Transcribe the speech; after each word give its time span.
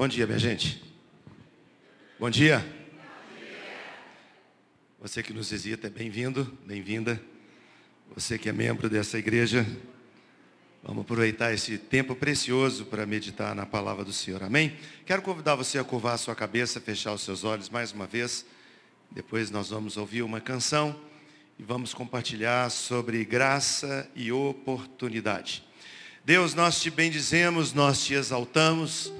Bom 0.00 0.08
dia, 0.08 0.26
minha 0.26 0.38
gente. 0.38 0.82
Bom 2.18 2.30
dia. 2.30 2.66
Você 4.98 5.22
que 5.22 5.30
nos 5.30 5.50
visita 5.50 5.88
é 5.88 5.90
bem-vindo, 5.90 6.56
bem-vinda. 6.64 7.20
Você 8.14 8.38
que 8.38 8.48
é 8.48 8.52
membro 8.52 8.88
dessa 8.88 9.18
igreja, 9.18 9.66
vamos 10.82 11.02
aproveitar 11.02 11.52
esse 11.52 11.76
tempo 11.76 12.16
precioso 12.16 12.86
para 12.86 13.04
meditar 13.04 13.54
na 13.54 13.66
palavra 13.66 14.02
do 14.02 14.10
Senhor. 14.10 14.42
Amém? 14.42 14.74
Quero 15.04 15.20
convidar 15.20 15.54
você 15.54 15.78
a 15.78 15.84
curvar 15.84 16.14
a 16.14 16.16
sua 16.16 16.34
cabeça, 16.34 16.80
fechar 16.80 17.12
os 17.12 17.20
seus 17.20 17.44
olhos 17.44 17.68
mais 17.68 17.92
uma 17.92 18.06
vez. 18.06 18.46
Depois 19.10 19.50
nós 19.50 19.68
vamos 19.68 19.98
ouvir 19.98 20.22
uma 20.22 20.40
canção 20.40 20.98
e 21.58 21.62
vamos 21.62 21.92
compartilhar 21.92 22.70
sobre 22.70 23.22
graça 23.22 24.10
e 24.16 24.32
oportunidade. 24.32 25.62
Deus, 26.24 26.54
nós 26.54 26.80
te 26.80 26.90
bendizemos, 26.90 27.74
nós 27.74 28.02
te 28.02 28.14
exaltamos 28.14 29.12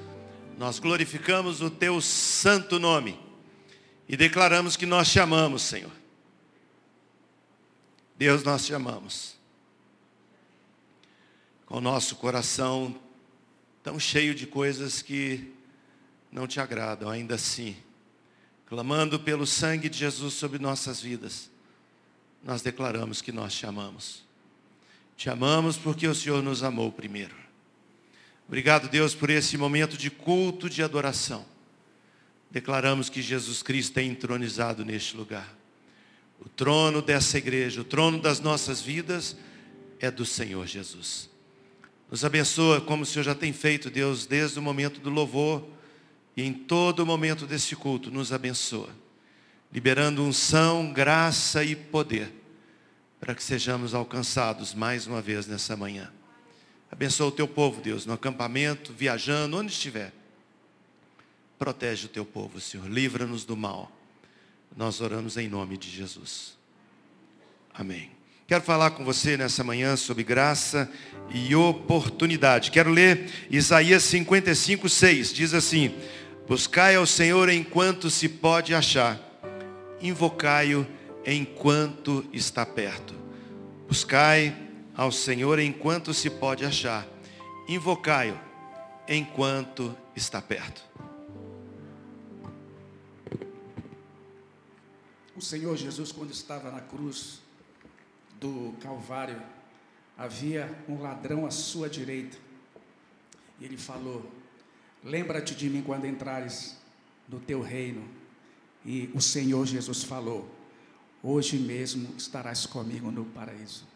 nós 0.61 0.79
glorificamos 0.79 1.63
o 1.63 1.71
teu 1.71 2.03
santo 2.03 2.79
nome 2.79 3.19
e 4.07 4.15
declaramos 4.15 4.77
que 4.77 4.85
nós 4.85 5.11
te 5.11 5.19
amamos, 5.19 5.63
Senhor. 5.63 5.91
Deus, 8.19 8.43
nós 8.43 8.67
te 8.67 8.75
amamos. 8.75 9.37
Com 11.65 11.79
o 11.79 11.81
nosso 11.81 12.15
coração 12.17 12.95
tão 13.83 13.99
cheio 13.99 14.35
de 14.35 14.47
coisas 14.47 15.01
que 15.01 15.51
não 16.31 16.47
te 16.47 16.61
agradam, 16.61 17.09
ainda 17.09 17.37
assim, 17.37 17.75
clamando 18.67 19.19
pelo 19.19 19.47
sangue 19.47 19.89
de 19.89 19.97
Jesus 19.97 20.35
sobre 20.35 20.59
nossas 20.59 21.01
vidas, 21.01 21.51
nós 22.45 22.61
declaramos 22.61 23.23
que 23.23 23.33
nós 23.33 23.55
te 23.55 23.65
amamos. 23.65 24.27
Te 25.17 25.31
amamos 25.31 25.79
porque 25.79 26.07
o 26.07 26.15
Senhor 26.15 26.43
nos 26.43 26.63
amou 26.63 26.93
primeiro. 26.93 27.50
Obrigado, 28.51 28.89
Deus, 28.89 29.15
por 29.15 29.31
esse 29.31 29.57
momento 29.57 29.97
de 29.97 30.11
culto 30.11 30.69
de 30.69 30.83
adoração. 30.83 31.47
Declaramos 32.51 33.09
que 33.09 33.23
Jesus 33.23 33.63
Cristo 33.63 33.99
é 33.99 34.03
entronizado 34.03 34.85
neste 34.85 35.17
lugar. 35.17 35.57
O 36.41 36.49
trono 36.49 37.01
dessa 37.01 37.39
igreja, 37.39 37.83
o 37.83 37.85
trono 37.85 38.21
das 38.21 38.41
nossas 38.41 38.81
vidas 38.81 39.37
é 40.01 40.11
do 40.11 40.27
Senhor 40.27 40.67
Jesus. 40.67 41.31
Nos 42.11 42.25
abençoa 42.25 42.81
como 42.81 43.05
o 43.05 43.07
Senhor 43.07 43.23
já 43.23 43.37
tem 43.37 43.53
feito, 43.53 43.89
Deus, 43.89 44.27
desde 44.27 44.59
o 44.59 44.63
momento 44.63 44.99
do 44.99 45.11
louvor 45.11 45.65
e 46.37 46.43
em 46.43 46.53
todo 46.53 47.05
o 47.05 47.07
momento 47.07 47.47
desse 47.47 47.77
culto, 47.77 48.11
nos 48.11 48.33
abençoa. 48.33 48.91
Liberando 49.73 50.25
unção, 50.25 50.93
graça 50.93 51.63
e 51.63 51.77
poder 51.77 52.33
para 53.21 53.33
que 53.33 53.45
sejamos 53.45 53.95
alcançados 53.95 54.75
mais 54.75 55.07
uma 55.07 55.23
vez 55.23 55.47
nessa 55.47 55.77
manhã. 55.77 56.11
Abençoa 56.91 57.29
o 57.29 57.33
teu 57.33 57.47
povo, 57.47 57.81
Deus, 57.81 58.05
no 58.05 58.13
acampamento, 58.13 58.93
viajando, 58.93 59.57
onde 59.57 59.73
estiver. 59.73 60.13
Protege 61.59 62.07
o 62.07 62.09
teu 62.09 62.25
povo, 62.25 62.61
Senhor. 62.61 62.89
Livra-nos 62.89 63.45
do 63.45 63.57
mal. 63.57 63.93
Nós 64.77 65.01
oramos 65.01 65.37
em 65.37 65.49
nome 65.49 65.77
de 65.77 65.91
Jesus. 65.91 66.57
Amém. 67.73 68.11
Quero 68.47 68.65
falar 68.65 68.91
com 68.91 69.05
você 69.05 69.37
nessa 69.37 69.63
manhã 69.63 69.97
sobre 69.97 70.25
graça 70.25 70.91
e 71.33 71.55
oportunidade. 71.55 72.73
Quero 72.73 72.91
ler 72.91 73.31
Isaías 73.49 74.03
55, 74.03 74.89
6. 74.89 75.33
Diz 75.33 75.55
assim: 75.55 75.95
Buscai 76.49 76.97
ao 76.97 77.07
Senhor 77.07 77.49
enquanto 77.49 78.11
se 78.11 78.29
pode 78.29 78.75
achar, 78.75 79.21
invocai-o 80.01 80.85
enquanto 81.25 82.27
está 82.33 82.67
perto. 82.67 83.15
Buscai 83.87 84.57
ao 84.97 85.11
Senhor 85.11 85.59
enquanto 85.59 86.13
se 86.13 86.29
pode 86.31 86.65
achar. 86.65 87.07
Invocai-o 87.69 88.39
enquanto 89.09 89.97
está 90.15 90.41
perto. 90.41 90.83
O 95.37 95.41
Senhor 95.43 95.77
Jesus, 95.77 96.13
quando 96.13 96.33
estava 96.33 96.71
na 96.71 96.81
cruz 96.81 97.41
do 98.39 98.75
Calvário, 98.81 99.41
havia 100.17 100.71
um 100.89 101.01
ladrão 101.01 101.47
à 101.47 101.51
sua 101.51 101.89
direita. 101.89 102.37
E 103.59 103.65
ele 103.65 103.79
falou: 103.79 104.31
Lembra-te 105.03 105.55
de 105.55 105.71
mim 105.71 105.83
quando 105.83 106.07
entrares 106.07 106.77
no 107.29 107.41
teu 107.41 107.63
reino. 107.63 108.07
E 108.85 109.11
o 109.15 109.21
Senhor 109.21 109.65
Jesus 109.67 110.05
falou: 110.05 110.49
Hoje 111.23 111.59
mesmo 111.59 112.15
estarás 112.17 112.67
comigo 112.67 113.11
no 113.11 113.25
paraíso. 113.25 113.90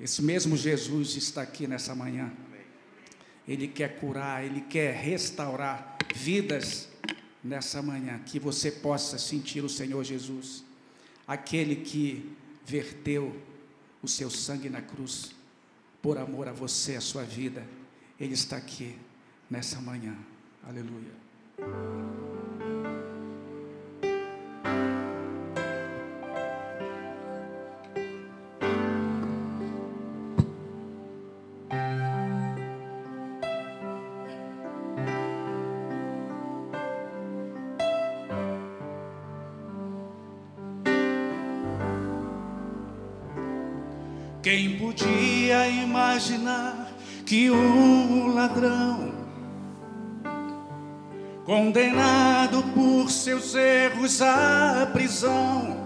Esse 0.00 0.22
mesmo 0.22 0.56
Jesus 0.56 1.14
está 1.16 1.42
aqui 1.42 1.66
nessa 1.66 1.94
manhã. 1.94 2.32
Ele 3.46 3.68
quer 3.68 3.98
curar, 3.98 4.44
ele 4.44 4.62
quer 4.62 4.94
restaurar 4.94 5.98
vidas 6.14 6.88
nessa 7.44 7.82
manhã. 7.82 8.18
Que 8.20 8.38
você 8.38 8.70
possa 8.70 9.18
sentir 9.18 9.62
o 9.62 9.68
Senhor 9.68 10.02
Jesus, 10.02 10.64
aquele 11.26 11.76
que 11.76 12.34
verteu 12.64 13.36
o 14.02 14.08
seu 14.08 14.30
sangue 14.30 14.70
na 14.70 14.80
cruz 14.80 15.32
por 16.00 16.16
amor 16.16 16.48
a 16.48 16.52
você, 16.52 16.96
a 16.96 17.00
sua 17.00 17.24
vida. 17.24 17.66
Ele 18.18 18.34
está 18.34 18.56
aqui 18.56 18.96
nessa 19.50 19.80
manhã. 19.80 20.16
Aleluia. 20.62 22.29
Podia 44.90 45.68
imaginar 45.68 46.88
que 47.24 47.48
um 47.48 48.34
ladrão, 48.34 49.12
condenado 51.44 52.60
por 52.74 53.08
seus 53.08 53.54
erros 53.54 54.20
à 54.20 54.90
prisão, 54.92 55.76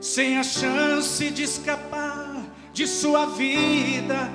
sem 0.00 0.38
a 0.38 0.44
chance 0.44 1.30
de 1.30 1.42
escapar 1.42 2.44
de 2.72 2.86
sua 2.86 3.26
vida, 3.26 4.30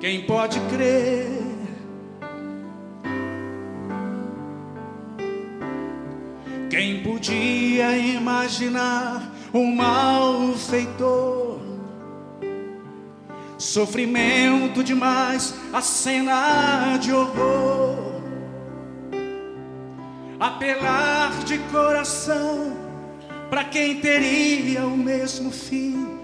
quem 0.00 0.26
pode 0.26 0.60
crer? 0.68 1.40
Quem 6.68 7.02
podia 7.02 7.96
imaginar 7.96 9.29
um 9.52 9.74
malfeitor. 9.74 11.58
Sofrimento 13.58 14.82
demais, 14.82 15.54
a 15.72 15.82
cena 15.82 16.96
de 16.98 17.12
horror. 17.12 18.20
Apelar 20.38 21.44
de 21.44 21.58
coração 21.70 22.76
para 23.50 23.64
quem 23.64 24.00
teria 24.00 24.86
o 24.86 24.96
mesmo 24.96 25.50
fim, 25.50 26.18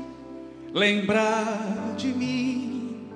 lembrar 0.73 1.95
de 1.97 2.07
mim. 2.09 3.11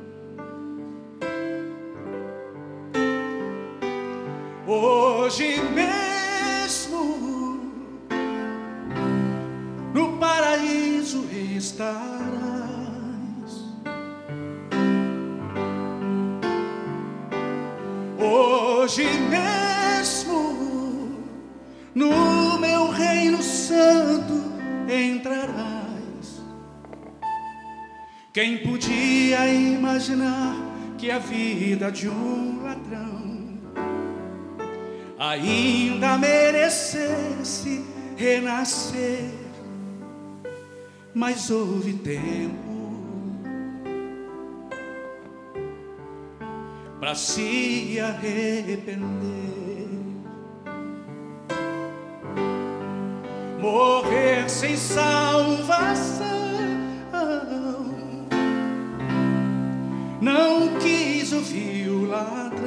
Hoje 4.66 5.60
mesmo 5.74 6.09
estarás. 11.70 13.52
Hoje 18.18 19.04
mesmo 19.28 20.40
no 21.94 22.58
meu 22.58 22.90
reino 22.90 23.42
santo 23.42 24.34
entrarás. 24.88 26.42
Quem 28.32 28.58
podia 28.58 29.46
imaginar 29.52 30.56
que 30.98 31.10
a 31.10 31.18
vida 31.18 31.90
de 31.90 32.08
um 32.08 32.62
ladrão 32.62 33.58
ainda 35.18 36.18
merecesse 36.18 37.84
renascer? 38.16 39.39
Mas 41.14 41.50
houve 41.50 41.94
tempo 41.94 42.70
para 46.98 47.14
se 47.14 47.98
arrepender. 47.98 49.00
Morrer 53.60 54.48
sem 54.48 54.76
salvação 54.76 56.30
não 60.20 60.78
quis 60.78 61.32
ouvir 61.32 61.88
o 61.88 62.06
ladrão. 62.06 62.60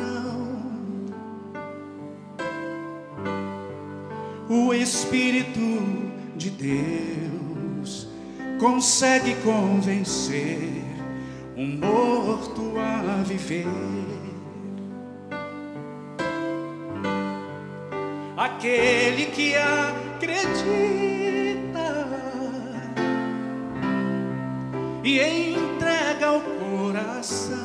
O 4.49 4.73
Espírito 4.73 5.59
de 6.35 6.49
Deus 6.49 7.42
consegue 8.63 9.35
convencer 9.43 10.81
um 11.57 11.67
morto 11.79 12.75
a 12.79 13.21
viver. 13.23 13.67
Aquele 18.37 19.25
que 19.25 19.53
acredita 19.57 20.93
e 25.03 25.19
entrega 25.19 26.31
o 26.31 26.41
coração. 26.41 27.57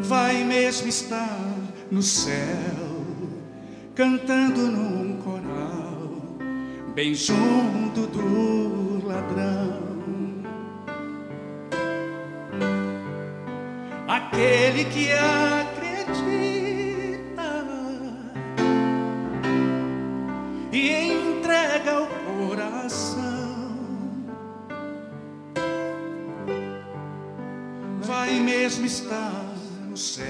Vai 0.00 0.42
mesmo 0.42 0.88
estar 0.88 1.38
no 1.88 2.02
céu, 2.02 2.34
cantando 3.94 4.62
num 4.62 5.01
bem 6.94 7.14
junto 7.14 8.06
do 8.06 9.06
ladrão. 9.06 9.92
Aquele 14.06 14.84
que 14.86 15.10
acredita 15.12 16.32
e 20.70 21.12
entrega 21.12 22.02
o 22.02 22.08
coração. 22.48 23.22
Vai 28.02 28.38
mesmo 28.40 28.84
estar 28.84 29.54
no 29.88 29.96
céu, 29.96 30.26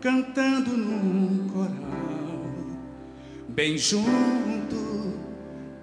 cantando 0.00 0.70
num 0.70 1.48
coral, 1.48 2.40
bem 3.48 3.76
junto 3.76 4.39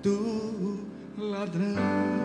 do 0.01 0.79
ladrão. 1.17 2.17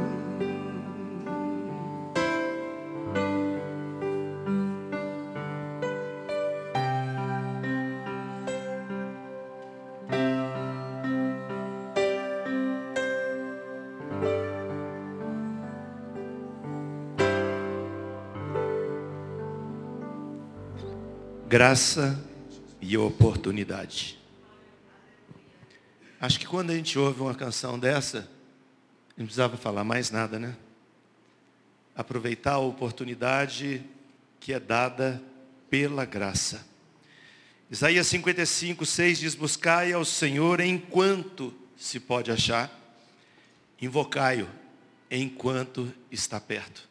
graça 21.53 22.19
e 22.81 22.97
oportunidade. 22.97 24.22
Acho 26.23 26.39
que 26.39 26.47
quando 26.47 26.71
a 26.71 26.77
gente 26.77 26.97
ouve 26.97 27.21
uma 27.21 27.35
canção 27.35 27.77
dessa, 27.77 28.31
não 29.17 29.25
precisava 29.25 29.57
falar 29.57 29.83
mais 29.83 30.13
nada, 30.13 30.39
né? 30.39 30.55
Aproveitar 31.97 32.53
a 32.53 32.59
oportunidade 32.59 33.85
que 34.39 34.53
é 34.53 34.61
dada 34.61 35.21
pela 35.69 36.05
graça. 36.05 36.65
Isaías 37.69 38.07
55, 38.07 38.87
6 38.87 39.19
diz: 39.19 39.35
Buscai 39.35 39.93
ao 39.93 40.05
Senhor 40.05 40.61
enquanto 40.61 41.53
se 41.77 41.99
pode 41.99 42.31
achar, 42.31 42.71
invocai-o 43.81 44.49
enquanto 45.11 45.93
está 46.09 46.41
perto. 46.41 46.89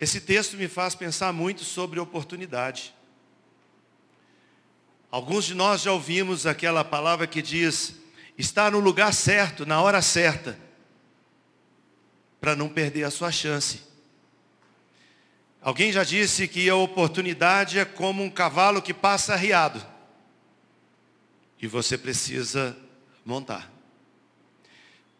Esse 0.00 0.20
texto 0.20 0.56
me 0.56 0.66
faz 0.66 0.96
pensar 0.96 1.32
muito 1.32 1.62
sobre 1.62 2.00
oportunidade. 2.00 2.92
Alguns 5.12 5.44
de 5.44 5.54
nós 5.54 5.82
já 5.82 5.92
ouvimos 5.92 6.44
aquela 6.44 6.82
palavra 6.82 7.28
que 7.28 7.40
diz, 7.40 7.94
estar 8.36 8.72
no 8.72 8.80
lugar 8.80 9.12
certo, 9.12 9.64
na 9.64 9.80
hora 9.80 10.02
certa, 10.02 10.58
para 12.40 12.54
não 12.54 12.68
perder 12.68 13.04
a 13.04 13.10
sua 13.10 13.32
chance. 13.32 13.82
Alguém 15.60 15.90
já 15.90 16.04
disse 16.04 16.46
que 16.46 16.68
a 16.68 16.76
oportunidade 16.76 17.78
é 17.78 17.84
como 17.84 18.22
um 18.22 18.30
cavalo 18.30 18.80
que 18.80 18.94
passa 18.94 19.32
arriado. 19.32 19.84
E 21.60 21.66
você 21.66 21.98
precisa 21.98 22.76
montar. 23.24 23.72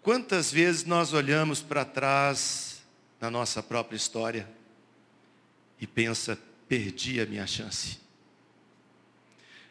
Quantas 0.02 0.52
vezes 0.52 0.84
nós 0.84 1.12
olhamos 1.12 1.62
para 1.62 1.84
trás 1.84 2.82
na 3.20 3.30
nossa 3.30 3.62
própria 3.62 3.96
história 3.96 4.48
e 5.80 5.86
pensa, 5.86 6.38
perdi 6.68 7.20
a 7.20 7.26
minha 7.26 7.46
chance 7.46 8.06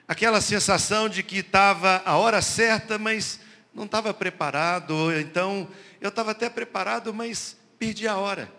aquela 0.07 0.41
sensação 0.41 1.09
de 1.09 1.23
que 1.23 1.37
estava 1.37 2.01
a 2.05 2.17
hora 2.17 2.41
certa, 2.41 2.97
mas 2.97 3.39
não 3.73 3.85
estava 3.85 4.13
preparado, 4.13 5.11
então 5.19 5.67
eu 5.99 6.09
estava 6.09 6.31
até 6.31 6.49
preparado, 6.49 7.13
mas 7.13 7.57
perdi 7.77 8.07
a 8.07 8.15
hora. 8.15 8.51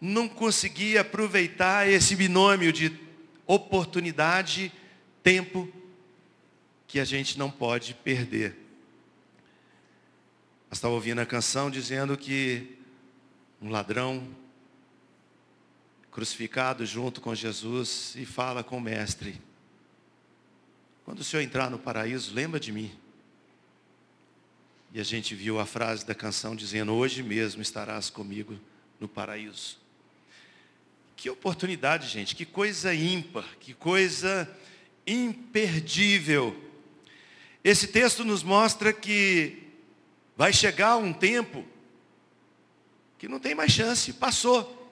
Não 0.00 0.28
consegui 0.28 0.98
aproveitar 0.98 1.88
esse 1.88 2.14
binômio 2.14 2.72
de 2.72 2.96
oportunidade, 3.46 4.72
tempo, 5.22 5.68
que 6.86 7.00
a 7.00 7.04
gente 7.04 7.38
não 7.38 7.50
pode 7.50 7.94
perder. 7.94 8.56
Estava 10.70 10.94
ouvindo 10.94 11.20
a 11.20 11.26
canção 11.26 11.70
dizendo 11.70 12.16
que 12.16 12.76
um 13.60 13.70
ladrão 13.70 14.22
crucificado 16.16 16.86
junto 16.86 17.20
com 17.20 17.34
Jesus 17.34 18.14
e 18.16 18.24
fala 18.24 18.64
com 18.64 18.78
o 18.78 18.80
mestre. 18.80 19.38
Quando 21.04 21.18
o 21.18 21.22
Senhor 21.22 21.42
entrar 21.42 21.70
no 21.70 21.78
paraíso, 21.78 22.32
lembra 22.32 22.58
de 22.58 22.72
mim. 22.72 22.90
E 24.94 24.98
a 24.98 25.02
gente 25.02 25.34
viu 25.34 25.60
a 25.60 25.66
frase 25.66 26.06
da 26.06 26.14
canção 26.14 26.56
dizendo: 26.56 26.94
Hoje 26.94 27.22
mesmo 27.22 27.60
estarás 27.60 28.08
comigo 28.08 28.58
no 28.98 29.06
paraíso. 29.06 29.76
Que 31.14 31.28
oportunidade, 31.28 32.08
gente, 32.08 32.34
que 32.34 32.46
coisa 32.46 32.94
ímpar, 32.94 33.44
que 33.60 33.74
coisa 33.74 34.50
imperdível. 35.06 36.58
Esse 37.62 37.88
texto 37.88 38.24
nos 38.24 38.42
mostra 38.42 38.90
que 38.90 39.64
vai 40.34 40.50
chegar 40.50 40.96
um 40.96 41.12
tempo 41.12 41.62
que 43.18 43.28
não 43.28 43.38
tem 43.38 43.54
mais 43.54 43.70
chance, 43.70 44.14
passou. 44.14 44.85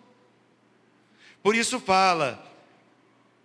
Por 1.45 1.55
isso 1.55 1.79
fala, 1.79 2.43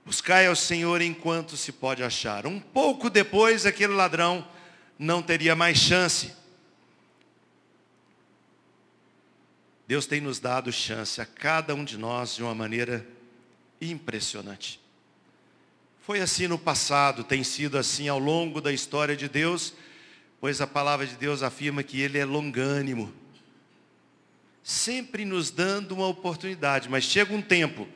buscai 0.06 0.48
ao 0.48 0.56
Senhor 0.56 1.02
enquanto 1.02 1.58
se 1.58 1.74
pode 1.74 2.02
achar. 2.02 2.48
Um 2.48 2.58
pouco 2.58 3.10
depois, 3.10 3.66
aquele 3.66 3.92
ladrão 3.92 4.48
não 4.98 5.22
teria 5.22 5.54
mais 5.54 5.78
chance. 5.78 6.32
Deus 9.86 10.06
tem 10.06 10.22
nos 10.22 10.40
dado 10.40 10.72
chance 10.72 11.20
a 11.20 11.26
cada 11.26 11.76
um 11.76 11.84
de 11.84 11.98
nós 11.98 12.38
de 12.38 12.42
uma 12.42 12.56
maneira 12.56 13.06
impressionante. 13.82 14.80
Foi 16.00 16.22
assim 16.22 16.48
no 16.48 16.58
passado, 16.58 17.22
tem 17.22 17.44
sido 17.44 17.78
assim 17.78 18.08
ao 18.08 18.18
longo 18.18 18.62
da 18.62 18.72
história 18.72 19.14
de 19.18 19.28
Deus, 19.28 19.74
pois 20.40 20.62
a 20.62 20.68
palavra 20.68 21.06
de 21.06 21.18
Deus 21.18 21.44
afirma 21.44 21.84
que 21.84 22.00
Ele 22.00 22.18
é 22.18 22.24
longânimo 22.24 23.14
sempre 24.70 25.26
nos 25.26 25.50
dando 25.50 25.94
uma 25.94 26.06
oportunidade, 26.06 26.88
mas 26.90 27.04
chega 27.04 27.34
um 27.34 27.42
tempo 27.42 27.88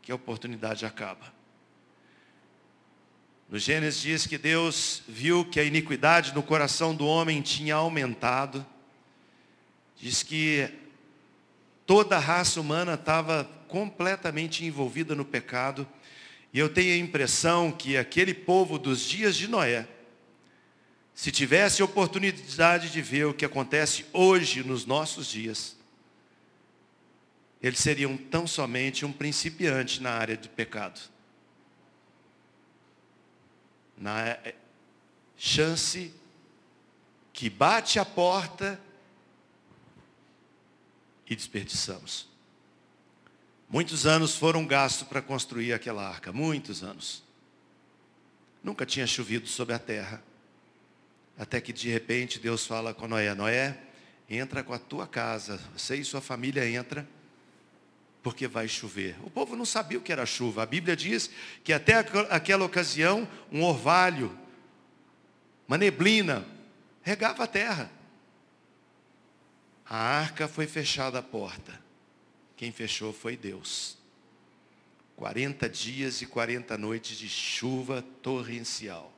que 0.00 0.12
a 0.12 0.14
oportunidade 0.14 0.86
acaba. 0.86 1.34
No 3.50 3.58
Gênesis 3.58 4.00
diz 4.00 4.26
que 4.28 4.38
Deus 4.38 5.02
viu 5.08 5.44
que 5.44 5.58
a 5.58 5.64
iniquidade 5.64 6.32
no 6.32 6.42
coração 6.42 6.94
do 6.94 7.04
homem 7.04 7.42
tinha 7.42 7.74
aumentado. 7.74 8.64
Diz 9.96 10.22
que 10.22 10.72
toda 11.84 12.14
a 12.14 12.20
raça 12.20 12.60
humana 12.60 12.94
estava 12.94 13.42
completamente 13.66 14.64
envolvida 14.64 15.16
no 15.16 15.24
pecado. 15.24 15.84
E 16.52 16.60
eu 16.60 16.68
tenho 16.68 16.94
a 16.94 16.96
impressão 16.96 17.72
que 17.72 17.96
aquele 17.96 18.32
povo 18.32 18.78
dos 18.78 19.00
dias 19.00 19.34
de 19.34 19.48
Noé, 19.48 19.88
se 21.16 21.32
tivesse 21.32 21.82
oportunidade 21.82 22.90
de 22.90 23.00
ver 23.00 23.24
o 23.24 23.32
que 23.32 23.46
acontece 23.46 24.04
hoje 24.12 24.62
nos 24.62 24.84
nossos 24.84 25.26
dias, 25.26 25.74
eles 27.62 27.78
seriam 27.78 28.18
tão 28.18 28.46
somente 28.46 29.02
um 29.06 29.10
principiante 29.10 30.02
na 30.02 30.10
área 30.10 30.36
de 30.36 30.46
pecado. 30.46 31.00
Na 33.96 34.28
é, 34.28 34.54
chance 35.38 36.12
que 37.32 37.48
bate 37.48 37.98
a 37.98 38.04
porta 38.04 38.78
e 41.26 41.34
desperdiçamos. 41.34 42.28
Muitos 43.70 44.04
anos 44.04 44.36
foram 44.36 44.66
gastos 44.66 45.08
para 45.08 45.22
construir 45.22 45.72
aquela 45.72 46.06
arca, 46.06 46.30
muitos 46.30 46.84
anos. 46.84 47.24
Nunca 48.62 48.84
tinha 48.84 49.06
chovido 49.06 49.48
sobre 49.48 49.74
a 49.74 49.78
terra. 49.78 50.22
Até 51.38 51.60
que 51.60 51.72
de 51.72 51.90
repente 51.90 52.38
Deus 52.38 52.66
fala 52.66 52.94
com 52.94 53.06
Noé: 53.06 53.34
Noé, 53.34 53.78
entra 54.28 54.62
com 54.62 54.72
a 54.72 54.78
tua 54.78 55.06
casa, 55.06 55.60
você 55.76 55.96
e 55.96 56.04
sua 56.04 56.20
família 56.20 56.68
entra, 56.68 57.06
porque 58.22 58.48
vai 58.48 58.66
chover. 58.66 59.16
O 59.22 59.30
povo 59.30 59.54
não 59.54 59.64
sabia 59.64 59.98
o 59.98 60.02
que 60.02 60.12
era 60.12 60.26
chuva. 60.26 60.62
A 60.62 60.66
Bíblia 60.66 60.96
diz 60.96 61.30
que 61.62 61.72
até 61.72 61.94
aquela 62.30 62.64
ocasião, 62.64 63.28
um 63.52 63.62
orvalho, 63.62 64.36
uma 65.68 65.78
neblina, 65.78 66.46
regava 67.02 67.44
a 67.44 67.46
terra. 67.46 67.90
A 69.88 69.96
arca 69.96 70.48
foi 70.48 70.66
fechada 70.66 71.18
a 71.18 71.22
porta. 71.22 71.80
Quem 72.56 72.72
fechou 72.72 73.12
foi 73.12 73.36
Deus. 73.36 73.96
40 75.14 75.68
dias 75.68 76.20
e 76.20 76.26
40 76.26 76.76
noites 76.76 77.16
de 77.16 77.28
chuva 77.28 78.02
torrencial. 78.22 79.15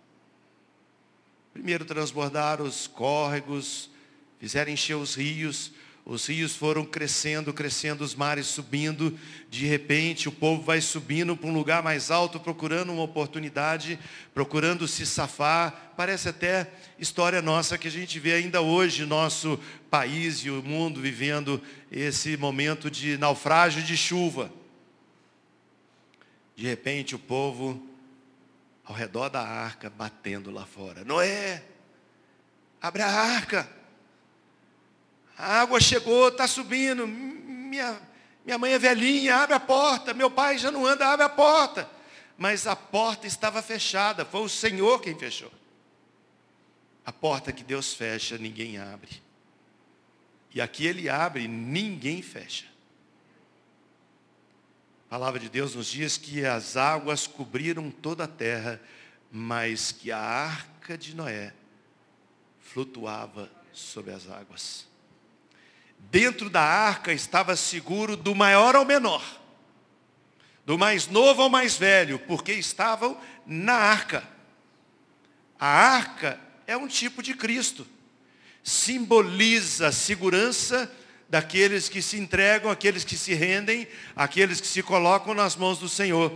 Primeiro 1.59 1.85
transbordaram 1.85 2.65
os 2.65 2.87
córregos, 2.87 3.91
fizeram 4.39 4.71
encher 4.71 4.95
os 4.95 5.17
rios, 5.17 5.73
os 6.07 6.25
rios 6.25 6.55
foram 6.55 6.85
crescendo, 6.85 7.53
crescendo, 7.53 8.05
os 8.05 8.15
mares 8.15 8.47
subindo. 8.47 9.19
De 9.51 9.67
repente, 9.67 10.29
o 10.29 10.33
povo 10.33 10.63
vai 10.63 10.81
subindo 10.81 11.37
para 11.37 11.51
um 11.51 11.53
lugar 11.53 11.83
mais 11.83 12.13
alto, 12.13 12.39
procurando 12.39 12.93
uma 12.93 13.03
oportunidade, 13.03 13.99
procurando 14.33 14.87
se 14.87 15.05
safar. 15.05 15.95
Parece 15.97 16.29
até 16.29 16.71
história 16.97 17.43
nossa 17.43 17.77
que 17.77 17.89
a 17.89 17.91
gente 17.91 18.21
vê 18.21 18.35
ainda 18.35 18.61
hoje, 18.61 19.05
nosso 19.05 19.59
país 19.91 20.39
e 20.45 20.51
o 20.51 20.63
mundo 20.63 21.01
vivendo 21.01 21.61
esse 21.91 22.37
momento 22.37 22.89
de 22.89 23.19
naufrágio 23.19 23.83
de 23.83 23.97
chuva. 23.97 24.49
De 26.55 26.65
repente, 26.69 27.17
o 27.17 27.19
povo 27.19 27.88
ao 28.89 28.95
redor 28.95 29.29
da 29.29 29.43
arca, 29.43 29.91
batendo 29.91 30.51
lá 30.51 30.65
fora. 30.65 31.05
Noé, 31.05 31.63
abre 32.81 33.03
a 33.03 33.09
arca. 33.09 33.69
A 35.37 35.61
água 35.61 35.79
chegou, 35.79 36.29
está 36.29 36.49
subindo. 36.49 37.07
Minha, 37.07 38.01
minha 38.47 38.57
mãe 38.57 38.73
é 38.73 38.79
velhinha, 38.79 39.37
abre 39.37 39.55
a 39.55 39.61
porta. 39.61 40.15
Meu 40.15 40.31
pai 40.31 40.57
já 40.57 40.71
não 40.71 40.87
anda, 40.87 41.07
abre 41.07 41.27
a 41.27 41.29
porta. 41.29 41.89
Mas 42.39 42.67
a 42.67 42.75
porta 42.75 43.27
estava 43.27 43.61
fechada, 43.61 44.25
foi 44.25 44.41
o 44.41 44.49
Senhor 44.49 45.03
quem 45.03 45.15
fechou. 45.15 45.53
A 47.05 47.13
porta 47.13 47.53
que 47.53 47.63
Deus 47.63 47.93
fecha, 47.93 48.39
ninguém 48.39 48.79
abre. 48.79 49.23
E 50.55 50.63
aqui 50.63 50.87
ele 50.87 51.11
abre, 51.11 51.47
ninguém 51.47 52.23
fecha. 52.23 52.65
A 55.09 55.17
palavra 55.17 55.41
de 55.41 55.49
Deus 55.49 55.75
nos 55.75 55.87
diz 55.87 56.19
que 56.19 56.45
as 56.45 56.77
águas 56.77 57.27
cobriram 57.27 57.91
toda 57.91 58.25
a 58.25 58.29
terra, 58.29 58.79
mas 59.33 59.91
que 59.91 60.13
a 60.13 60.19
arca 60.19 60.99
de 60.99 61.17
Noé 61.17 61.55
flutuava 62.61 63.51
sobre 63.73 64.13
as 64.13 64.29
águas. 64.29 64.87
Dentro 65.99 66.51
da 66.51 66.61
arca 66.61 67.11
estava 67.11 67.57
seguro 67.57 68.19
do 68.19 68.35
maior 68.35 68.77
ao 68.77 68.85
menor, 68.85 69.25
do 70.67 70.77
mais 70.77 71.07
novo 71.07 71.41
ao 71.41 71.49
mais 71.49 71.75
velho, 71.75 72.19
porque 72.19 72.53
estavam 72.53 73.19
na 73.47 73.73
arca. 73.73 74.29
A 75.59 75.69
arca 75.69 76.39
é 76.67 76.77
um 76.77 76.87
tipo 76.87 77.23
de 77.23 77.33
Cristo, 77.33 77.87
simboliza 78.63 79.89
a 79.89 79.93
segurança 79.93 80.95
daqueles 81.29 81.89
que 81.89 82.01
se 82.01 82.17
entregam, 82.19 82.71
aqueles 82.71 83.05
que 83.05 83.17
se 83.17 83.35
rendem, 83.35 83.87
aqueles 84.17 84.61
que 84.61 84.67
se 84.67 84.83
colocam 84.83 85.35
nas 85.35 85.55
mãos 85.55 85.79
do 85.79 85.89
Senhor 85.89 86.33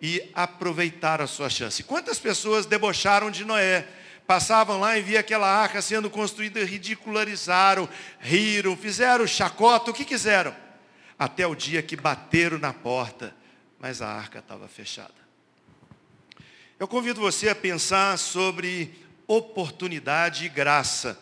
e 0.00 0.30
aproveitar 0.34 1.20
a 1.20 1.26
sua 1.26 1.50
chance. 1.50 1.82
Quantas 1.82 2.18
pessoas 2.18 2.66
debocharam 2.66 3.30
de 3.30 3.44
Noé? 3.44 3.86
Passavam 4.26 4.80
lá 4.80 4.98
e 4.98 5.02
via 5.02 5.20
aquela 5.20 5.48
arca 5.48 5.80
sendo 5.80 6.10
construída, 6.10 6.64
ridicularizaram, 6.64 7.88
riram, 8.18 8.76
fizeram 8.76 9.26
chacota, 9.26 9.90
o 9.90 9.94
que 9.94 10.04
quiseram. 10.04 10.54
Até 11.18 11.46
o 11.46 11.54
dia 11.54 11.82
que 11.82 11.96
bateram 11.96 12.58
na 12.58 12.72
porta, 12.72 13.34
mas 13.78 14.02
a 14.02 14.08
arca 14.08 14.40
estava 14.40 14.68
fechada. 14.68 15.14
Eu 16.78 16.86
convido 16.86 17.20
você 17.20 17.48
a 17.48 17.54
pensar 17.54 18.18
sobre 18.18 18.94
oportunidade 19.26 20.44
e 20.44 20.48
graça. 20.48 21.18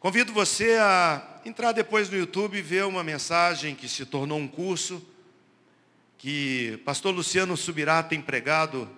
Convido 0.00 0.32
você 0.32 0.78
a 0.80 1.22
entrar 1.44 1.72
depois 1.72 2.08
no 2.08 2.16
YouTube 2.16 2.56
e 2.56 2.62
ver 2.62 2.86
uma 2.86 3.04
mensagem 3.04 3.74
que 3.74 3.86
se 3.86 4.06
tornou 4.06 4.38
um 4.38 4.48
curso, 4.48 5.06
que 6.16 6.80
pastor 6.86 7.14
Luciano 7.14 7.54
Subirá 7.54 8.02
tem 8.02 8.18
pregado 8.18 8.88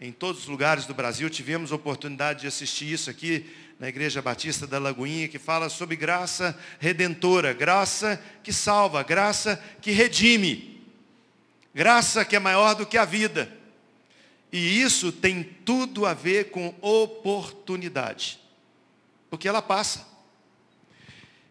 em 0.00 0.10
todos 0.10 0.42
os 0.42 0.48
lugares 0.48 0.84
do 0.84 0.92
Brasil. 0.92 1.30
Tivemos 1.30 1.70
a 1.70 1.76
oportunidade 1.76 2.40
de 2.40 2.48
assistir 2.48 2.92
isso 2.92 3.08
aqui 3.08 3.46
na 3.78 3.88
Igreja 3.88 4.20
Batista 4.20 4.66
da 4.66 4.80
Lagoinha, 4.80 5.28
que 5.28 5.38
fala 5.38 5.68
sobre 5.68 5.94
graça 5.94 6.58
redentora, 6.80 7.52
graça 7.52 8.20
que 8.42 8.52
salva, 8.52 9.04
graça 9.04 9.62
que 9.80 9.92
redime, 9.92 10.84
graça 11.72 12.24
que 12.24 12.34
é 12.34 12.40
maior 12.40 12.74
do 12.74 12.84
que 12.84 12.98
a 12.98 13.04
vida. 13.04 13.48
E 14.50 14.82
isso 14.82 15.12
tem 15.12 15.44
tudo 15.44 16.04
a 16.04 16.14
ver 16.14 16.50
com 16.50 16.74
oportunidade, 16.80 18.40
porque 19.30 19.46
ela 19.46 19.62
passa. 19.62 20.07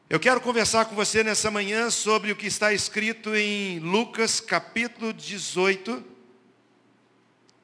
Eu 0.09 0.21
quero 0.21 0.39
conversar 0.39 0.85
com 0.85 0.95
você 0.95 1.21
nessa 1.21 1.51
manhã 1.51 1.89
sobre 1.89 2.31
o 2.31 2.35
que 2.37 2.47
está 2.47 2.71
escrito 2.71 3.35
em 3.35 3.77
Lucas 3.79 4.39
capítulo 4.39 5.11
18 5.11 6.01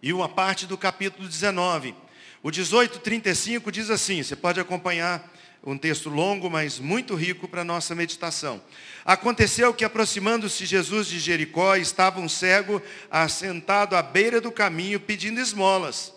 e 0.02 0.12
uma 0.12 0.28
parte 0.28 0.68
do 0.68 0.78
capítulo 0.78 1.26
19. 1.26 1.96
O 2.44 2.50
18:35 2.50 3.72
diz 3.72 3.90
assim, 3.90 4.22
você 4.22 4.36
pode 4.36 4.60
acompanhar 4.60 5.32
um 5.66 5.78
texto 5.78 6.10
longo, 6.10 6.50
mas 6.50 6.80
muito 6.80 7.16
rico 7.16 7.48
para 7.48 7.64
nossa 7.64 7.96
meditação. 7.96 8.62
Aconteceu 9.06 9.74
que 9.74 9.86
aproximando-se 9.86 10.66
Jesus 10.66 11.08
de 11.08 11.22
Jericó, 11.22 11.78
estava 11.78 12.20
um 12.20 12.28
cego 12.28 12.82
assentado 13.10 13.96
à 13.96 14.02
beira 14.02 14.42
do 14.42 14.52
caminho 14.52 15.00
pedindo 15.00 15.40
esmolas. 15.40 16.12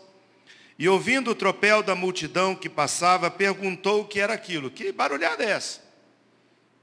E 0.77 0.89
ouvindo 0.89 1.31
o 1.31 1.37
tropel 1.37 1.85
da 1.85 1.95
multidão 1.95 2.57
que 2.57 2.69
passava, 2.69 3.31
perguntou 3.31 4.01
o 4.01 4.05
que 4.05 4.19
era 4.19 4.35
aquilo. 4.35 4.73
Que 4.73 4.91
barulhada 4.91 5.45
é 5.45 5.51
essa? 5.51 5.86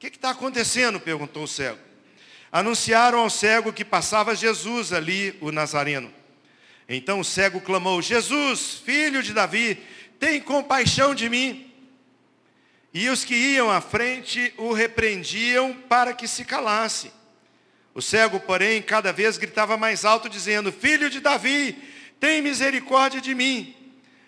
Que 0.10 0.18
está 0.18 0.32
acontecendo? 0.32 1.00
perguntou 1.00 1.44
o 1.44 1.48
cego. 1.48 1.80
Anunciaram 2.52 3.20
ao 3.20 3.30
cego 3.30 3.74
que 3.74 3.84
passava 3.84 4.36
Jesus 4.36 4.94
ali, 4.94 5.38
o 5.42 5.52
Nazareno. 5.52 6.14
Então 6.88 7.20
o 7.20 7.24
cego 7.24 7.62
clamou: 7.62 8.02
Jesus, 8.02 8.82
filho 8.86 9.24
de 9.24 9.34
Davi, 9.34 9.82
tem 10.20 10.40
compaixão 10.40 11.16
de 11.16 11.30
mim. 11.30 11.72
E 12.94 13.10
os 13.10 13.26
que 13.26 13.34
iam 13.34 13.72
à 13.72 13.82
frente 13.82 14.54
o 14.58 14.72
repreendiam 14.72 15.74
para 15.90 16.14
que 16.14 16.28
se 16.28 16.46
calasse. 16.46 17.12
O 17.96 18.02
cego, 18.02 18.40
porém, 18.40 18.82
cada 18.82 19.12
vez 19.12 19.38
gritava 19.38 19.78
mais 19.78 20.06
alto, 20.06 20.30
dizendo: 20.30 20.72
Filho 20.72 21.10
de 21.10 21.20
Davi, 21.20 21.76
tem 22.20 22.42
misericórdia 22.42 23.20
de 23.20 23.34
mim. 23.34 23.76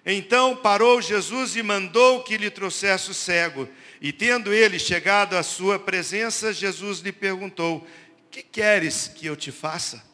Então 0.05 0.55
parou 0.55 1.01
Jesus 1.01 1.55
e 1.55 1.63
mandou 1.63 2.23
que 2.23 2.37
lhe 2.37 2.49
trouxesse 2.49 3.09
o 3.09 3.13
cego. 3.13 3.67
E 4.05 4.11
tendo 4.11 4.53
ele 4.53 4.77
chegado 4.77 5.35
à 5.35 5.41
sua 5.41 5.79
presença, 5.79 6.53
Jesus 6.53 6.99
lhe 6.99 7.11
perguntou: 7.11 7.87
Que 8.29 8.43
queres 8.43 9.07
que 9.07 9.25
eu 9.25 9.35
te 9.35 9.51
faça? 9.51 10.05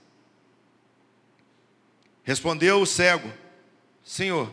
Respondeu 2.24 2.80
o 2.80 2.86
cego: 2.86 3.30
Senhor, 4.02 4.50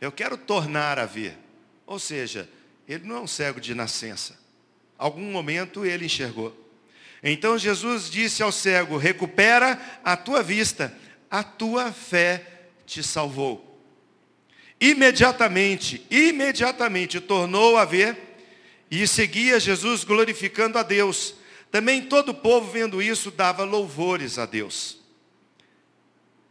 eu 0.00 0.10
quero 0.10 0.36
tornar 0.36 0.98
a 0.98 1.06
ver. 1.06 1.38
Ou 1.86 2.00
seja, 2.00 2.50
ele 2.88 3.06
não 3.06 3.18
é 3.18 3.20
um 3.20 3.26
cego 3.28 3.60
de 3.60 3.72
nascença. 3.72 4.36
Algum 4.98 5.30
momento 5.30 5.86
ele 5.86 6.06
enxergou. 6.06 6.52
Então 7.22 7.56
Jesus 7.56 8.10
disse 8.10 8.42
ao 8.42 8.50
cego: 8.50 8.96
Recupera 8.96 9.80
a 10.02 10.16
tua 10.16 10.42
vista, 10.42 10.92
a 11.30 11.44
tua 11.44 11.92
fé 11.92 12.64
te 12.84 13.00
salvou. 13.00 13.80
Imediatamente, 14.80 16.04
imediatamente 16.10 17.20
tornou 17.20 17.76
a 17.76 17.84
ver 17.84 18.29
e 18.90 19.06
seguia 19.06 19.60
Jesus 19.60 20.02
glorificando 20.02 20.76
a 20.78 20.82
Deus. 20.82 21.34
Também 21.70 22.02
todo 22.02 22.30
o 22.30 22.34
povo, 22.34 22.70
vendo 22.70 23.00
isso, 23.00 23.30
dava 23.30 23.62
louvores 23.62 24.38
a 24.38 24.46
Deus. 24.46 24.98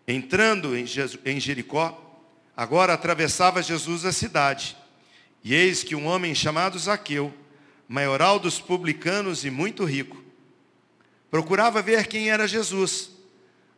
Entrando 0.08 0.76
em 0.78 1.40
Jericó, 1.40 2.22
agora 2.56 2.94
atravessava 2.94 3.62
Jesus 3.62 4.06
a 4.06 4.14
cidade. 4.14 4.78
E 5.44 5.54
eis 5.54 5.84
que 5.84 5.96
um 5.96 6.06
homem 6.06 6.34
chamado 6.34 6.80
Zaqueu, 6.80 7.34
maioral 7.88 8.40
dos 8.40 8.60
publicanos 8.60 9.44
e 9.44 9.50
muito 9.50 9.84
rico, 9.84 10.24
procurava 11.30 11.82
ver 11.82 12.08
quem 12.08 12.30
era 12.30 12.48
Jesus, 12.48 13.12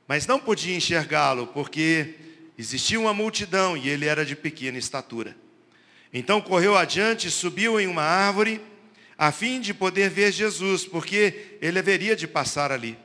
mas 0.08 0.28
não 0.28 0.40
podia 0.40 0.76
enxergá-lo, 0.76 1.48
porque 1.48 2.16
existia 2.58 3.00
uma 3.00 3.14
multidão 3.14 3.76
e 3.76 3.90
ele 3.90 4.06
era 4.06 4.26
de 4.26 4.36
pequena 4.36 4.78
estatura. 4.78 5.36
Então 6.14 6.42
correu 6.42 6.76
adiante, 6.76 7.32
subiu 7.32 7.80
em 7.80 7.88
uma 7.88 8.04
árvore, 8.04 8.62
a 9.18 9.32
fim 9.32 9.62
de 9.62 9.74
poder 9.74 10.10
ver 10.10 10.32
Jesus, 10.32 10.86
porque 10.86 11.58
ele 11.62 11.80
haveria 11.80 12.16
de 12.16 12.28
passar 12.28 12.72
ali. 12.72 12.98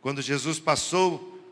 Quando 0.00 0.22
Jesus 0.22 0.58
passou, 0.60 1.42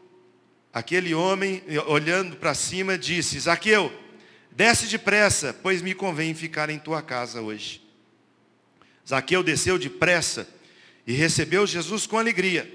aquele 0.73 1.15
homem, 1.15 1.63
olhando 1.87 2.37
para 2.37 2.55
cima, 2.55 2.97
disse: 2.97 3.41
Zaqueu, 3.41 3.93
desce 4.53 4.87
depressa, 4.87 5.53
pois 5.63 5.83
me 5.83 5.95
convém 5.95 6.35
ficar 6.35 6.71
em 6.71 6.79
tua 6.79 7.03
casa 7.03 7.41
hoje. 7.41 7.83
Zaqueu 9.09 9.43
desceu 9.43 9.79
depressa 9.79 10.49
e 11.07 11.13
recebeu 11.13 11.67
Jesus 11.67 12.07
com 12.07 12.19
alegria. 12.19 12.71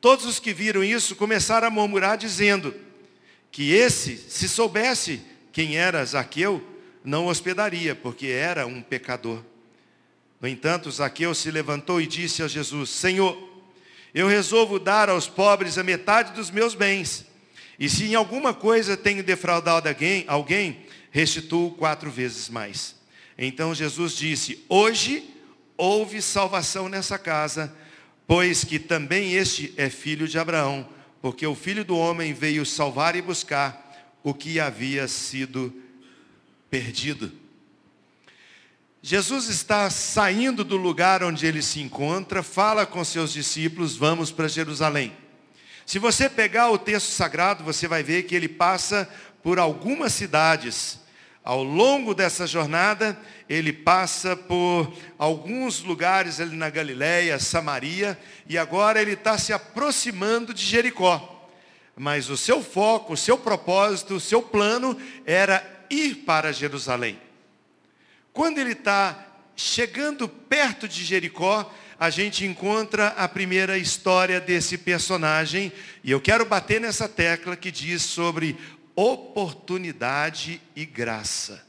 Todos 0.00 0.26
os 0.26 0.38
que 0.38 0.52
viram 0.52 0.84
isso 0.84 1.16
começaram 1.16 1.66
a 1.66 1.70
murmurar, 1.70 2.18
dizendo 2.18 2.74
que 3.50 3.72
esse, 3.72 4.18
se 4.18 4.48
soubesse 4.48 5.22
quem 5.50 5.76
era 5.78 6.04
Zaqueu, 6.04 6.62
não 7.04 7.26
hospedaria, 7.26 7.94
porque 7.94 8.28
era 8.28 8.66
um 8.66 8.80
pecador. 8.80 9.44
No 10.40 10.48
entanto, 10.48 10.90
Zaqueu 10.90 11.34
se 11.34 11.50
levantou 11.50 12.00
e 12.00 12.06
disse 12.06 12.42
a 12.42 12.48
Jesus: 12.48 12.88
Senhor, 12.88 13.36
eu 14.14 14.26
resolvo 14.26 14.78
dar 14.78 15.10
aos 15.10 15.28
pobres 15.28 15.76
a 15.76 15.82
metade 15.82 16.32
dos 16.32 16.50
meus 16.50 16.74
bens. 16.74 17.26
E 17.78 17.88
se 17.88 18.04
em 18.04 18.14
alguma 18.14 18.54
coisa 18.54 18.96
tenho 18.96 19.22
defraudado 19.22 19.88
alguém, 19.88 20.24
alguém 20.26 20.86
restituo 21.10 21.72
quatro 21.72 22.10
vezes 22.10 22.48
mais. 22.48 22.96
Então 23.36 23.74
Jesus 23.74 24.16
disse: 24.16 24.64
Hoje 24.68 25.28
houve 25.76 26.22
salvação 26.22 26.88
nessa 26.88 27.18
casa, 27.18 27.74
pois 28.26 28.64
que 28.64 28.78
também 28.78 29.34
este 29.34 29.74
é 29.76 29.90
filho 29.90 30.26
de 30.26 30.38
Abraão, 30.38 30.88
porque 31.20 31.46
o 31.46 31.54
filho 31.54 31.84
do 31.84 31.96
homem 31.96 32.32
veio 32.32 32.64
salvar 32.64 33.14
e 33.14 33.22
buscar 33.22 33.82
o 34.22 34.32
que 34.32 34.58
havia 34.58 35.06
sido 35.06 35.74
perdido. 36.74 37.30
Jesus 39.00 39.48
está 39.48 39.88
saindo 39.90 40.64
do 40.64 40.76
lugar 40.76 41.22
onde 41.22 41.46
ele 41.46 41.62
se 41.62 41.80
encontra, 41.80 42.42
fala 42.42 42.84
com 42.84 43.04
seus 43.04 43.32
discípulos, 43.32 43.96
vamos 43.96 44.32
para 44.32 44.48
Jerusalém. 44.48 45.12
Se 45.86 46.00
você 46.00 46.28
pegar 46.28 46.72
o 46.72 46.78
texto 46.78 47.10
sagrado, 47.10 47.62
você 47.62 47.86
vai 47.86 48.02
ver 48.02 48.24
que 48.24 48.34
ele 48.34 48.48
passa 48.48 49.08
por 49.40 49.60
algumas 49.60 50.14
cidades. 50.14 50.98
Ao 51.44 51.62
longo 51.62 52.12
dessa 52.12 52.44
jornada, 52.44 53.16
ele 53.48 53.72
passa 53.72 54.36
por 54.36 54.92
alguns 55.16 55.80
lugares 55.80 56.40
ali 56.40 56.56
na 56.56 56.70
Galiléia, 56.70 57.38
Samaria, 57.38 58.18
e 58.48 58.58
agora 58.58 59.00
ele 59.00 59.12
está 59.12 59.38
se 59.38 59.52
aproximando 59.52 60.52
de 60.52 60.64
Jericó. 60.64 61.48
Mas 61.96 62.28
o 62.28 62.36
seu 62.36 62.60
foco, 62.64 63.12
o 63.12 63.16
seu 63.16 63.38
propósito, 63.38 64.16
o 64.16 64.20
seu 64.20 64.42
plano 64.42 64.98
era 65.24 65.73
ir 65.94 66.14
para 66.16 66.52
Jerusalém. 66.52 67.18
Quando 68.32 68.58
ele 68.58 68.72
está 68.72 69.26
chegando 69.56 70.28
perto 70.28 70.88
de 70.88 71.04
Jericó, 71.04 71.72
a 71.98 72.10
gente 72.10 72.44
encontra 72.44 73.08
a 73.08 73.28
primeira 73.28 73.78
história 73.78 74.40
desse 74.40 74.76
personagem, 74.76 75.72
e 76.02 76.10
eu 76.10 76.20
quero 76.20 76.44
bater 76.44 76.80
nessa 76.80 77.08
tecla 77.08 77.56
que 77.56 77.70
diz 77.70 78.02
sobre 78.02 78.58
oportunidade 78.96 80.60
e 80.74 80.84
graça. 80.84 81.64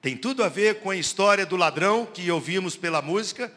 Tem 0.00 0.16
tudo 0.16 0.42
a 0.44 0.48
ver 0.48 0.80
com 0.80 0.90
a 0.90 0.96
história 0.96 1.46
do 1.46 1.56
ladrão 1.56 2.04
que 2.04 2.30
ouvimos 2.30 2.76
pela 2.76 3.00
música, 3.00 3.52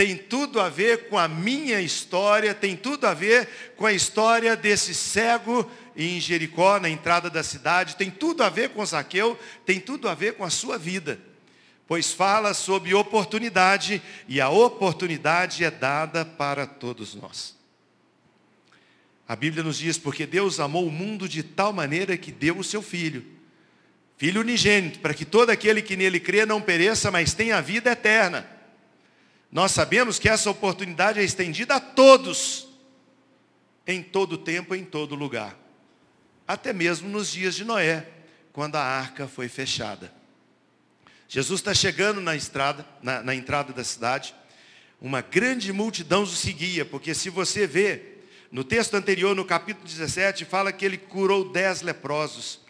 tem 0.00 0.16
tudo 0.16 0.62
a 0.62 0.70
ver 0.70 1.10
com 1.10 1.18
a 1.18 1.28
minha 1.28 1.78
história, 1.78 2.54
tem 2.54 2.74
tudo 2.74 3.06
a 3.06 3.12
ver 3.12 3.46
com 3.76 3.84
a 3.84 3.92
história 3.92 4.56
desse 4.56 4.94
cego 4.94 5.70
em 5.94 6.18
Jericó, 6.18 6.80
na 6.80 6.88
entrada 6.88 7.28
da 7.28 7.42
cidade, 7.42 7.96
tem 7.96 8.10
tudo 8.10 8.42
a 8.42 8.48
ver 8.48 8.70
com 8.70 8.82
Zaqueu, 8.86 9.38
tem 9.66 9.78
tudo 9.78 10.08
a 10.08 10.14
ver 10.14 10.36
com 10.36 10.42
a 10.42 10.48
sua 10.48 10.78
vida. 10.78 11.20
Pois 11.86 12.14
fala 12.14 12.54
sobre 12.54 12.94
oportunidade 12.94 14.00
e 14.26 14.40
a 14.40 14.48
oportunidade 14.48 15.62
é 15.62 15.70
dada 15.70 16.24
para 16.24 16.66
todos 16.66 17.14
nós. 17.14 17.54
A 19.28 19.36
Bíblia 19.36 19.62
nos 19.62 19.76
diz, 19.76 19.98
porque 19.98 20.24
Deus 20.24 20.60
amou 20.60 20.86
o 20.86 20.90
mundo 20.90 21.28
de 21.28 21.42
tal 21.42 21.74
maneira 21.74 22.16
que 22.16 22.32
deu 22.32 22.56
o 22.56 22.64
seu 22.64 22.80
Filho, 22.80 23.22
Filho 24.16 24.40
unigênito, 24.40 25.00
para 25.00 25.12
que 25.12 25.26
todo 25.26 25.50
aquele 25.50 25.82
que 25.82 25.94
nele 25.94 26.18
crê 26.18 26.46
não 26.46 26.58
pereça, 26.58 27.10
mas 27.10 27.34
tenha 27.34 27.58
a 27.58 27.60
vida 27.60 27.90
eterna. 27.90 28.59
Nós 29.50 29.72
sabemos 29.72 30.18
que 30.18 30.28
essa 30.28 30.50
oportunidade 30.50 31.18
é 31.18 31.24
estendida 31.24 31.76
a 31.76 31.80
todos, 31.80 32.68
em 33.86 34.02
todo 34.02 34.38
tempo, 34.38 34.74
em 34.74 34.84
todo 34.84 35.14
lugar. 35.14 35.58
Até 36.46 36.72
mesmo 36.72 37.08
nos 37.08 37.30
dias 37.30 37.54
de 37.54 37.64
Noé, 37.64 38.06
quando 38.52 38.76
a 38.76 38.82
arca 38.82 39.26
foi 39.26 39.48
fechada. 39.48 40.12
Jesus 41.28 41.60
está 41.60 41.74
chegando 41.74 42.20
na 42.20 42.36
estrada, 42.36 42.86
na, 43.02 43.22
na 43.22 43.34
entrada 43.34 43.72
da 43.72 43.84
cidade, 43.84 44.34
uma 45.00 45.20
grande 45.20 45.72
multidão 45.72 46.22
o 46.22 46.26
seguia, 46.26 46.84
porque 46.84 47.14
se 47.14 47.30
você 47.30 47.66
vê, 47.66 48.02
no 48.52 48.62
texto 48.62 48.94
anterior, 48.94 49.34
no 49.34 49.44
capítulo 49.44 49.86
17, 49.86 50.44
fala 50.44 50.72
que 50.72 50.84
ele 50.84 50.98
curou 50.98 51.50
dez 51.50 51.82
leprosos 51.82 52.60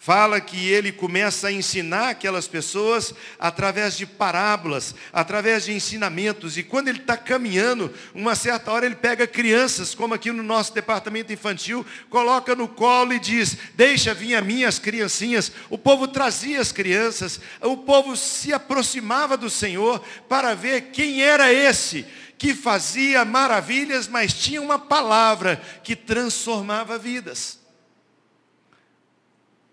fala 0.00 0.40
que 0.40 0.68
ele 0.68 0.92
começa 0.92 1.48
a 1.48 1.52
ensinar 1.52 2.10
aquelas 2.10 2.46
pessoas 2.46 3.12
através 3.38 3.96
de 3.96 4.06
parábolas, 4.06 4.94
através 5.12 5.64
de 5.64 5.72
ensinamentos. 5.72 6.56
E 6.56 6.62
quando 6.62 6.86
ele 6.86 7.00
está 7.00 7.16
caminhando, 7.16 7.92
uma 8.14 8.36
certa 8.36 8.70
hora 8.70 8.86
ele 8.86 8.94
pega 8.94 9.26
crianças, 9.26 9.96
como 9.96 10.14
aqui 10.14 10.30
no 10.30 10.42
nosso 10.42 10.72
departamento 10.72 11.32
infantil, 11.32 11.84
coloca 12.08 12.54
no 12.54 12.68
colo 12.68 13.12
e 13.12 13.18
diz: 13.18 13.58
Deixa 13.74 14.14
vir 14.14 14.36
a 14.36 14.40
mim 14.40 14.62
as 14.62 14.78
criancinhas. 14.78 15.50
O 15.68 15.76
povo 15.76 16.06
trazia 16.06 16.60
as 16.60 16.70
crianças, 16.70 17.40
o 17.60 17.76
povo 17.76 18.16
se 18.16 18.52
aproximava 18.52 19.36
do 19.36 19.50
Senhor 19.50 20.00
para 20.28 20.54
ver 20.54 20.90
quem 20.92 21.22
era 21.22 21.52
esse 21.52 22.06
que 22.38 22.54
fazia 22.54 23.24
maravilhas, 23.24 24.06
mas 24.06 24.32
tinha 24.32 24.62
uma 24.62 24.78
palavra 24.78 25.60
que 25.82 25.96
transformava 25.96 26.96
vidas. 26.96 27.58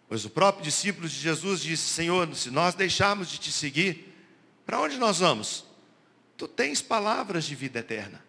Pois 0.08 0.24
o 0.24 0.30
próprio 0.30 0.64
discípulo 0.64 1.08
de 1.08 1.16
Jesus 1.16 1.62
disse: 1.62 1.90
Senhor, 1.90 2.34
se 2.36 2.52
nós 2.52 2.76
deixarmos 2.76 3.30
de 3.30 3.40
te 3.40 3.52
seguir, 3.52 4.14
para 4.66 4.80
onde 4.80 4.98
nós 4.98 5.20
vamos? 5.20 5.66
Tu 6.38 6.48
tens 6.48 6.82
palavras 6.82 7.46
de 7.46 7.56
vida 7.56 7.80
eterna. 7.80 8.24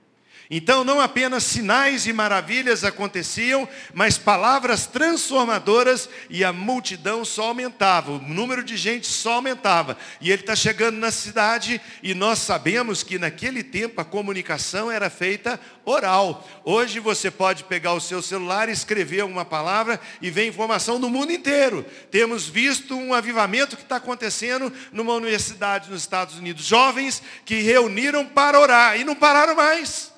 Então, 0.48 0.84
não 0.84 1.00
apenas 1.00 1.42
sinais 1.42 2.06
e 2.06 2.12
maravilhas 2.12 2.84
aconteciam, 2.84 3.68
mas 3.92 4.16
palavras 4.16 4.86
transformadoras 4.86 6.08
e 6.30 6.44
a 6.44 6.52
multidão 6.52 7.24
só 7.24 7.48
aumentava, 7.48 8.12
o 8.12 8.18
número 8.20 8.62
de 8.62 8.76
gente 8.76 9.08
só 9.08 9.34
aumentava. 9.34 9.96
E 10.20 10.30
ele 10.30 10.42
está 10.42 10.54
chegando 10.54 10.98
na 10.98 11.10
cidade 11.10 11.80
e 12.02 12.14
nós 12.14 12.38
sabemos 12.38 13.02
que 13.02 13.18
naquele 13.18 13.64
tempo 13.64 14.00
a 14.00 14.04
comunicação 14.04 14.90
era 14.90 15.10
feita 15.10 15.58
oral. 15.84 16.46
Hoje 16.64 17.00
você 17.00 17.28
pode 17.28 17.64
pegar 17.64 17.94
o 17.94 18.00
seu 18.00 18.22
celular, 18.22 18.68
escrever 18.68 19.24
uma 19.24 19.44
palavra 19.44 20.00
e 20.22 20.30
ver 20.30 20.46
informação 20.46 21.00
do 21.00 21.10
mundo 21.10 21.32
inteiro. 21.32 21.84
Temos 22.10 22.48
visto 22.48 22.96
um 22.96 23.12
avivamento 23.12 23.76
que 23.76 23.82
está 23.82 23.96
acontecendo 23.96 24.72
numa 24.92 25.14
universidade 25.14 25.90
nos 25.90 26.02
Estados 26.02 26.38
Unidos. 26.38 26.64
Jovens 26.64 27.20
que 27.44 27.60
reuniram 27.62 28.24
para 28.24 28.60
orar 28.60 28.98
e 28.98 29.04
não 29.04 29.16
pararam 29.16 29.56
mais. 29.56 30.15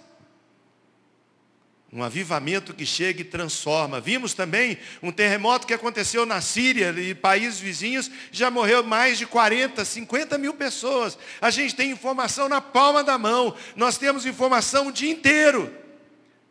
Um 1.90 2.02
avivamento 2.02 2.74
que 2.74 2.84
chega 2.84 3.22
e 3.22 3.24
transforma. 3.24 3.98
Vimos 3.98 4.34
também 4.34 4.76
um 5.02 5.10
terremoto 5.10 5.66
que 5.66 5.72
aconteceu 5.72 6.26
na 6.26 6.40
Síria 6.40 6.90
e 6.90 7.14
países 7.14 7.58
vizinhos, 7.58 8.10
já 8.30 8.50
morreu 8.50 8.84
mais 8.84 9.16
de 9.16 9.26
40, 9.26 9.82
50 9.84 10.36
mil 10.36 10.52
pessoas. 10.52 11.18
A 11.40 11.50
gente 11.50 11.74
tem 11.74 11.90
informação 11.90 12.48
na 12.48 12.60
palma 12.60 13.02
da 13.02 13.16
mão, 13.16 13.56
nós 13.74 13.96
temos 13.96 14.26
informação 14.26 14.88
o 14.88 14.92
dia 14.92 15.10
inteiro. 15.10 15.74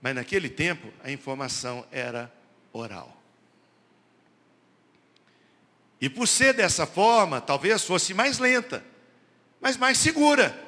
Mas 0.02 0.16
naquele 0.16 0.50
tempo 0.50 0.92
a 1.04 1.12
informação 1.12 1.86
era 1.92 2.34
oral. 2.74 3.16
E 6.00 6.10
por 6.10 6.28
ser 6.28 6.54
dessa 6.54 6.86
forma, 6.86 7.42
talvez 7.42 7.84
fosse 7.84 8.14
mais 8.14 8.40
lenta, 8.40 8.84
mas 9.60 9.78
mais 9.78 9.98
segura. 9.98 10.67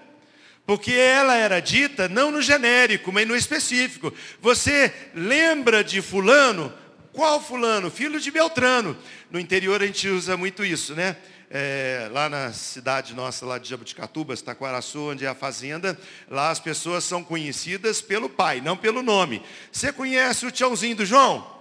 Porque 0.70 0.92
ela 0.92 1.36
era 1.36 1.60
dita 1.60 2.08
não 2.08 2.30
no 2.30 2.44
genérico, 2.44 3.12
mas 3.12 3.28
no 3.28 3.36
específico. 3.36 4.14
Você 4.40 4.94
lembra 5.16 5.84
de 5.84 6.00
fulano? 6.00 6.72
Qual 7.12 7.42
fulano? 7.42 7.90
Filho 7.90 8.20
de 8.20 8.30
Beltrano. 8.30 8.96
No 9.32 9.40
interior 9.40 9.82
a 9.82 9.88
gente 9.88 10.08
usa 10.08 10.38
muito 10.38 10.64
isso, 10.64 10.94
né? 10.94 11.18
É, 11.50 12.08
lá 12.12 12.30
na 12.30 12.54
cidade 12.54 13.16
nossa, 13.16 13.48
lá 13.48 13.58
de 13.58 13.68
Jabuticatubas, 13.68 14.44
Taquaraçu, 14.44 15.10
onde 15.10 15.26
é 15.26 15.28
a 15.28 15.34
fazenda, 15.34 16.00
lá 16.30 16.52
as 16.52 16.60
pessoas 16.60 17.04
são 17.04 17.24
conhecidas 17.24 18.00
pelo 18.00 18.30
pai, 18.30 18.62
não 18.62 18.78
pelo 18.78 19.02
nome. 19.02 19.42
Você 19.72 19.92
conhece 19.92 20.46
o 20.46 20.52
tchãozinho 20.52 20.98
do 20.98 21.04
João? 21.04 21.59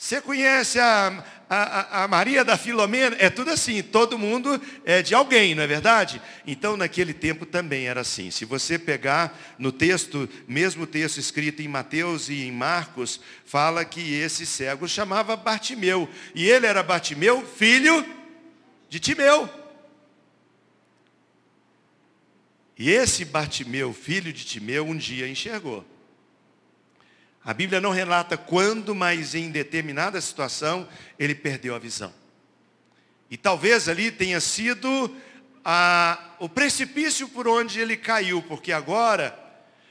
Você 0.00 0.18
conhece 0.18 0.80
a, 0.80 1.22
a, 1.46 2.04
a, 2.04 2.08
Maria 2.08 2.42
da 2.42 2.56
Filomena? 2.56 3.14
É 3.18 3.28
tudo 3.28 3.50
assim, 3.50 3.82
todo 3.82 4.18
mundo 4.18 4.58
é 4.82 5.02
de 5.02 5.14
alguém, 5.14 5.54
não 5.54 5.62
é 5.62 5.66
verdade? 5.66 6.22
Então, 6.46 6.74
naquele 6.74 7.12
tempo 7.12 7.44
também 7.44 7.86
era 7.86 8.00
assim. 8.00 8.30
Se 8.30 8.46
você 8.46 8.78
pegar 8.78 9.38
no 9.58 9.70
texto, 9.70 10.26
mesmo 10.48 10.86
texto 10.86 11.18
escrito 11.18 11.60
em 11.60 11.68
Mateus 11.68 12.30
e 12.30 12.44
em 12.44 12.50
Marcos, 12.50 13.20
fala 13.44 13.84
que 13.84 14.14
esse 14.14 14.46
cego 14.46 14.88
chamava 14.88 15.36
Bartimeu. 15.36 16.08
E 16.34 16.48
ele 16.48 16.66
era 16.66 16.82
Bartimeu, 16.82 17.46
filho 17.46 18.02
de 18.88 18.98
Timeu. 18.98 19.50
E 22.78 22.90
esse 22.90 23.22
Bartimeu, 23.22 23.92
filho 23.92 24.32
de 24.32 24.46
Timeu, 24.46 24.86
um 24.86 24.96
dia 24.96 25.28
enxergou. 25.28 25.84
A 27.44 27.54
Bíblia 27.54 27.80
não 27.80 27.90
relata 27.90 28.36
quando, 28.36 28.94
mas 28.94 29.34
em 29.34 29.50
determinada 29.50 30.20
situação 30.20 30.86
ele 31.18 31.34
perdeu 31.34 31.74
a 31.74 31.78
visão. 31.78 32.12
E 33.30 33.36
talvez 33.36 33.88
ali 33.88 34.10
tenha 34.10 34.40
sido 34.40 35.14
a, 35.64 36.34
o 36.38 36.48
precipício 36.48 37.28
por 37.28 37.48
onde 37.48 37.80
ele 37.80 37.96
caiu, 37.96 38.42
porque 38.42 38.72
agora 38.72 39.49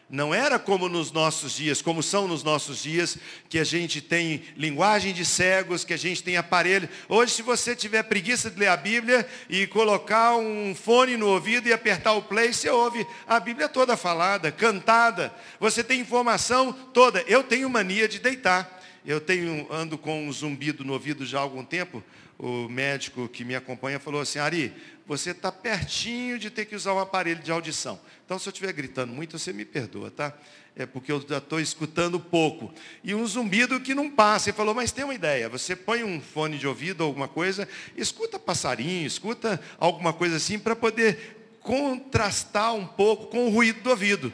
não 0.10 0.34
era 0.34 0.58
como 0.58 0.90
nos 0.90 1.12
nossos 1.12 1.56
dias, 1.56 1.84
como 1.84 2.02
são 2.02 2.28
nos 2.28 2.42
nossos 2.44 2.82
dias, 2.82 3.16
que 3.48 3.60
a 3.60 3.64
gente 3.64 4.02
tem 4.02 4.42
linguagem 4.58 5.14
de 5.14 5.24
cegos, 5.24 5.84
que 5.84 5.94
a 5.94 5.98
gente 5.98 6.24
tem 6.24 6.36
aparelho. 6.36 6.90
Hoje, 7.08 7.34
se 7.34 7.42
você 7.44 7.76
tiver 7.76 8.02
preguiça 8.04 8.50
de 8.50 8.60
ler 8.60 8.70
a 8.70 8.78
Bíblia 8.78 9.28
e 9.48 9.68
colocar 9.68 10.36
um 10.36 10.74
fone 10.74 11.16
no 11.16 11.28
ouvido 11.28 11.68
e 11.70 11.74
apertar 11.74 12.14
o 12.14 12.24
play, 12.24 12.52
você 12.52 12.70
ouve 12.70 13.06
a 13.28 13.40
Bíblia 13.40 13.70
toda 13.70 13.96
falada, 13.96 14.52
cantada. 14.52 15.32
Você 15.60 15.84
tem 15.84 16.00
informação 16.00 16.74
toda. 16.74 17.24
Eu 17.28 17.44
tenho 17.44 17.70
mania 17.70 18.08
de 18.08 18.18
deitar. 18.18 18.80
Eu 19.06 19.22
tenho, 19.22 19.68
ando 19.72 19.98
com 19.98 20.28
um 20.28 20.34
zumbido 20.34 20.84
no 20.84 20.94
ouvido 20.94 21.24
já 21.24 21.38
há 21.38 21.42
algum 21.42 21.64
tempo. 21.64 22.04
O 22.40 22.70
médico 22.70 23.28
que 23.28 23.44
me 23.44 23.54
acompanha 23.54 24.00
falou 24.00 24.22
assim, 24.22 24.40
Ari, 24.40 24.74
você 25.06 25.32
está 25.32 25.52
pertinho 25.52 26.40
de 26.40 26.50
ter 26.50 26.64
que 26.64 26.74
usar 26.74 26.94
um 26.94 27.00
aparelho 27.00 27.44
de 27.44 27.52
audição. 27.52 28.00
Então, 28.26 28.40
se 28.40 28.48
eu 28.48 28.52
estiver 28.52 28.72
gritando 28.72 29.12
muito, 29.12 29.38
você 29.38 29.52
me 29.52 29.66
perdoa, 29.66 30.10
tá? 30.10 30.34
É 30.74 30.86
porque 30.86 31.12
eu 31.12 31.20
já 31.28 31.40
estou 31.40 31.60
escutando 31.60 32.18
pouco. 32.18 32.74
E 33.04 33.14
um 33.14 33.28
zumbido 33.28 33.82
que 33.82 33.94
não 33.94 34.10
passa. 34.10 34.50
Ele 34.50 34.56
falou, 34.56 34.74
mas 34.74 34.94
tem 34.94 35.04
uma 35.04 35.14
ideia. 35.14 35.50
Você 35.50 35.76
põe 35.76 36.02
um 36.02 36.22
fone 36.22 36.58
de 36.58 36.66
ouvido 36.66 37.02
ou 37.02 37.08
alguma 37.08 37.28
coisa, 37.28 37.68
escuta 37.98 38.40
passarinho, 38.40 39.06
escuta 39.06 39.60
alguma 39.78 40.14
coisa 40.14 40.38
assim, 40.38 40.58
para 40.58 40.78
poder 40.78 41.58
contrastar 41.60 42.74
um 42.74 42.88
pouco 42.88 43.28
com 43.28 43.48
o 43.48 43.50
ruído 43.50 43.82
do 43.82 43.90
ouvido. 43.90 44.32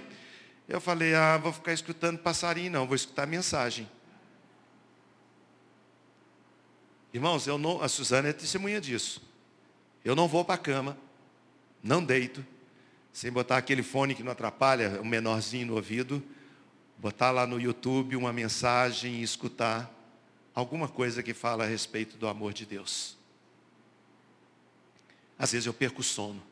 Eu 0.69 0.79
falei, 0.79 1.15
ah, 1.15 1.37
vou 1.37 1.51
ficar 1.51 1.73
escutando 1.73 2.19
passarinho, 2.19 2.71
não, 2.71 2.85
vou 2.85 2.95
escutar 2.95 3.25
mensagem. 3.25 3.89
Irmãos, 7.15 7.47
eu 7.47 7.57
não, 7.57 7.81
a 7.81 7.87
Suzana 7.87 8.27
é 8.27 8.33
testemunha 8.33 8.81
disso. 8.81 9.21
Eu 10.03 10.17
não 10.17 10.27
vou 10.27 10.43
para 10.43 10.55
a 10.55 10.57
cama, 10.57 10.97
não 11.81 12.03
deito, 12.03 12.45
sem 13.13 13.31
botar 13.31 13.55
aquele 13.55 13.81
fone 13.81 14.13
que 14.13 14.21
não 14.21 14.33
atrapalha, 14.33 14.99
um 15.01 15.05
menorzinho 15.05 15.67
no 15.67 15.75
ouvido, 15.75 16.21
botar 16.97 17.31
lá 17.31 17.47
no 17.47 17.57
YouTube 17.57 18.17
uma 18.17 18.33
mensagem 18.33 19.21
e 19.21 19.23
escutar 19.23 19.89
alguma 20.53 20.89
coisa 20.89 21.23
que 21.23 21.33
fala 21.33 21.63
a 21.63 21.67
respeito 21.67 22.17
do 22.17 22.27
amor 22.27 22.51
de 22.51 22.65
Deus. 22.65 23.15
Às 25.39 25.53
vezes 25.53 25.67
eu 25.67 25.73
perco 25.73 26.01
o 26.01 26.03
sono. 26.03 26.43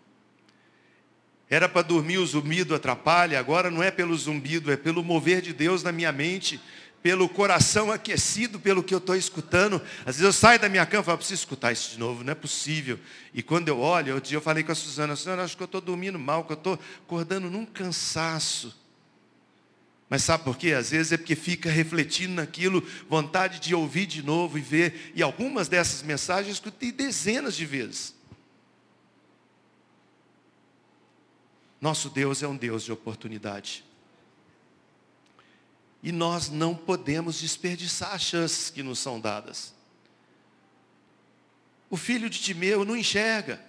Era 1.49 1.67
para 1.67 1.82
dormir, 1.82 2.19
o 2.19 2.26
zumbido 2.26 2.73
atrapalha, 2.73 3.38
agora 3.38 3.69
não 3.69 3.84
é 3.84 3.91
pelo 3.91 4.15
zumbido, 4.15 4.71
é 4.71 4.78
pelo 4.78 5.04
mover 5.04 5.41
de 5.41 5.52
Deus 5.52 5.84
na 5.84 5.91
minha 5.91 6.13
mente 6.13 6.58
pelo 7.04 7.28
coração 7.28 7.92
aquecido 7.92 8.58
pelo 8.58 8.82
que 8.82 8.94
eu 8.94 8.98
estou 8.98 9.13
escutando. 9.13 9.82
Às 10.00 10.16
vezes 10.16 10.22
eu 10.22 10.32
saio 10.32 10.58
da 10.58 10.70
minha 10.70 10.86
cama 10.86 11.04
e 11.04 11.06
falo, 11.06 11.18
preciso 11.18 11.42
escutar 11.42 11.74
isso 11.74 11.92
de 11.92 12.00
novo, 12.00 12.24
não 12.24 12.32
é 12.32 12.36
possível. 12.36 12.98
E 13.34 13.44
quando 13.44 13.68
eu 13.68 13.78
olho, 13.82 14.16
outro 14.16 14.30
dia 14.30 14.38
eu 14.38 14.42
falei 14.42 14.63
com 14.63 14.72
a 14.72 14.76
Suzana, 14.76 15.13
Suzana, 15.18 15.44
acho 15.44 15.58
que 15.58 15.62
eu 15.62 15.66
estou 15.66 15.82
dormindo 15.82 16.18
mal, 16.18 16.46
que 16.46 16.54
eu 16.54 16.58
estou 16.58 16.80
acordando 17.06 17.50
num 17.50 17.66
cansaço. 17.66 18.74
Mas 20.10 20.24
sabe 20.24 20.46
por 20.46 20.56
quê? 20.56 20.72
Às 20.72 20.92
vezes 20.92 21.12
é 21.12 21.18
porque 21.18 21.36
fica 21.36 21.70
refletindo 21.70 22.36
naquilo, 22.36 22.82
vontade 23.10 23.60
de 23.60 23.76
ouvir 23.76 24.06
de 24.06 24.24
novo 24.24 24.58
e 24.58 24.62
ver. 24.62 25.12
E 25.13 25.22
algumas 25.22 25.68
dessas 25.68 26.04
mensagens 26.04 26.48
eu 26.48 26.54
escutei 26.54 26.89
dezenas 26.89 27.54
de 27.54 27.66
vezes. 27.66 28.16
Nosso 31.82 32.10
Deus 32.10 32.42
é 32.42 32.48
um 32.48 32.56
Deus 32.56 32.84
de 32.84 32.94
oportunidade. 32.94 33.84
E 36.04 36.12
nós 36.12 36.50
não 36.50 36.76
podemos 36.76 37.39
desperdiçar 37.39 38.13
as 38.13 38.22
chances 38.22 38.70
que 38.70 38.84
nos 38.84 39.00
são 39.00 39.22
dadas. 39.22 39.74
O 41.89 41.96
filho 41.96 42.30
de 42.30 42.39
Timeu 42.39 42.84
não 42.84 42.98
enxerga. 42.98 43.62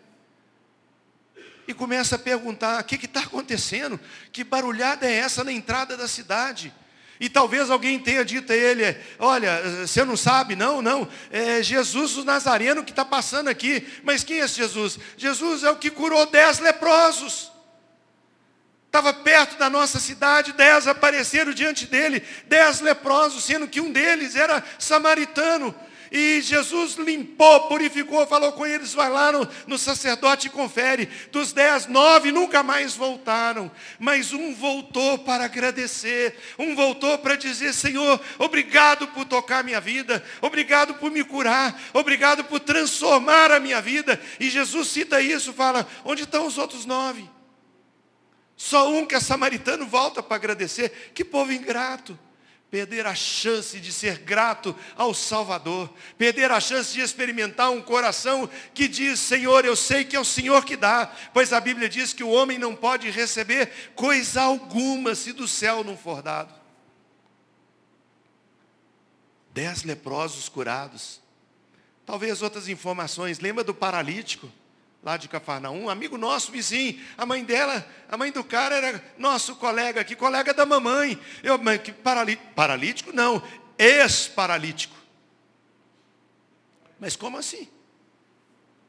E 1.68 1.72
começa 1.72 2.16
a 2.16 2.18
perguntar: 2.18 2.80
o 2.80 2.84
que 2.84 2.96
está 2.96 3.20
acontecendo? 3.20 4.00
Que 4.32 4.42
barulhada 4.42 5.06
é 5.06 5.14
essa 5.14 5.44
na 5.44 5.52
entrada 5.52 5.96
da 5.96 6.08
cidade? 6.08 6.74
E 7.20 7.28
talvez 7.28 7.70
alguém 7.70 7.98
tenha 8.00 8.24
dito 8.24 8.52
a 8.52 8.56
ele: 8.56 8.82
Olha, 9.18 9.86
você 9.86 10.04
não 10.04 10.16
sabe, 10.16 10.56
não, 10.56 10.82
não, 10.82 11.08
é 11.30 11.62
Jesus 11.62 12.16
o 12.16 12.24
Nazareno 12.24 12.82
que 12.82 12.90
está 12.90 13.04
passando 13.04 13.48
aqui. 13.48 13.86
Mas 14.02 14.24
quem 14.24 14.40
é 14.40 14.44
esse 14.44 14.56
Jesus? 14.56 14.98
Jesus 15.16 15.62
é 15.62 15.70
o 15.70 15.76
que 15.76 15.90
curou 15.90 16.26
dez 16.26 16.58
leprosos. 16.58 17.53
Estava 18.94 19.12
perto 19.12 19.58
da 19.58 19.68
nossa 19.68 19.98
cidade, 19.98 20.52
dez 20.52 20.86
apareceram 20.86 21.52
diante 21.52 21.84
dele, 21.84 22.22
dez 22.46 22.80
leprosos, 22.80 23.42
sendo 23.42 23.66
que 23.66 23.80
um 23.80 23.90
deles 23.90 24.36
era 24.36 24.62
samaritano. 24.78 25.74
E 26.12 26.40
Jesus 26.40 26.94
limpou, 26.94 27.62
purificou, 27.62 28.24
falou 28.24 28.52
com 28.52 28.64
eles, 28.64 28.94
vai 28.94 29.10
lá 29.10 29.32
no, 29.32 29.48
no 29.66 29.76
sacerdote 29.76 30.46
e 30.46 30.50
confere. 30.50 31.08
Dos 31.32 31.52
dez, 31.52 31.88
nove 31.88 32.30
nunca 32.30 32.62
mais 32.62 32.94
voltaram. 32.94 33.68
Mas 33.98 34.32
um 34.32 34.54
voltou 34.54 35.18
para 35.18 35.46
agradecer. 35.46 36.38
Um 36.56 36.76
voltou 36.76 37.18
para 37.18 37.34
dizer, 37.34 37.72
Senhor, 37.72 38.20
obrigado 38.38 39.08
por 39.08 39.24
tocar 39.24 39.64
minha 39.64 39.80
vida. 39.80 40.24
Obrigado 40.40 40.94
por 40.94 41.10
me 41.10 41.24
curar. 41.24 41.76
Obrigado 41.92 42.44
por 42.44 42.60
transformar 42.60 43.50
a 43.50 43.58
minha 43.58 43.82
vida. 43.82 44.22
E 44.38 44.48
Jesus 44.48 44.86
cita 44.86 45.20
isso, 45.20 45.52
fala, 45.52 45.84
onde 46.04 46.22
estão 46.22 46.46
os 46.46 46.58
outros 46.58 46.86
nove? 46.86 47.33
Só 48.56 48.88
um 48.90 49.04
que 49.04 49.14
é 49.14 49.20
samaritano 49.20 49.86
volta 49.86 50.22
para 50.22 50.36
agradecer. 50.36 51.12
Que 51.14 51.24
povo 51.24 51.52
ingrato. 51.52 52.18
Perder 52.70 53.06
a 53.06 53.14
chance 53.14 53.78
de 53.78 53.92
ser 53.92 54.18
grato 54.18 54.74
ao 54.96 55.14
Salvador. 55.14 55.92
Perder 56.18 56.50
a 56.50 56.60
chance 56.60 56.92
de 56.92 57.00
experimentar 57.00 57.70
um 57.70 57.80
coração 57.80 58.48
que 58.72 58.88
diz: 58.88 59.20
Senhor, 59.20 59.64
eu 59.64 59.76
sei 59.76 60.04
que 60.04 60.16
é 60.16 60.20
o 60.20 60.24
Senhor 60.24 60.64
que 60.64 60.76
dá. 60.76 61.06
Pois 61.32 61.52
a 61.52 61.60
Bíblia 61.60 61.88
diz 61.88 62.12
que 62.12 62.24
o 62.24 62.30
homem 62.30 62.58
não 62.58 62.74
pode 62.74 63.10
receber 63.10 63.92
coisa 63.94 64.42
alguma 64.42 65.14
se 65.14 65.32
do 65.32 65.46
céu 65.46 65.84
não 65.84 65.96
for 65.96 66.22
dado. 66.22 66.52
Dez 69.52 69.84
leprosos 69.84 70.48
curados. 70.48 71.20
Talvez 72.04 72.42
outras 72.42 72.68
informações. 72.68 73.38
Lembra 73.38 73.62
do 73.62 73.72
paralítico? 73.72 74.50
Lá 75.04 75.18
de 75.18 75.28
Cafarnaum, 75.28 75.84
um 75.84 75.90
amigo 75.90 76.16
nosso, 76.16 76.50
vizinho. 76.50 76.98
A 77.18 77.26
mãe 77.26 77.44
dela, 77.44 77.86
a 78.08 78.16
mãe 78.16 78.32
do 78.32 78.42
cara 78.42 78.74
era 78.74 79.04
nosso 79.18 79.54
colega 79.56 80.00
aqui, 80.00 80.16
colega 80.16 80.54
da 80.54 80.64
mamãe. 80.64 81.20
Eu, 81.42 81.58
que 81.78 81.92
paralítico, 81.92 82.48
paralítico? 82.54 83.12
Não, 83.12 83.42
ex-paralítico. 83.78 84.96
Mas 86.98 87.14
como 87.14 87.36
assim? 87.36 87.68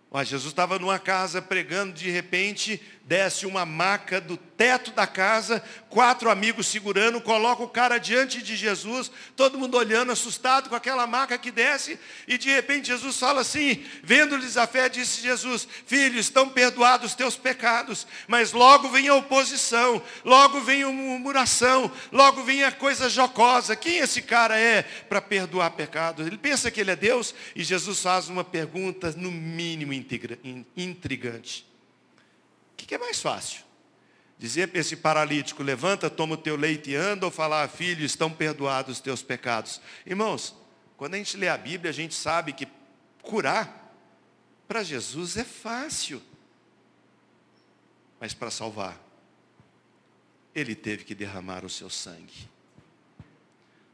Mas 0.10 0.30
Jesus 0.30 0.54
estava 0.54 0.80
numa 0.80 0.98
casa 0.98 1.42
pregando, 1.42 1.92
de 1.92 2.10
repente 2.10 2.82
desce 3.06 3.46
uma 3.46 3.68
maca 3.68 4.20
do 4.20 4.36
teto 4.36 4.90
da 4.92 5.06
casa, 5.06 5.64
quatro 5.90 6.30
amigos 6.30 6.66
segurando, 6.66 7.22
coloca 7.22 7.62
o 7.62 7.70
cara 7.70 8.00
diante 8.00 8.42
de 8.42 8.56
Jesus, 8.56 9.12
todo 9.36 9.60
mundo 9.60 9.78
olhando, 9.78 10.12
assustado 10.12 10.70
com 10.70 10.76
aquela 10.76 11.06
maca 11.06 11.38
que 11.38 11.52
desce, 11.52 12.00
e 12.28 12.36
de 12.36 12.50
repente 12.50 12.88
Jesus 12.88 13.18
fala 13.18 13.42
assim, 13.42 13.86
vendo-lhes 14.02 14.58
a 14.58 14.66
fé, 14.66 14.90
disse 14.90 15.22
Jesus, 15.22 15.68
filho, 15.86 16.20
estão 16.20 16.50
perdoados 16.50 17.12
os 17.12 17.16
teus 17.16 17.36
pecados, 17.36 18.08
mas 18.28 18.54
logo 18.54 18.90
vem 18.90 19.08
a 19.08 19.16
oposição, 19.16 20.02
logo 20.24 20.62
vem 20.62 20.82
a 20.82 20.90
murmuração, 20.90 21.92
logo 22.12 22.44
vem 22.44 22.64
a 22.64 22.72
coisa 22.72 23.08
jocosa, 23.08 23.76
quem 23.76 23.98
esse 23.98 24.24
cara 24.24 24.58
é 24.58 24.82
para 24.82 25.22
perdoar 25.22 25.70
pecados? 25.72 26.26
Ele 26.26 26.38
pensa 26.40 26.72
que 26.72 26.82
ele 26.82 26.92
é 26.92 26.96
Deus, 26.96 27.36
e 27.56 27.64
Jesus 27.64 28.02
faz 28.02 28.30
uma 28.30 28.44
pergunta, 28.44 29.14
no 29.16 29.32
mínimo 29.32 29.94
intrigante. 30.76 31.75
O 32.76 32.88
que 32.88 32.94
é 32.94 32.98
mais 32.98 33.22
fácil? 33.22 33.64
Dizer 34.38 34.68
para 34.68 34.82
esse 34.82 34.98
paralítico, 34.98 35.64
levanta, 35.64 36.10
toma 36.10 36.36
o 36.36 36.38
teu 36.38 36.58
leite 36.58 36.92
e 36.92 36.96
anda, 36.96 37.26
ou 37.26 37.32
falar, 37.32 37.68
filho, 37.70 38.06
estão 38.06 38.30
perdoados 38.30 38.98
os 38.98 39.02
teus 39.02 39.24
pecados. 39.24 39.80
Irmãos, 40.06 40.54
quando 40.98 41.16
a 41.16 41.18
gente 41.18 41.38
lê 41.38 41.48
a 41.48 41.58
Bíblia, 41.58 41.90
a 41.90 41.94
gente 41.94 42.14
sabe 42.14 42.52
que 42.52 42.68
curar 43.22 43.98
para 44.68 44.84
Jesus 44.84 45.38
é 45.38 45.46
fácil. 45.46 46.22
Mas 48.20 48.34
para 48.34 48.52
salvar, 48.52 49.02
ele 50.54 50.76
teve 50.76 51.06
que 51.06 51.16
derramar 51.16 51.64
o 51.64 51.70
seu 51.70 51.90
sangue. 51.90 52.50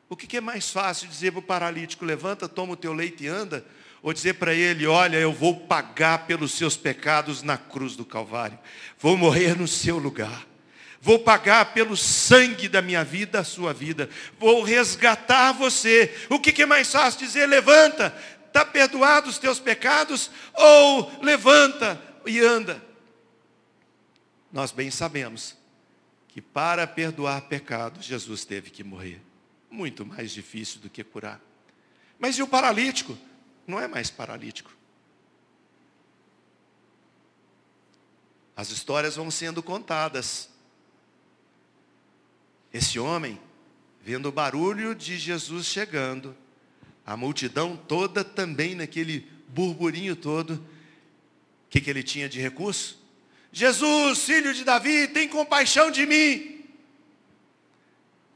O 0.10 0.16
que 0.16 0.36
é 0.36 0.42
mais 0.42 0.70
fácil 0.70 1.08
dizer 1.08 1.32
para 1.32 1.40
o 1.40 1.44
paralítico, 1.44 2.04
levanta, 2.04 2.50
toma 2.50 2.74
o 2.74 2.78
teu 2.78 2.94
leite 2.94 3.24
e 3.24 3.28
anda, 3.28 3.66
ou 4.02 4.14
dizer 4.14 4.34
para 4.36 4.54
ele: 4.54 4.88
Olha, 4.88 5.18
eu 5.18 5.32
vou 5.32 5.56
pagar 5.56 6.26
pelos 6.26 6.54
seus 6.54 6.76
pecados 6.76 7.44
na 7.44 7.58
cruz 7.58 7.96
do 7.96 8.06
Calvário, 8.06 8.58
vou 8.98 9.16
morrer 9.16 9.56
no 9.56 9.68
seu 9.68 9.98
lugar, 9.98 10.48
vou 11.00 11.20
pagar 11.20 11.74
pelo 11.74 11.96
sangue 11.96 12.68
da 12.68 12.82
minha 12.82 13.04
vida, 13.04 13.40
a 13.40 13.44
sua 13.44 13.74
vida, 13.74 14.10
vou 14.40 14.64
resgatar 14.64 15.52
você. 15.52 16.14
O 16.30 16.40
que 16.40 16.62
é 16.62 16.66
mais 16.66 16.92
fácil 16.92 17.20
dizer? 17.20 17.46
Levanta, 17.46 18.16
está 18.48 18.66
perdoado 18.66 19.30
os 19.30 19.38
teus 19.38 19.60
pecados, 19.60 20.32
ou 20.54 21.12
levanta 21.22 22.02
e 22.26 22.40
anda. 22.40 22.84
Nós 24.52 24.72
bem 24.72 24.92
sabemos 24.92 25.56
que 26.28 26.42
para 26.42 26.86
perdoar 26.88 27.42
pecados, 27.42 28.06
Jesus 28.06 28.46
teve 28.46 28.70
que 28.70 28.84
morrer. 28.84 29.22
Muito 29.70 30.06
mais 30.06 30.32
difícil 30.32 30.82
do 30.82 30.90
que 30.90 31.04
curar. 31.04 31.40
Mas 32.20 32.38
e 32.38 32.44
o 32.44 32.48
paralítico? 32.48 33.18
Não 33.66 33.80
é 33.80 33.88
mais 33.88 34.10
paralítico. 34.10 34.72
As 38.56 38.70
histórias 38.70 39.16
vão 39.16 39.32
sendo 39.32 39.64
contadas. 39.64 40.50
Esse 42.74 43.00
homem, 43.00 43.40
vendo 44.04 44.28
o 44.30 44.32
barulho 44.32 44.94
de 44.94 45.18
Jesus 45.18 45.66
chegando, 45.66 46.36
a 47.06 47.18
multidão 47.18 47.76
toda 47.76 48.24
também 48.24 48.76
naquele 48.76 49.28
burburinho 49.48 50.16
todo, 50.16 50.56
o 50.56 51.70
que, 51.70 51.82
que 51.82 51.90
ele 51.90 52.04
tinha 52.04 52.30
de 52.30 52.40
recurso? 52.40 53.02
Jesus, 53.52 54.24
filho 54.24 54.54
de 54.54 54.64
Davi, 54.64 55.08
tem 55.08 55.28
compaixão 55.28 55.92
de 55.92 56.06
mim. 56.06 56.64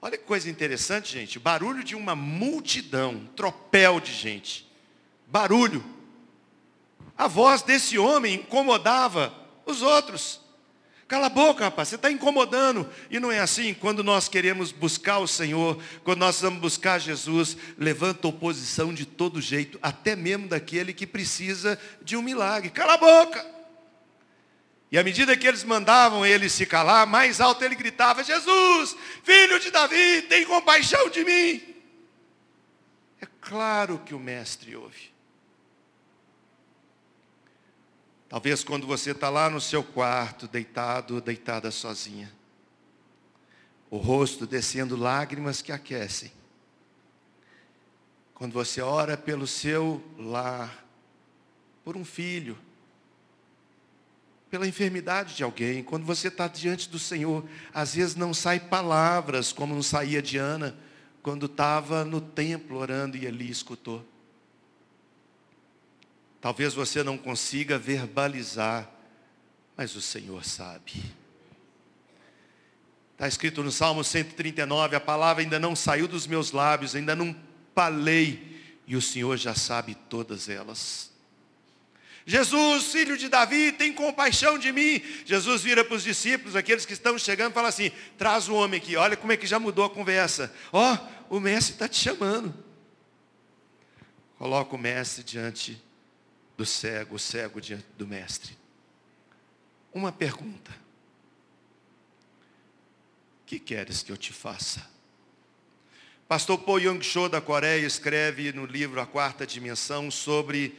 Olha 0.01 0.17
que 0.17 0.23
coisa 0.23 0.49
interessante, 0.49 1.11
gente. 1.11 1.39
Barulho 1.39 1.83
de 1.83 1.95
uma 1.95 2.15
multidão, 2.15 3.11
um 3.11 3.27
tropel 3.27 3.99
de 3.99 4.13
gente. 4.13 4.64
Barulho. 5.27 5.83
A 7.17 7.27
voz 7.27 7.61
desse 7.61 7.97
homem 7.97 8.35
incomodava 8.35 9.33
os 9.65 9.81
outros. 9.81 10.41
Cala 11.07 11.27
a 11.27 11.29
boca, 11.29 11.65
rapaz, 11.65 11.89
você 11.89 11.95
está 11.95 12.11
incomodando. 12.11 12.89
E 13.11 13.19
não 13.19 13.31
é 13.31 13.39
assim, 13.39 13.75
quando 13.75 14.03
nós 14.03 14.27
queremos 14.27 14.71
buscar 14.71 15.19
o 15.19 15.27
Senhor, 15.27 15.79
quando 16.03 16.19
nós 16.19 16.41
vamos 16.41 16.59
buscar 16.59 16.99
Jesus, 16.99 17.55
levanta 17.77 18.27
oposição 18.27 18.91
de 18.91 19.05
todo 19.05 19.39
jeito, 19.39 19.77
até 19.83 20.15
mesmo 20.15 20.47
daquele 20.47 20.93
que 20.93 21.05
precisa 21.05 21.79
de 22.01 22.17
um 22.17 22.23
milagre. 22.23 22.71
Cala 22.71 22.95
a 22.95 22.97
boca! 22.97 23.55
E 24.91 24.97
à 24.97 25.03
medida 25.03 25.38
que 25.38 25.47
eles 25.47 25.63
mandavam 25.63 26.25
ele 26.25 26.49
se 26.49 26.65
calar, 26.65 27.05
mais 27.05 27.39
alto 27.39 27.63
ele 27.63 27.75
gritava: 27.75 28.23
Jesus, 28.23 28.95
filho 29.23 29.59
de 29.59 29.69
Davi, 29.69 30.23
tem 30.23 30.45
compaixão 30.45 31.09
de 31.09 31.23
mim. 31.23 31.61
É 33.21 33.27
claro 33.41 34.01
que 34.05 34.15
o 34.15 34.19
mestre 34.19 34.75
ouve. 34.75 35.14
Talvez 38.36 38.65
quando 38.65 38.86
você 38.86 39.12
está 39.12 39.30
lá 39.30 39.50
no 39.50 39.62
seu 39.62 39.82
quarto, 39.82 40.45
deitado, 40.45 41.21
deitada 41.21 41.71
sozinha, 41.71 42.30
o 43.89 43.95
rosto 43.95 44.45
descendo 44.45 44.98
lágrimas 44.98 45.62
que 45.62 45.71
aquecem. 45.71 46.34
Quando 48.34 48.52
você 48.52 48.82
ora 48.82 49.15
pelo 49.15 49.48
seu 49.48 50.04
lar, 50.17 50.86
por 51.82 51.95
um 51.95 52.04
filho, 52.04 52.58
pela 54.50 54.67
enfermidade 54.67 55.34
de 55.34 55.41
alguém, 55.41 55.82
quando 55.82 56.06
você 56.06 56.28
está 56.28 56.50
diante 56.50 56.89
do 56.89 57.00
Senhor, 57.00 57.41
às 57.74 57.95
vezes 57.95 58.17
não 58.17 58.34
sai 58.34 58.60
palavras 58.60 59.54
como 59.54 59.74
não 59.74 59.82
saía 59.82 60.21
de 60.21 60.38
Ana, 60.38 60.78
quando 61.24 61.45
estava 61.45 62.04
no 62.04 62.19
templo 62.19 62.80
orando 62.80 63.15
e 63.15 63.26
ali 63.26 63.50
escutou. 63.50 64.06
Talvez 66.45 66.75
você 66.75 67.01
não 67.01 67.17
consiga 67.17 67.75
verbalizar, 67.75 68.88
mas 69.75 69.95
o 69.95 69.99
Senhor 69.99 70.45
sabe. 70.45 71.03
Está 73.13 73.27
escrito 73.27 73.63
no 73.63 73.71
Salmo 73.71 74.03
139, 74.03 74.95
a 74.95 74.99
palavra 74.99 75.41
ainda 75.41 75.58
não 75.58 75.75
saiu 75.75 76.08
dos 76.08 76.27
meus 76.27 76.51
lábios, 76.51 76.93
ainda 76.93 77.15
não 77.15 77.36
falei, 77.73 78.62
e 78.86 78.95
o 78.95 79.01
Senhor 79.01 79.36
já 79.38 79.55
sabe 79.55 79.95
todas 80.08 80.47
elas. 80.47 81.12
Jesus, 82.27 82.91
filho 82.91 83.17
de 83.17 83.27
Davi, 83.27 83.71
tem 83.71 83.91
compaixão 83.91 84.60
de 84.60 84.71
mim. 84.71 85.01
Jesus 85.25 85.63
vira 85.63 85.84
para 85.84 85.95
os 85.95 86.03
discípulos, 86.03 86.55
aqueles 86.55 86.86
que 86.86 86.93
estão 86.93 87.17
chegando, 87.17 87.53
e 87.53 87.55
fala 87.55 87.69
assim: 87.69 87.91
traz 88.19 88.47
o 88.47 88.53
homem 88.53 88.79
aqui, 88.79 88.95
olha 88.95 89.17
como 89.17 89.31
é 89.31 89.38
que 89.38 89.47
já 89.47 89.58
mudou 89.58 89.86
a 89.86 89.89
conversa. 89.89 90.53
Ó, 90.71 90.95
oh, 91.27 91.38
o 91.38 91.39
mestre 91.39 91.73
está 91.73 91.88
te 91.88 91.97
chamando. 91.97 92.53
Coloca 94.38 94.75
o 94.75 94.77
mestre 94.77 95.23
diante 95.23 95.84
do 96.58 96.65
cego, 96.65 97.15
o 97.15 97.20
cego 97.20 97.60
diante 97.60 97.86
do 97.98 98.08
mestre. 98.08 98.58
Uma 99.94 100.12
pergunta. 100.12 100.72
O 103.41 103.46
que 103.46 103.60
queres 103.60 104.02
que 104.02 104.12
eu 104.12 104.18
te 104.18 104.34
faça? 104.34 104.89
Pastor 106.28 106.58
Po 106.58 106.80
Young 106.80 107.04
Cho 107.04 107.30
da 107.30 107.39
Coreia 107.39 107.86
escreve 107.86 108.52
no 108.52 108.65
livro 108.65 109.00
A 109.00 109.06
Quarta 109.06 109.46
Dimensão 109.46 110.10
sobre 110.10 110.76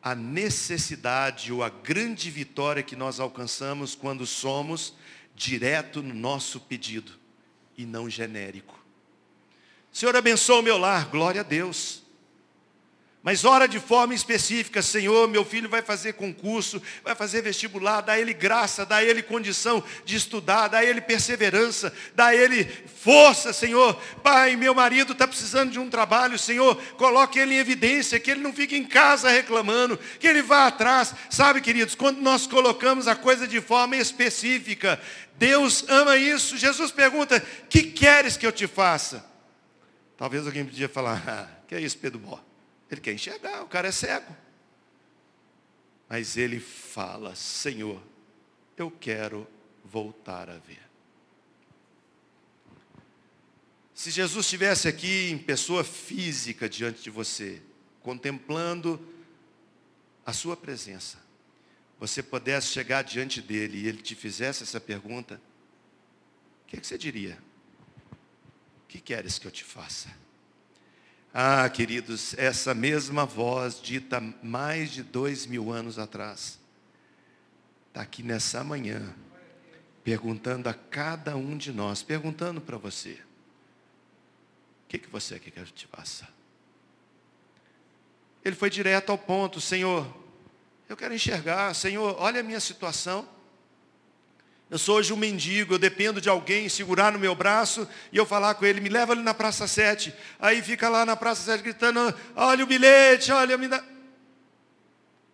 a 0.00 0.14
necessidade 0.14 1.52
ou 1.52 1.64
a 1.64 1.68
grande 1.68 2.30
vitória 2.30 2.82
que 2.82 2.94
nós 2.94 3.18
alcançamos 3.18 3.94
quando 3.96 4.24
somos 4.24 4.94
direto 5.34 6.02
no 6.02 6.14
nosso 6.14 6.60
pedido 6.60 7.12
e 7.76 7.84
não 7.84 8.08
genérico. 8.08 8.78
Senhor 9.92 10.14
abençoa 10.14 10.60
o 10.60 10.62
meu 10.62 10.78
lar, 10.78 11.06
glória 11.06 11.40
a 11.40 11.44
Deus. 11.44 12.02
Mas 13.20 13.44
ora 13.44 13.66
de 13.66 13.80
forma 13.80 14.14
específica, 14.14 14.80
Senhor, 14.80 15.26
meu 15.26 15.44
filho 15.44 15.68
vai 15.68 15.82
fazer 15.82 16.12
concurso, 16.12 16.80
vai 17.02 17.16
fazer 17.16 17.42
vestibular, 17.42 18.00
dá 18.00 18.16
ele 18.16 18.32
graça, 18.32 18.86
dá 18.86 19.02
ele 19.02 19.24
condição 19.24 19.82
de 20.04 20.14
estudar, 20.14 20.68
dá 20.68 20.84
ele 20.84 21.00
perseverança, 21.00 21.92
dá 22.14 22.32
ele 22.32 22.64
força, 23.02 23.52
Senhor. 23.52 23.94
Pai, 24.22 24.54
meu 24.54 24.72
marido 24.72 25.12
está 25.12 25.26
precisando 25.26 25.72
de 25.72 25.80
um 25.80 25.90
trabalho, 25.90 26.38
Senhor, 26.38 26.76
coloque 26.96 27.40
ele 27.40 27.54
em 27.54 27.58
evidência, 27.58 28.20
que 28.20 28.30
ele 28.30 28.40
não 28.40 28.52
fique 28.52 28.76
em 28.76 28.84
casa 28.84 29.28
reclamando, 29.28 29.98
que 30.20 30.26
ele 30.26 30.40
vá 30.40 30.68
atrás. 30.68 31.12
Sabe, 31.28 31.60
queridos, 31.60 31.96
quando 31.96 32.20
nós 32.20 32.46
colocamos 32.46 33.08
a 33.08 33.16
coisa 33.16 33.48
de 33.48 33.60
forma 33.60 33.96
específica, 33.96 34.98
Deus 35.36 35.84
ama 35.88 36.16
isso. 36.16 36.56
Jesus 36.56 36.92
pergunta: 36.92 37.40
que 37.68 37.82
queres 37.82 38.36
que 38.36 38.46
eu 38.46 38.52
te 38.52 38.68
faça? 38.68 39.26
Talvez 40.16 40.46
alguém 40.46 40.64
podia 40.64 40.88
falar, 40.88 41.22
ah, 41.26 41.48
que 41.66 41.74
é 41.74 41.80
isso, 41.80 41.98
Pedro 41.98 42.20
Bó? 42.20 42.47
Ele 42.90 43.00
quer 43.00 43.12
enxergar, 43.12 43.62
o 43.62 43.68
cara 43.68 43.88
é 43.88 43.92
cego. 43.92 44.34
Mas 46.08 46.36
ele 46.36 46.58
fala: 46.58 47.34
Senhor, 47.34 48.02
eu 48.76 48.90
quero 48.90 49.46
voltar 49.84 50.48
a 50.48 50.58
ver. 50.58 50.88
Se 53.92 54.10
Jesus 54.10 54.46
estivesse 54.46 54.86
aqui 54.86 55.28
em 55.30 55.36
pessoa 55.36 55.82
física 55.82 56.68
diante 56.68 57.02
de 57.02 57.10
você, 57.10 57.60
contemplando 58.00 59.04
a 60.24 60.32
sua 60.32 60.56
presença, 60.56 61.18
você 61.98 62.22
pudesse 62.22 62.68
chegar 62.68 63.02
diante 63.02 63.42
dele 63.42 63.78
e 63.78 63.88
ele 63.88 64.00
te 64.00 64.14
fizesse 64.14 64.62
essa 64.62 64.80
pergunta, 64.80 65.40
o 66.62 66.66
que, 66.68 66.76
é 66.76 66.80
que 66.80 66.86
você 66.86 66.96
diria? 66.96 67.38
O 68.84 68.86
que 68.86 69.00
queres 69.00 69.38
que 69.38 69.46
eu 69.46 69.50
te 69.50 69.64
faça? 69.64 70.08
Ah, 71.40 71.68
queridos, 71.68 72.36
essa 72.36 72.74
mesma 72.74 73.24
voz 73.24 73.80
dita 73.80 74.20
mais 74.42 74.90
de 74.90 75.04
dois 75.04 75.46
mil 75.46 75.70
anos 75.70 75.96
atrás, 75.96 76.58
está 77.86 78.00
aqui 78.00 78.24
nessa 78.24 78.64
manhã, 78.64 79.14
perguntando 80.02 80.68
a 80.68 80.74
cada 80.74 81.36
um 81.36 81.56
de 81.56 81.70
nós, 81.70 82.02
perguntando 82.02 82.60
para 82.60 82.76
você, 82.76 83.10
o 83.10 84.88
que, 84.88 84.98
que 84.98 85.08
você 85.08 85.38
quer 85.38 85.52
que 85.52 85.60
eu 85.60 85.64
te 85.66 85.86
faça? 85.86 86.26
Ele 88.44 88.56
foi 88.56 88.68
direto 88.68 89.10
ao 89.12 89.16
ponto, 89.16 89.60
Senhor, 89.60 90.12
eu 90.88 90.96
quero 90.96 91.14
enxergar, 91.14 91.72
Senhor, 91.72 92.16
olha 92.18 92.40
a 92.40 92.42
minha 92.42 92.58
situação. 92.58 93.37
Eu 94.70 94.76
sou 94.76 94.96
hoje 94.96 95.14
um 95.14 95.16
mendigo, 95.16 95.74
eu 95.74 95.78
dependo 95.78 96.20
de 96.20 96.28
alguém 96.28 96.68
segurar 96.68 97.10
no 97.10 97.18
meu 97.18 97.34
braço 97.34 97.88
e 98.12 98.18
eu 98.18 98.26
falar 98.26 98.54
com 98.54 98.66
ele, 98.66 98.80
me 98.80 98.90
leva 98.90 99.14
ali 99.14 99.22
na 99.22 99.32
Praça 99.32 99.66
7. 99.66 100.12
Aí 100.38 100.60
fica 100.60 100.90
lá 100.90 101.06
na 101.06 101.16
Praça 101.16 101.42
7 101.42 101.62
gritando, 101.62 102.14
olha 102.36 102.64
o 102.64 102.66
bilhete, 102.66 103.32
olha, 103.32 103.56
me 103.56 103.66
dá. 103.66 103.82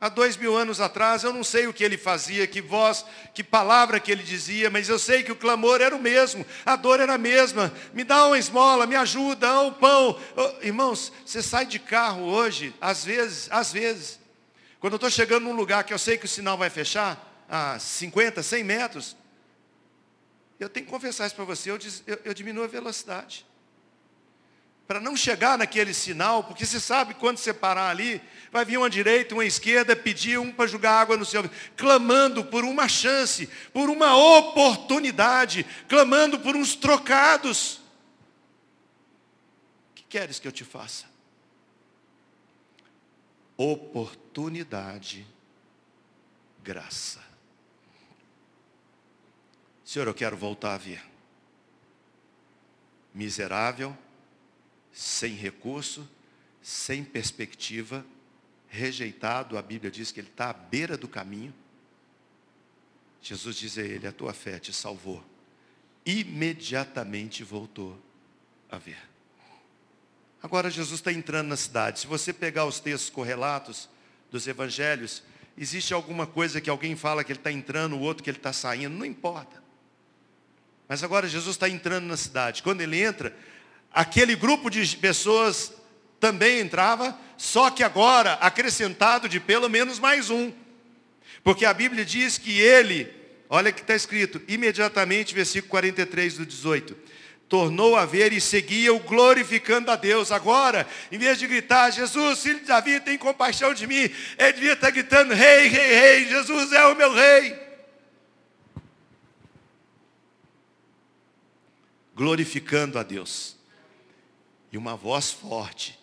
Há 0.00 0.08
dois 0.08 0.36
mil 0.36 0.54
anos 0.54 0.80
atrás, 0.80 1.24
eu 1.24 1.32
não 1.32 1.42
sei 1.42 1.66
o 1.66 1.72
que 1.72 1.82
ele 1.82 1.96
fazia, 1.96 2.46
que 2.46 2.60
voz, 2.60 3.04
que 3.32 3.42
palavra 3.42 3.98
que 3.98 4.12
ele 4.12 4.22
dizia, 4.22 4.70
mas 4.70 4.88
eu 4.88 4.98
sei 4.98 5.22
que 5.22 5.32
o 5.32 5.36
clamor 5.36 5.80
era 5.80 5.96
o 5.96 6.00
mesmo, 6.00 6.44
a 6.64 6.76
dor 6.76 7.00
era 7.00 7.14
a 7.14 7.18
mesma. 7.18 7.72
Me 7.92 8.04
dá 8.04 8.26
uma 8.26 8.38
esmola, 8.38 8.86
me 8.86 8.94
ajuda, 8.94 9.46
dá 9.46 9.60
um 9.62 9.72
pão. 9.72 10.20
Oh, 10.36 10.52
irmãos, 10.62 11.10
você 11.24 11.42
sai 11.42 11.66
de 11.66 11.78
carro 11.78 12.22
hoje, 12.22 12.72
às 12.80 13.04
vezes, 13.04 13.48
às 13.50 13.72
vezes, 13.72 14.20
quando 14.78 14.92
eu 14.92 14.96
estou 14.98 15.10
chegando 15.10 15.44
num 15.44 15.56
lugar 15.56 15.82
que 15.82 15.94
eu 15.94 15.98
sei 15.98 16.18
que 16.18 16.26
o 16.26 16.28
sinal 16.28 16.58
vai 16.58 16.70
fechar, 16.70 17.32
a 17.48 17.78
50, 17.78 18.42
100 18.42 18.64
metros, 18.64 19.16
eu 20.64 20.70
tenho 20.70 20.86
que 20.86 20.92
confessar 20.92 21.26
isso 21.26 21.36
para 21.36 21.44
você, 21.44 21.70
eu, 21.70 21.78
eu, 22.06 22.20
eu 22.24 22.34
diminuo 22.34 22.64
a 22.64 22.66
velocidade. 22.66 23.46
Para 24.86 24.98
não 24.98 25.14
chegar 25.14 25.58
naquele 25.58 25.92
sinal, 25.92 26.44
porque 26.44 26.64
você 26.64 26.80
sabe 26.80 27.14
quando 27.14 27.36
você 27.36 27.52
parar 27.52 27.90
ali, 27.90 28.20
vai 28.50 28.64
vir 28.64 28.78
uma 28.78 28.88
direita, 28.88 29.34
uma 29.34 29.44
esquerda, 29.44 29.94
pedir 29.94 30.38
um 30.38 30.50
para 30.50 30.66
jogar 30.66 31.00
água 31.00 31.16
no 31.16 31.24
seu, 31.24 31.48
clamando 31.76 32.44
por 32.44 32.64
uma 32.64 32.88
chance, 32.88 33.46
por 33.72 33.90
uma 33.90 34.16
oportunidade, 34.16 35.66
clamando 35.86 36.40
por 36.40 36.56
uns 36.56 36.74
trocados. 36.74 37.80
O 39.90 39.94
que 39.94 40.02
queres 40.04 40.38
que 40.38 40.48
eu 40.48 40.52
te 40.52 40.64
faça? 40.64 41.04
Oportunidade, 43.56 45.26
graça. 46.62 47.33
Senhor, 49.94 50.08
eu 50.08 50.14
quero 50.14 50.36
voltar 50.36 50.74
a 50.74 50.76
ver. 50.76 51.00
Miserável, 53.14 53.96
sem 54.92 55.34
recurso, 55.34 56.10
sem 56.60 57.04
perspectiva, 57.04 58.04
rejeitado, 58.66 59.56
a 59.56 59.62
Bíblia 59.62 59.92
diz 59.92 60.10
que 60.10 60.18
ele 60.18 60.26
está 60.26 60.50
à 60.50 60.52
beira 60.52 60.96
do 60.96 61.06
caminho. 61.06 61.54
Jesus 63.22 63.54
diz 63.54 63.78
a 63.78 63.82
ele: 63.82 64.04
A 64.08 64.10
tua 64.10 64.32
fé 64.32 64.58
te 64.58 64.72
salvou. 64.72 65.24
Imediatamente 66.04 67.44
voltou 67.44 67.96
a 68.68 68.78
ver. 68.78 68.98
Agora 70.42 70.72
Jesus 70.72 70.98
está 70.98 71.12
entrando 71.12 71.46
na 71.46 71.56
cidade. 71.56 72.00
Se 72.00 72.08
você 72.08 72.32
pegar 72.32 72.66
os 72.66 72.80
textos 72.80 73.10
correlatos 73.10 73.88
dos 74.28 74.48
evangelhos, 74.48 75.22
existe 75.56 75.94
alguma 75.94 76.26
coisa 76.26 76.60
que 76.60 76.68
alguém 76.68 76.96
fala 76.96 77.22
que 77.22 77.30
ele 77.30 77.38
está 77.38 77.52
entrando, 77.52 77.94
o 77.94 78.00
outro 78.00 78.24
que 78.24 78.30
ele 78.30 78.38
está 78.38 78.52
saindo, 78.52 78.96
não 78.96 79.06
importa. 79.06 79.62
Mas 80.88 81.02
agora 81.02 81.28
Jesus 81.28 81.56
está 81.56 81.68
entrando 81.68 82.04
na 82.04 82.16
cidade. 82.16 82.62
Quando 82.62 82.80
ele 82.80 83.02
entra, 83.02 83.34
aquele 83.92 84.36
grupo 84.36 84.70
de 84.70 84.96
pessoas 84.96 85.72
também 86.20 86.60
entrava, 86.60 87.16
só 87.36 87.70
que 87.70 87.82
agora 87.82 88.34
acrescentado 88.34 89.28
de 89.28 89.40
pelo 89.40 89.68
menos 89.68 89.98
mais 89.98 90.30
um. 90.30 90.52
Porque 91.42 91.64
a 91.64 91.74
Bíblia 91.74 92.04
diz 92.04 92.38
que 92.38 92.60
ele, 92.60 93.12
olha 93.48 93.72
que 93.72 93.80
está 93.80 93.94
escrito, 93.94 94.40
imediatamente, 94.48 95.34
versículo 95.34 95.70
43 95.70 96.38
do 96.38 96.46
18 96.46 96.96
tornou 97.46 97.94
a 97.94 98.04
ver 98.04 98.32
e 98.32 98.40
seguia-o 98.40 98.98
glorificando 98.98 99.90
a 99.90 99.96
Deus. 99.96 100.32
Agora, 100.32 100.86
em 101.12 101.18
vez 101.18 101.38
de 101.38 101.46
gritar, 101.46 101.90
Jesus, 101.90 102.42
filho 102.42 102.58
de 102.58 102.66
Davi, 102.66 102.98
tem 102.98 103.16
compaixão 103.16 103.72
de 103.72 103.86
mim, 103.86 104.10
ele 104.38 104.52
devia 104.54 104.72
estar 104.72 104.90
gritando, 104.90 105.34
rei, 105.34 105.68
rei, 105.68 105.94
rei, 105.94 106.28
Jesus 106.28 106.72
é 106.72 106.84
o 106.86 106.96
meu 106.96 107.12
rei. 107.12 107.63
Glorificando 112.14 112.98
a 112.98 113.02
Deus. 113.02 113.56
E 114.70 114.78
uma 114.78 114.96
voz 114.96 115.30
forte 115.30 115.98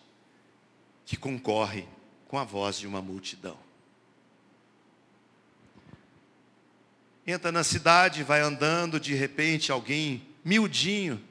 que 1.04 1.16
concorre 1.16 1.86
com 2.26 2.38
a 2.38 2.44
voz 2.44 2.78
de 2.78 2.86
uma 2.86 3.02
multidão. 3.02 3.58
Entra 7.26 7.52
na 7.52 7.62
cidade, 7.62 8.24
vai 8.24 8.40
andando, 8.40 8.98
de 8.98 9.14
repente 9.14 9.70
alguém 9.70 10.26
miudinho, 10.44 11.22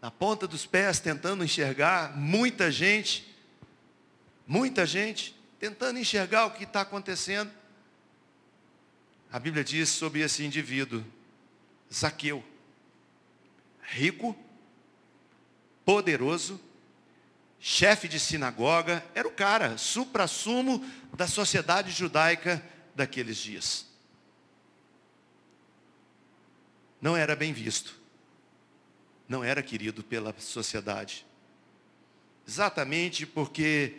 na 0.00 0.10
ponta 0.10 0.46
dos 0.46 0.64
pés, 0.64 1.00
tentando 1.00 1.44
enxergar, 1.44 2.16
muita 2.16 2.70
gente, 2.70 3.34
muita 4.46 4.86
gente, 4.86 5.36
tentando 5.58 5.98
enxergar 5.98 6.46
o 6.46 6.52
que 6.52 6.64
está 6.64 6.82
acontecendo. 6.82 7.50
A 9.30 9.38
Bíblia 9.38 9.62
diz 9.62 9.88
sobre 9.90 10.20
esse 10.20 10.44
indivíduo, 10.44 11.04
Zaqueu, 11.92 12.42
rico, 13.90 14.36
poderoso, 15.84 16.60
chefe 17.58 18.08
de 18.08 18.18
sinagoga, 18.18 19.04
era 19.14 19.26
o 19.26 19.32
cara, 19.32 19.76
supra-sumo 19.78 20.84
da 21.14 21.26
sociedade 21.26 21.90
judaica 21.90 22.62
daqueles 22.94 23.36
dias. 23.36 23.86
Não 27.00 27.16
era 27.16 27.34
bem 27.34 27.52
visto 27.52 28.00
não 29.30 29.44
era 29.44 29.62
querido 29.62 30.02
pela 30.02 30.34
sociedade. 30.40 31.24
Exatamente 32.46 33.24
porque 33.24 33.94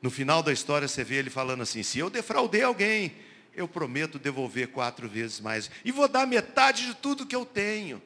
no 0.00 0.10
final 0.10 0.42
da 0.42 0.50
história 0.50 0.88
você 0.88 1.04
vê 1.04 1.16
ele 1.16 1.28
falando 1.28 1.62
assim: 1.62 1.82
se 1.82 1.98
eu 1.98 2.08
defraudei 2.08 2.62
alguém, 2.62 3.14
eu 3.54 3.68
prometo 3.68 4.18
devolver 4.18 4.68
quatro 4.68 5.06
vezes 5.06 5.40
mais. 5.40 5.70
E 5.84 5.92
vou 5.92 6.08
dar 6.08 6.26
metade 6.26 6.86
de 6.86 6.94
tudo 6.94 7.26
que 7.26 7.36
eu 7.36 7.44
tenho. 7.44 8.00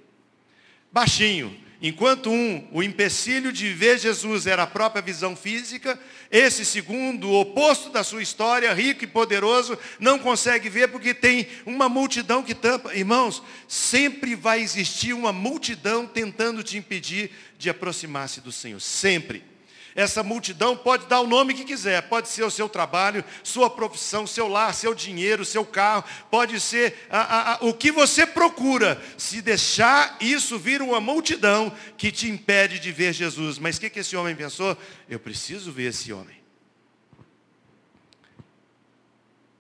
Baixinho, 0.92 1.56
Enquanto 1.80 2.30
um, 2.30 2.66
o 2.72 2.82
empecilho 2.82 3.52
de 3.52 3.70
ver 3.72 3.98
Jesus 3.98 4.46
era 4.46 4.62
a 4.62 4.66
própria 4.66 5.02
visão 5.02 5.36
física, 5.36 5.98
esse 6.30 6.64
segundo, 6.64 7.28
o 7.28 7.40
oposto 7.40 7.90
da 7.90 8.02
sua 8.02 8.22
história, 8.22 8.72
rico 8.72 9.04
e 9.04 9.06
poderoso, 9.06 9.78
não 10.00 10.18
consegue 10.18 10.70
ver 10.70 10.88
porque 10.88 11.12
tem 11.12 11.46
uma 11.66 11.86
multidão 11.88 12.42
que 12.42 12.54
tampa. 12.54 12.94
Irmãos, 12.94 13.42
sempre 13.68 14.34
vai 14.34 14.62
existir 14.62 15.12
uma 15.12 15.32
multidão 15.32 16.06
tentando 16.06 16.62
te 16.62 16.78
impedir 16.78 17.30
de 17.58 17.68
aproximar-se 17.68 18.40
do 18.40 18.50
Senhor. 18.50 18.80
Sempre. 18.80 19.44
Essa 19.96 20.22
multidão 20.22 20.76
pode 20.76 21.06
dar 21.06 21.22
o 21.22 21.26
nome 21.26 21.54
que 21.54 21.64
quiser, 21.64 22.02
pode 22.02 22.28
ser 22.28 22.44
o 22.44 22.50
seu 22.50 22.68
trabalho, 22.68 23.24
sua 23.42 23.70
profissão, 23.70 24.26
seu 24.26 24.46
lar, 24.46 24.74
seu 24.74 24.94
dinheiro, 24.94 25.42
seu 25.42 25.64
carro, 25.64 26.04
pode 26.30 26.60
ser 26.60 27.06
a, 27.08 27.20
a, 27.20 27.54
a, 27.54 27.58
o 27.62 27.72
que 27.72 27.90
você 27.90 28.26
procura. 28.26 29.02
Se 29.16 29.40
deixar 29.40 30.18
isso 30.20 30.58
vir 30.58 30.82
uma 30.82 31.00
multidão 31.00 31.72
que 31.96 32.12
te 32.12 32.28
impede 32.28 32.78
de 32.78 32.92
ver 32.92 33.14
Jesus. 33.14 33.58
Mas 33.58 33.78
o 33.78 33.80
que, 33.80 33.88
que 33.88 34.00
esse 34.00 34.14
homem 34.14 34.36
pensou? 34.36 34.76
Eu 35.08 35.18
preciso 35.18 35.72
ver 35.72 35.88
esse 35.88 36.12
homem. 36.12 36.36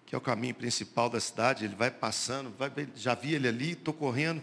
Que 0.04 0.14
é 0.14 0.18
o 0.18 0.20
caminho 0.20 0.54
principal 0.54 1.08
da 1.08 1.18
cidade, 1.18 1.64
ele 1.64 1.74
vai 1.74 1.90
passando, 1.90 2.52
vai, 2.58 2.70
já 2.94 3.14
vi 3.14 3.34
ele 3.34 3.48
ali, 3.48 3.72
estou 3.72 3.94
correndo, 3.94 4.42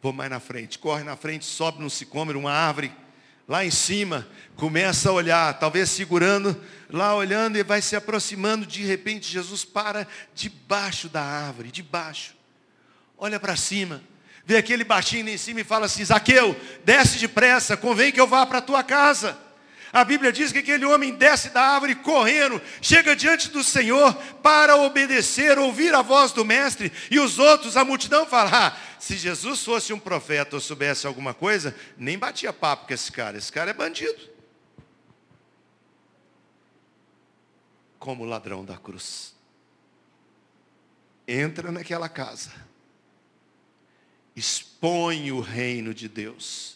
vou 0.00 0.10
mais 0.10 0.30
na 0.30 0.40
frente. 0.40 0.78
Corre 0.78 1.04
na 1.04 1.16
frente, 1.16 1.44
sobe 1.44 1.82
no 1.82 1.90
sicômero, 1.90 2.38
uma 2.38 2.52
árvore 2.52 3.03
lá 3.46 3.64
em 3.64 3.70
cima, 3.70 4.26
começa 4.56 5.10
a 5.10 5.12
olhar, 5.12 5.58
talvez 5.58 5.90
segurando, 5.90 6.58
lá 6.90 7.14
olhando 7.14 7.56
e 7.56 7.62
vai 7.62 7.82
se 7.82 7.96
aproximando, 7.96 8.66
de 8.66 8.82
repente 8.84 9.30
Jesus 9.30 9.64
para 9.64 10.06
debaixo 10.34 11.08
da 11.08 11.22
árvore, 11.22 11.70
debaixo. 11.70 12.34
Olha 13.18 13.38
para 13.38 13.56
cima, 13.56 14.02
vê 14.44 14.56
aquele 14.56 14.84
baixinho 14.84 15.28
em 15.28 15.38
cima 15.38 15.60
e 15.60 15.64
fala 15.64 15.86
assim: 15.86 16.04
Zaqueu, 16.04 16.58
desce 16.84 17.18
depressa, 17.18 17.76
convém 17.76 18.12
que 18.12 18.20
eu 18.20 18.26
vá 18.26 18.46
para 18.46 18.58
a 18.58 18.62
tua 18.62 18.82
casa. 18.82 19.43
A 19.94 20.04
Bíblia 20.04 20.32
diz 20.32 20.50
que 20.50 20.58
aquele 20.58 20.84
homem 20.84 21.14
desce 21.14 21.50
da 21.50 21.62
árvore 21.62 21.94
correndo, 21.94 22.60
chega 22.82 23.14
diante 23.14 23.48
do 23.48 23.62
Senhor 23.62 24.12
para 24.42 24.74
obedecer, 24.74 25.56
ouvir 25.56 25.94
a 25.94 26.02
voz 26.02 26.32
do 26.32 26.44
Mestre, 26.44 26.92
e 27.08 27.20
os 27.20 27.38
outros, 27.38 27.76
a 27.76 27.84
multidão, 27.84 28.26
fala: 28.26 28.50
ah, 28.52 28.76
se 28.98 29.16
Jesus 29.16 29.64
fosse 29.64 29.92
um 29.92 29.98
profeta 30.00 30.56
ou 30.56 30.60
soubesse 30.60 31.06
alguma 31.06 31.32
coisa, 31.32 31.72
nem 31.96 32.18
batia 32.18 32.52
papo 32.52 32.88
com 32.88 32.92
esse 32.92 33.12
cara, 33.12 33.38
esse 33.38 33.52
cara 33.52 33.70
é 33.70 33.72
bandido. 33.72 34.20
Como 37.96 38.24
ladrão 38.24 38.64
da 38.64 38.76
cruz. 38.76 39.32
Entra 41.26 41.70
naquela 41.70 42.08
casa, 42.08 42.50
expõe 44.34 45.30
o 45.30 45.38
reino 45.38 45.94
de 45.94 46.08
Deus 46.08 46.73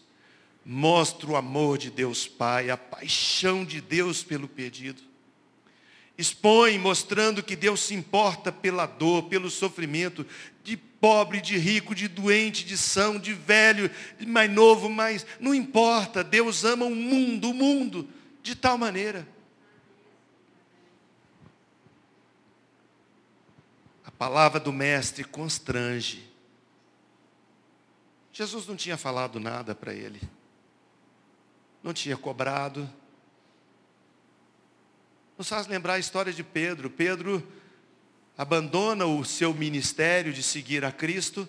mostra 0.65 1.31
o 1.31 1.37
amor 1.37 1.79
de 1.79 1.91
Deus 1.91 2.27
Pai, 2.27 2.71
a 2.71 2.77
paixão 2.77 3.65
de 3.65 3.81
Deus 3.81 4.23
pelo 4.23 4.47
pedido. 4.47 5.03
Expõe 6.19 6.77
mostrando 6.79 7.43
que 7.43 7.55
Deus 7.55 7.81
se 7.81 7.95
importa 7.95 8.51
pela 8.51 8.87
dor, 8.87 9.25
pelo 9.29 9.49
sofrimento 9.49 10.27
de 10.65 10.77
pobre, 10.77 11.41
de 11.41 11.57
rico, 11.57 11.95
de 11.95 12.09
doente, 12.09 12.65
de 12.65 12.77
são, 12.77 13.21
de 13.21 13.33
velho, 13.33 13.89
de 14.19 14.27
mais 14.27 14.51
novo, 14.51 14.89
mas 14.89 15.25
não 15.39 15.55
importa, 15.55 16.25
Deus 16.25 16.65
ama 16.65 16.85
o 16.85 16.95
mundo, 16.95 17.51
o 17.51 17.55
mundo, 17.55 18.09
de 18.43 18.57
tal 18.57 18.77
maneira. 18.77 19.27
A 24.05 24.11
palavra 24.11 24.59
do 24.59 24.73
mestre 24.73 25.23
constrange. 25.23 26.29
Jesus 28.33 28.67
não 28.67 28.75
tinha 28.75 28.97
falado 28.97 29.39
nada 29.39 29.73
para 29.73 29.95
ele 29.95 30.21
não 31.89 31.95
tinha 31.95 32.19
cobrado. 32.19 32.89
Nos 35.39 35.49
faz 35.49 35.67
lembrar 35.67 35.95
a 35.95 35.99
história 35.99 36.31
de 36.31 36.45
Pedro. 36.45 36.91
Pedro 36.91 37.43
abandona 38.37 39.07
o 39.07 39.25
seu 39.25 39.55
ministério 39.55 40.31
de 40.31 40.43
seguir 40.43 40.85
a 40.85 40.93
Cristo, 40.93 41.49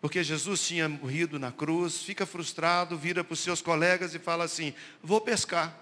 porque 0.00 0.24
Jesus 0.24 0.66
tinha 0.66 0.88
morrido 0.88 1.38
na 1.38 1.52
cruz, 1.52 2.02
fica 2.02 2.24
frustrado, 2.24 2.96
vira 2.96 3.22
para 3.22 3.34
os 3.34 3.40
seus 3.40 3.60
colegas 3.60 4.14
e 4.14 4.18
fala 4.18 4.44
assim: 4.44 4.72
Vou 5.02 5.20
pescar. 5.20 5.78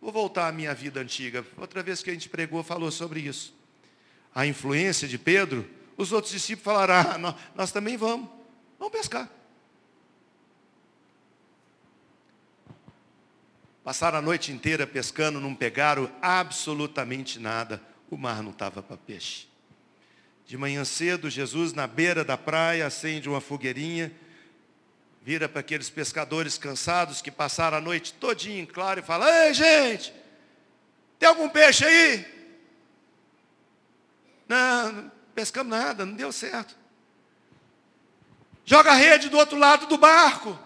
Vou 0.00 0.10
voltar 0.10 0.48
à 0.48 0.52
minha 0.52 0.74
vida 0.74 0.98
antiga. 0.98 1.46
Outra 1.56 1.80
vez 1.80 2.02
que 2.02 2.10
a 2.10 2.12
gente 2.12 2.28
pregou, 2.28 2.64
falou 2.64 2.90
sobre 2.90 3.20
isso. 3.20 3.54
A 4.34 4.44
influência 4.44 5.06
de 5.06 5.16
Pedro, 5.16 5.64
os 5.96 6.10
outros 6.10 6.32
discípulos 6.32 6.64
falaram: 6.64 6.94
ah, 6.94 7.18
nós, 7.18 7.34
nós 7.54 7.70
também 7.70 7.96
vamos, 7.96 8.28
vamos 8.80 8.92
pescar. 8.92 9.30
Passaram 13.84 14.18
a 14.18 14.22
noite 14.22 14.50
inteira 14.50 14.86
pescando, 14.86 15.38
não 15.38 15.54
pegaram 15.54 16.10
absolutamente 16.22 17.38
nada. 17.38 17.82
O 18.10 18.16
mar 18.16 18.42
não 18.42 18.50
estava 18.50 18.82
para 18.82 18.96
peixe. 18.96 19.46
De 20.46 20.56
manhã 20.56 20.84
cedo, 20.86 21.28
Jesus, 21.28 21.74
na 21.74 21.86
beira 21.86 22.24
da 22.24 22.38
praia, 22.38 22.86
acende 22.86 23.28
uma 23.28 23.42
fogueirinha, 23.42 24.10
vira 25.22 25.48
para 25.50 25.60
aqueles 25.60 25.90
pescadores 25.90 26.56
cansados 26.56 27.20
que 27.20 27.30
passaram 27.30 27.76
a 27.76 27.80
noite 27.80 28.14
todinha 28.14 28.62
em 28.62 28.66
claro 28.66 29.00
e 29.00 29.02
fala: 29.02 29.46
Ei, 29.46 29.52
gente, 29.52 30.14
tem 31.18 31.28
algum 31.28 31.48
peixe 31.50 31.84
aí? 31.84 32.24
Não, 34.48 34.92
não 34.92 35.12
pescamos 35.34 35.70
nada, 35.70 36.06
não 36.06 36.14
deu 36.14 36.32
certo. 36.32 36.74
Joga 38.64 38.92
a 38.92 38.96
rede 38.96 39.28
do 39.28 39.36
outro 39.36 39.58
lado 39.58 39.86
do 39.86 39.98
barco. 39.98 40.58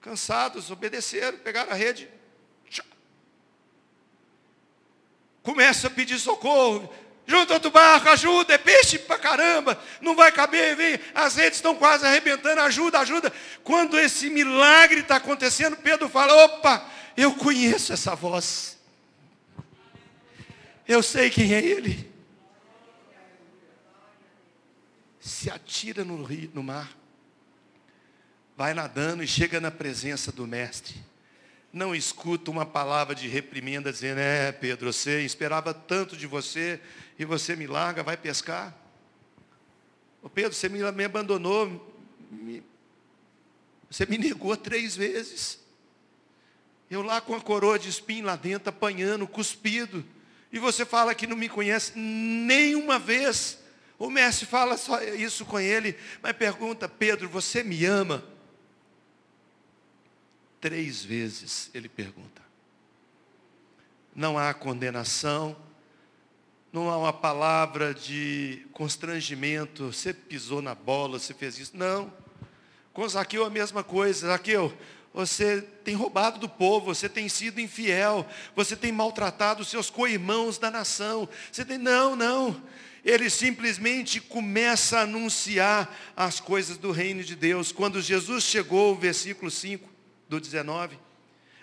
Cansados, 0.00 0.70
obedeceram, 0.70 1.38
pegaram 1.38 1.72
a 1.72 1.74
rede. 1.74 2.08
começa 5.48 5.86
a 5.86 5.90
pedir 5.90 6.18
socorro. 6.18 6.92
Junta 7.26 7.54
outro 7.54 7.70
barco, 7.70 8.08
ajuda, 8.10 8.52
é 8.52 8.58
peixe 8.58 8.98
pra 8.98 9.18
caramba, 9.18 9.78
não 10.00 10.14
vai 10.14 10.32
caber, 10.32 10.74
vem, 10.76 10.98
as 11.14 11.36
redes 11.36 11.58
estão 11.58 11.74
quase 11.74 12.04
arrebentando, 12.06 12.60
ajuda, 12.60 13.00
ajuda. 13.00 13.32
Quando 13.62 13.98
esse 13.98 14.28
milagre 14.28 15.00
está 15.00 15.16
acontecendo, 15.16 15.76
Pedro 15.76 16.08
fala: 16.08 16.44
opa, 16.44 16.86
eu 17.16 17.34
conheço 17.34 17.92
essa 17.92 18.14
voz. 18.14 18.78
Eu 20.86 21.02
sei 21.02 21.28
quem 21.30 21.54
é 21.54 21.62
ele. 21.62 22.10
Se 25.20 25.50
atira 25.50 26.04
no 26.04 26.22
rio, 26.22 26.50
no 26.54 26.62
mar. 26.62 26.97
Vai 28.58 28.74
nadando 28.74 29.22
e 29.22 29.26
chega 29.28 29.60
na 29.60 29.70
presença 29.70 30.32
do 30.32 30.44
mestre. 30.44 30.96
Não 31.72 31.94
escuta 31.94 32.50
uma 32.50 32.66
palavra 32.66 33.14
de 33.14 33.28
reprimenda 33.28 33.92
dizendo, 33.92 34.18
é 34.18 34.50
Pedro, 34.50 34.92
você 34.92 35.20
esperava 35.20 35.72
tanto 35.72 36.16
de 36.16 36.26
você 36.26 36.80
e 37.16 37.24
você 37.24 37.54
me 37.54 37.68
larga, 37.68 38.02
vai 38.02 38.16
pescar. 38.16 38.76
Ô 40.20 40.28
Pedro, 40.28 40.54
você 40.54 40.68
me, 40.68 40.80
me 40.90 41.04
abandonou, 41.04 41.94
me, 42.32 42.64
você 43.88 44.04
me 44.06 44.18
negou 44.18 44.56
três 44.56 44.96
vezes. 44.96 45.60
Eu 46.90 47.02
lá 47.02 47.20
com 47.20 47.36
a 47.36 47.40
coroa 47.40 47.78
de 47.78 47.88
espinho 47.88 48.26
lá 48.26 48.34
dentro, 48.34 48.70
apanhando, 48.70 49.24
cuspido. 49.28 50.04
E 50.50 50.58
você 50.58 50.84
fala 50.84 51.14
que 51.14 51.28
não 51.28 51.36
me 51.36 51.48
conhece 51.48 51.92
nenhuma 51.96 52.98
vez. 52.98 53.56
O 54.00 54.10
mestre 54.10 54.46
fala 54.46 54.76
só 54.76 55.00
isso 55.00 55.44
com 55.44 55.60
ele, 55.60 55.96
mas 56.20 56.36
pergunta, 56.36 56.88
Pedro, 56.88 57.28
você 57.28 57.62
me 57.62 57.84
ama? 57.84 58.36
Três 60.60 61.04
vezes 61.04 61.70
ele 61.72 61.88
pergunta. 61.88 62.42
Não 64.14 64.36
há 64.36 64.52
condenação, 64.52 65.56
não 66.72 66.90
há 66.90 66.98
uma 66.98 67.12
palavra 67.12 67.94
de 67.94 68.66
constrangimento, 68.72 69.92
você 69.92 70.12
pisou 70.12 70.60
na 70.60 70.74
bola, 70.74 71.18
você 71.18 71.32
fez 71.32 71.58
isso. 71.58 71.76
Não. 71.76 72.12
Com 72.92 73.08
Zaqueu 73.08 73.44
a 73.44 73.50
mesma 73.50 73.84
coisa. 73.84 74.26
Zaqueu, 74.26 74.76
você 75.14 75.62
tem 75.84 75.94
roubado 75.94 76.38
do 76.38 76.48
povo, 76.48 76.94
você 76.94 77.08
tem 77.08 77.28
sido 77.28 77.60
infiel, 77.60 78.26
você 78.54 78.76
tem 78.76 78.92
maltratado 78.92 79.62
os 79.62 79.68
seus 79.68 79.88
co-irmãos 79.88 80.58
da 80.58 80.70
nação. 80.70 81.28
Você 81.50 81.64
tem, 81.64 81.78
não, 81.78 82.14
não. 82.14 82.60
Ele 83.04 83.30
simplesmente 83.30 84.20
começa 84.20 84.98
a 84.98 85.02
anunciar 85.02 85.96
as 86.16 86.40
coisas 86.40 86.76
do 86.76 86.90
reino 86.90 87.22
de 87.22 87.34
Deus. 87.34 87.72
Quando 87.72 88.02
Jesus 88.02 88.44
chegou, 88.44 88.94
versículo 88.96 89.50
5 89.50 89.87
do 90.28 90.40
19, 90.40 90.98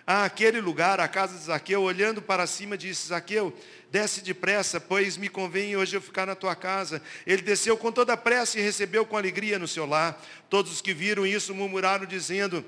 àquele 0.05 0.61
lugar, 0.61 0.99
a 0.99 1.07
casa 1.07 1.38
de 1.38 1.43
Zaqueu, 1.45 1.82
olhando 1.82 2.22
para 2.22 2.45
cima, 2.45 2.78
disse, 2.78 3.07
Zaqueu, 3.07 3.53
desce 3.89 4.22
depressa, 4.22 4.80
pois 4.80 5.18
me 5.18 5.28
convém 5.28 5.76
hoje 5.76 5.95
eu 5.95 6.01
ficar 6.01 6.28
na 6.28 6.36
tua 6.36 6.55
casa. 6.55 7.01
Ele 7.26 7.41
desceu 7.41 7.76
com 7.76 7.91
toda 7.91 8.13
a 8.13 8.18
pressa 8.18 8.59
e 8.59 8.61
recebeu 8.61 9.05
com 9.05 9.18
alegria 9.18 9.57
no 9.57 9.68
seu 9.68 9.86
lar. 9.86 10.24
Todos 10.49 10.72
os 10.72 10.82
que 10.82 10.93
viram 10.93 11.26
isso 11.26 11.55
murmuraram, 11.55 12.05
dizendo, 12.05 12.63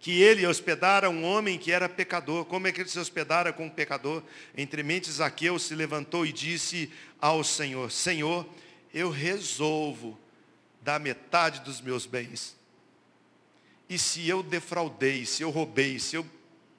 que 0.00 0.20
ele 0.20 0.46
hospedara 0.46 1.10
um 1.10 1.24
homem 1.24 1.58
que 1.58 1.72
era 1.72 1.88
pecador. 1.88 2.44
Como 2.44 2.66
é 2.66 2.72
que 2.72 2.80
ele 2.80 2.88
se 2.88 2.98
hospedara 2.98 3.52
com 3.52 3.66
um 3.66 3.70
pecador? 3.70 4.22
Entre 4.56 4.82
mentes 4.82 5.14
Zaqueu 5.14 5.58
se 5.58 5.74
levantou 5.74 6.24
e 6.24 6.32
disse 6.32 6.90
ao 7.20 7.42
Senhor, 7.42 7.90
Senhor, 7.90 8.48
eu 8.92 9.10
resolvo 9.10 10.18
dar 10.80 11.00
metade 11.00 11.60
dos 11.60 11.80
meus 11.80 12.06
bens. 12.06 12.57
E 13.88 13.98
se 13.98 14.28
eu 14.28 14.42
defraudei, 14.42 15.24
se 15.24 15.42
eu 15.42 15.50
roubei, 15.50 15.98
se 15.98 16.16
eu 16.16 16.26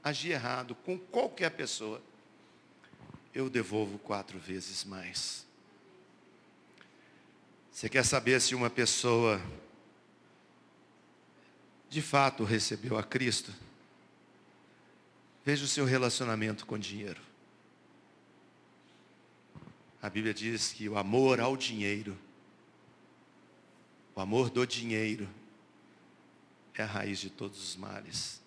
agi 0.03 0.32
errado 0.32 0.76
com 0.76 0.97
qualquer 0.97 1.49
pessoa, 1.49 2.01
eu 3.34 3.49
devolvo 3.49 3.97
quatro 3.97 4.38
vezes 4.38 4.84
mais. 4.84 5.45
Você 7.72 7.89
quer 7.89 8.03
saber 8.03 8.39
se 8.41 8.53
uma 8.53 8.70
pessoa 8.70 9.41
de 11.89 12.01
fato 12.01 12.43
recebeu 12.43 12.97
a 12.97 13.03
Cristo, 13.03 13.51
veja 15.43 15.66
o 15.66 15.68
seu 15.68 15.86
relacionamento 15.86 16.66
com 16.66 16.78
dinheiro. 16.78 17.22
A 20.01 20.10
Bíblia 20.10 20.34
diz 20.34 20.72
que 20.72 20.88
o 20.88 20.97
amor 20.97 21.39
ao 21.39 21.57
dinheiro, 21.57 22.18
o 24.16 24.22
amor 24.22 24.49
do 24.49 24.66
dinheiro, 24.66 25.28
é 26.82 26.84
a 26.84 26.88
raiz 26.88 27.19
de 27.19 27.30
todos 27.30 27.61
os 27.61 27.75
males. 27.75 28.41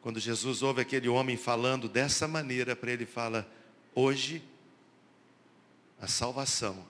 Quando 0.00 0.18
Jesus 0.18 0.62
ouve 0.62 0.80
aquele 0.80 1.08
homem 1.08 1.36
falando 1.36 1.88
dessa 1.88 2.26
maneira 2.26 2.74
para 2.74 2.90
ele, 2.90 3.06
fala: 3.06 3.50
Hoje 3.94 4.42
a 6.00 6.06
salvação 6.06 6.86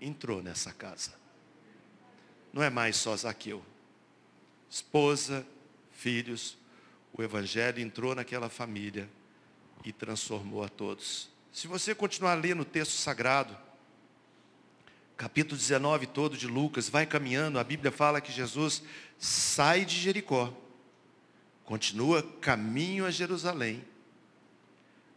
entrou 0.00 0.42
nessa 0.42 0.72
casa. 0.72 1.12
Não 2.52 2.62
é 2.62 2.70
mais 2.70 2.96
só 2.96 3.16
Zaqueu 3.16 3.64
esposa, 4.74 5.46
filhos, 5.92 6.58
o 7.12 7.22
Evangelho 7.22 7.80
entrou 7.80 8.12
naquela 8.12 8.48
família 8.48 9.08
e 9.84 9.92
transformou 9.92 10.64
a 10.64 10.68
todos. 10.68 11.30
Se 11.52 11.68
você 11.68 11.94
continuar 11.94 12.34
lendo 12.34 12.62
o 12.62 12.64
texto 12.64 12.90
sagrado, 12.90 13.56
capítulo 15.16 15.56
19 15.56 16.06
todo 16.06 16.36
de 16.36 16.46
Lucas, 16.46 16.88
vai 16.88 17.06
caminhando, 17.06 17.58
a 17.58 17.64
Bíblia 17.64 17.92
fala 17.92 18.20
que 18.20 18.32
Jesus 18.32 18.82
sai 19.18 19.84
de 19.84 19.96
Jericó, 19.96 20.52
continua 21.64 22.22
caminho 22.40 23.06
a 23.06 23.10
Jerusalém. 23.10 23.84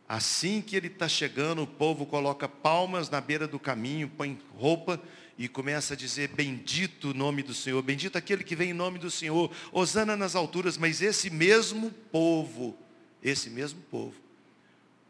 Assim 0.08 0.62
que 0.62 0.76
ele 0.76 0.88
está 0.88 1.08
chegando, 1.08 1.64
o 1.64 1.68
povo 1.68 2.06
coloca 2.06 2.48
palmas 2.48 3.10
na 3.10 3.20
beira 3.20 3.46
do 3.46 3.60
caminho, 3.60 4.08
põe 4.08 4.40
roupa 4.56 5.02
e 5.38 5.50
começa 5.50 5.94
a 5.94 5.98
dizer: 5.98 6.30
Bendito 6.30 7.10
o 7.10 7.14
nome 7.14 7.44
do 7.44 7.54
Senhor, 7.54 7.82
bendito 7.82 8.18
aquele 8.18 8.42
que 8.42 8.56
vem 8.56 8.70
em 8.70 8.74
nome 8.74 9.00
do 9.00 9.12
Senhor, 9.12 9.52
Osana 9.70 10.16
nas 10.16 10.34
alturas. 10.34 10.78
Mas 10.78 11.02
esse 11.02 11.30
mesmo 11.30 11.92
povo, 12.10 12.78
esse 13.22 13.50
mesmo 13.50 13.82
povo, 13.92 14.16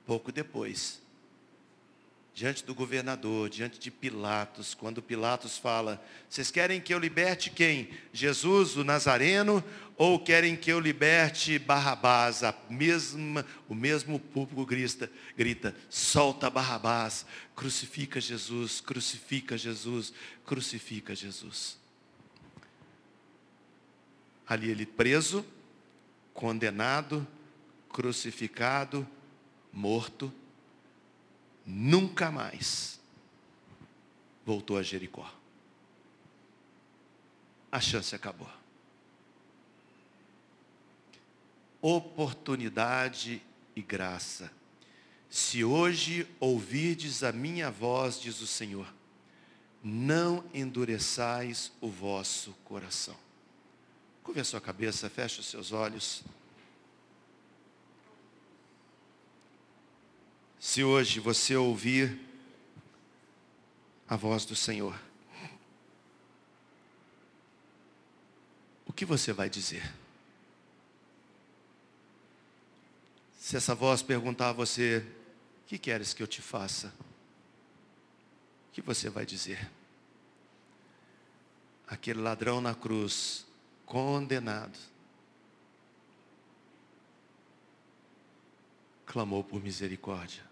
pouco 0.04 0.32
depois, 0.32 1.00
diante 2.38 2.64
do 2.64 2.76
governador, 2.76 3.50
diante 3.50 3.80
de 3.80 3.90
Pilatos, 3.90 4.76
quando 4.76 5.02
Pilatos 5.02 5.58
fala: 5.58 6.00
Vocês 6.30 6.52
querem 6.52 6.80
que 6.80 6.94
eu 6.94 7.00
liberte 7.00 7.50
quem? 7.50 7.90
Jesus, 8.14 8.78
o 8.78 8.84
Nazareno, 8.84 9.64
ou 9.98 10.20
querem 10.20 10.56
que 10.56 10.72
eu 10.72 10.80
liberte 10.80 11.58
Barrabás? 11.58 12.44
A 12.44 12.54
mesma, 12.70 13.44
o 13.68 13.74
mesmo 13.74 14.20
público 14.20 14.68
grita, 14.68 15.12
grita: 15.36 15.76
solta 15.90 16.48
Barrabás, 16.48 17.26
crucifica 17.56 18.22
Jesus, 18.22 18.82
crucifica 18.82 19.58
Jesus, 19.58 20.14
crucifica 20.46 21.16
Jesus. 21.16 21.80
Ali 24.48 24.70
ele 24.70 24.86
preso, 24.86 25.44
condenado, 26.36 27.26
crucificado, 27.90 29.08
morto, 29.74 30.32
nunca 31.68 32.32
mais 32.32 33.00
voltou 34.46 34.78
a 34.78 34.84
Jericó. 34.84 35.30
A 37.70 37.82
chance 37.82 38.16
acabou. 38.16 38.50
oportunidade 41.82 43.42
e 43.76 43.82
graça. 43.82 44.52
Se 45.30 45.64
hoje 45.64 46.28
ouvirdes 46.40 47.24
a 47.24 47.32
minha 47.32 47.70
voz, 47.70 48.20
diz 48.20 48.42
o 48.42 48.48
Senhor, 48.48 48.92
não 49.84 50.44
endureçais 50.54 51.72
o 51.80 51.90
vosso 51.90 52.52
coração. 52.64 53.16
Curve 54.24 54.42
a 54.42 54.44
sua 54.44 54.60
cabeça, 54.60 55.10
feche 55.10 55.40
os 55.40 55.46
seus 55.46 55.72
olhos. 55.72 56.24
Se 60.68 60.84
hoje 60.84 61.22
você 61.22 61.56
ouvir 61.56 62.20
a 64.06 64.18
voz 64.18 64.44
do 64.44 64.54
Senhor, 64.54 65.00
o 68.86 68.92
que 68.92 69.06
você 69.06 69.32
vai 69.32 69.50
dizer? 69.50 69.90
Se 73.40 73.56
essa 73.56 73.74
voz 73.74 74.02
perguntar 74.02 74.50
a 74.50 74.52
você, 74.52 75.06
o 75.64 75.68
que 75.68 75.78
queres 75.78 76.14
que 76.14 76.22
eu 76.22 76.28
te 76.28 76.42
faça? 76.42 76.94
O 78.68 78.74
que 78.74 78.82
você 78.82 79.10
vai 79.10 79.26
dizer? 79.26 79.72
Aquele 81.88 82.20
ladrão 82.20 82.60
na 82.60 82.76
cruz, 82.76 83.48
condenado, 83.86 84.78
clamou 89.06 89.46
por 89.46 89.64
misericórdia. 89.64 90.47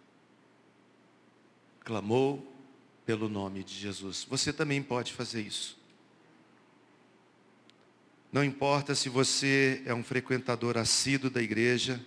Clamou 1.85 2.53
pelo 3.05 3.29
nome 3.29 3.63
de 3.63 3.73
Jesus. 3.73 4.25
Você 4.29 4.51
também 4.51 4.83
pode 4.83 5.13
fazer 5.13 5.41
isso. 5.41 5.77
Não 8.29 8.43
importa 8.43 8.93
se 8.93 9.07
você 9.07 9.81
é 9.85 9.93
um 9.93 10.03
frequentador 10.03 10.77
assíduo 10.77 11.29
da 11.29 11.41
igreja, 11.41 12.03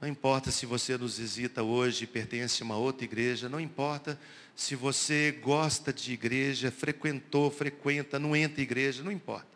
Não 0.00 0.08
importa 0.08 0.50
se 0.52 0.64
você 0.64 0.96
nos 0.96 1.18
visita 1.18 1.62
hoje 1.62 2.04
e 2.04 2.06
pertence 2.06 2.62
a 2.62 2.64
uma 2.64 2.76
outra 2.76 3.04
igreja, 3.04 3.48
não 3.48 3.58
importa 3.58 4.18
se 4.54 4.76
você 4.76 5.32
gosta 5.32 5.92
de 5.92 6.12
igreja, 6.12 6.70
frequentou, 6.70 7.50
frequenta, 7.50 8.18
não 8.18 8.36
entra 8.36 8.60
em 8.60 8.62
igreja, 8.62 9.02
não 9.02 9.10
importa. 9.10 9.48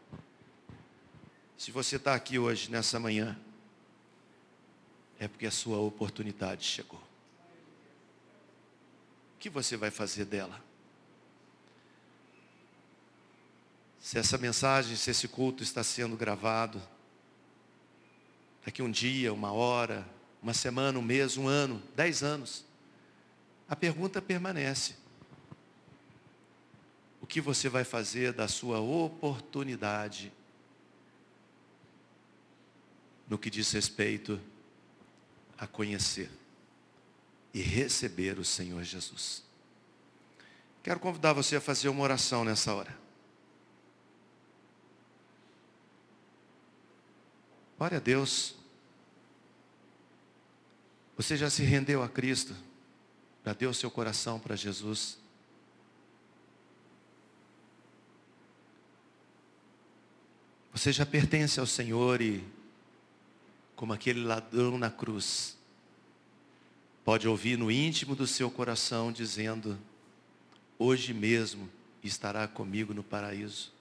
Se 1.56 1.70
você 1.70 1.94
está 1.94 2.14
aqui 2.14 2.40
hoje, 2.40 2.70
nessa 2.70 2.98
manhã, 2.98 3.38
é 5.16 5.28
porque 5.28 5.46
a 5.46 5.50
sua 5.52 5.78
oportunidade 5.78 6.64
chegou. 6.64 7.00
Que 9.42 9.50
você 9.50 9.76
vai 9.76 9.90
fazer 9.90 10.24
dela? 10.24 10.62
Se 13.98 14.16
essa 14.16 14.38
mensagem, 14.38 14.94
se 14.94 15.10
esse 15.10 15.26
culto 15.26 15.64
está 15.64 15.82
sendo 15.82 16.16
gravado, 16.16 16.80
daqui 18.64 18.80
um 18.82 18.88
dia, 18.90 19.34
uma 19.34 19.52
hora, 19.52 20.08
uma 20.40 20.54
semana, 20.54 20.96
um 20.96 21.02
mês, 21.02 21.36
um 21.36 21.48
ano, 21.48 21.82
dez 21.96 22.22
anos, 22.22 22.64
a 23.68 23.74
pergunta 23.74 24.22
permanece. 24.22 24.94
O 27.20 27.26
que 27.26 27.40
você 27.40 27.68
vai 27.68 27.82
fazer 27.82 28.32
da 28.32 28.46
sua 28.46 28.78
oportunidade 28.78 30.32
no 33.28 33.36
que 33.36 33.50
diz 33.50 33.72
respeito 33.72 34.40
a 35.58 35.66
conhecer 35.66 36.30
e 37.52 37.60
receber 37.60 38.38
o 38.38 38.44
Senhor 38.44 38.82
Jesus? 38.82 39.42
Quero 40.82 40.98
convidar 40.98 41.32
você 41.32 41.56
a 41.56 41.60
fazer 41.60 41.88
uma 41.88 42.02
oração 42.02 42.44
nessa 42.44 42.74
hora. 42.74 42.96
Glória 47.78 47.98
a 47.98 48.00
Deus. 48.00 48.54
Você 51.16 51.36
já 51.36 51.50
se 51.50 51.62
rendeu 51.62 52.02
a 52.02 52.08
Cristo? 52.08 52.54
Já 53.44 53.52
deu 53.52 53.72
seu 53.74 53.90
coração 53.90 54.38
para 54.38 54.56
Jesus? 54.56 55.18
Você 60.72 60.92
já 60.92 61.04
pertence 61.04 61.60
ao 61.60 61.66
Senhor 61.66 62.20
e, 62.20 62.42
como 63.76 63.92
aquele 63.92 64.24
ladrão 64.24 64.78
na 64.78 64.90
cruz, 64.90 65.56
pode 67.04 67.28
ouvir 67.28 67.56
no 67.58 67.70
íntimo 67.70 68.14
do 68.14 68.26
seu 68.26 68.50
coração 68.50 69.12
dizendo: 69.12 69.78
Hoje 70.78 71.12
mesmo 71.12 71.68
estará 72.02 72.46
comigo 72.48 72.92
no 72.92 73.02
paraíso. 73.02 73.72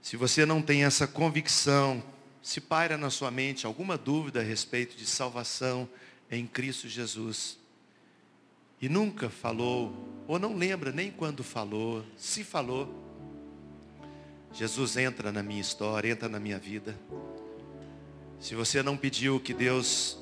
Se 0.00 0.16
você 0.16 0.44
não 0.44 0.60
tem 0.60 0.84
essa 0.84 1.06
convicção, 1.06 2.02
se 2.42 2.60
paira 2.60 2.96
na 2.96 3.08
sua 3.08 3.30
mente 3.30 3.66
alguma 3.66 3.96
dúvida 3.96 4.40
a 4.40 4.42
respeito 4.42 4.96
de 4.96 5.06
salvação 5.06 5.88
em 6.30 6.46
Cristo 6.46 6.88
Jesus, 6.88 7.58
e 8.80 8.88
nunca 8.88 9.30
falou, 9.30 10.24
ou 10.26 10.40
não 10.40 10.56
lembra 10.56 10.90
nem 10.90 11.08
quando 11.08 11.44
falou, 11.44 12.04
se 12.16 12.42
falou, 12.42 12.92
Jesus 14.52 14.96
entra 14.96 15.30
na 15.30 15.42
minha 15.42 15.60
história, 15.60 16.10
entra 16.10 16.28
na 16.28 16.40
minha 16.40 16.58
vida. 16.58 16.98
Se 18.40 18.56
você 18.56 18.82
não 18.82 18.96
pediu 18.96 19.38
que 19.38 19.54
Deus 19.54 20.18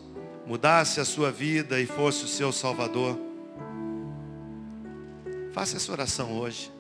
mudasse 0.51 0.99
a 0.99 1.05
sua 1.05 1.31
vida 1.31 1.79
e 1.79 1.87
fosse 1.87 2.25
o 2.25 2.27
seu 2.27 2.51
Salvador, 2.51 3.17
faça 5.53 5.77
essa 5.77 5.93
oração 5.93 6.37
hoje. 6.37 6.73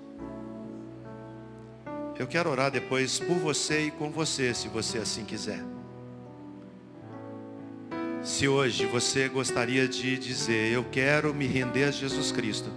Eu 2.18 2.26
quero 2.26 2.50
orar 2.50 2.72
depois 2.72 3.20
por 3.20 3.36
você 3.36 3.82
e 3.82 3.90
com 3.92 4.10
você, 4.10 4.52
se 4.52 4.66
você 4.66 4.98
assim 4.98 5.24
quiser. 5.24 5.62
Se 8.24 8.48
hoje 8.48 8.86
você 8.86 9.28
gostaria 9.28 9.86
de 9.86 10.18
dizer, 10.18 10.72
eu 10.72 10.84
quero 10.90 11.32
me 11.32 11.46
render 11.46 11.84
a 11.84 11.90
Jesus 11.92 12.32
Cristo, 12.32 12.68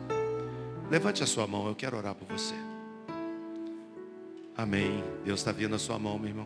levante 0.91 1.23
a 1.23 1.25
sua 1.25 1.47
mão, 1.47 1.67
eu 1.67 1.73
quero 1.73 1.97
orar 1.97 2.13
por 2.13 2.27
você. 2.27 2.53
Amém. 4.55 5.03
Deus 5.25 5.39
está 5.39 5.51
vendo 5.51 5.73
a 5.73 5.79
sua 5.79 5.97
mão, 5.97 6.19
meu 6.19 6.29
irmão. 6.29 6.45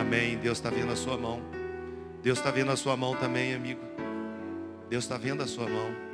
Amém. 0.00 0.38
Deus 0.38 0.58
está 0.58 0.70
vendo 0.70 0.92
a 0.92 0.96
sua 0.96 1.18
mão. 1.18 1.57
Deus 2.22 2.38
está 2.38 2.50
vendo 2.50 2.70
a 2.70 2.76
sua 2.76 2.96
mão 2.96 3.14
também, 3.14 3.54
amigo. 3.54 3.80
Deus 4.88 5.04
está 5.04 5.16
vendo 5.16 5.42
a 5.42 5.46
sua 5.46 5.68
mão. 5.68 6.08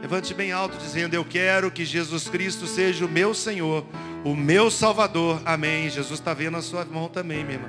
Levante 0.00 0.34
bem 0.34 0.52
alto, 0.52 0.76
dizendo: 0.78 1.14
Eu 1.14 1.24
quero 1.24 1.70
que 1.70 1.84
Jesus 1.84 2.28
Cristo 2.28 2.66
seja 2.66 3.04
o 3.04 3.08
meu 3.08 3.34
Senhor, 3.34 3.84
o 4.24 4.34
meu 4.34 4.70
Salvador. 4.70 5.40
Amém. 5.44 5.88
Jesus 5.88 6.18
está 6.18 6.34
vendo 6.34 6.56
a 6.56 6.62
sua 6.62 6.84
mão 6.84 7.08
também, 7.08 7.44
minha 7.44 7.58
irmã. 7.58 7.68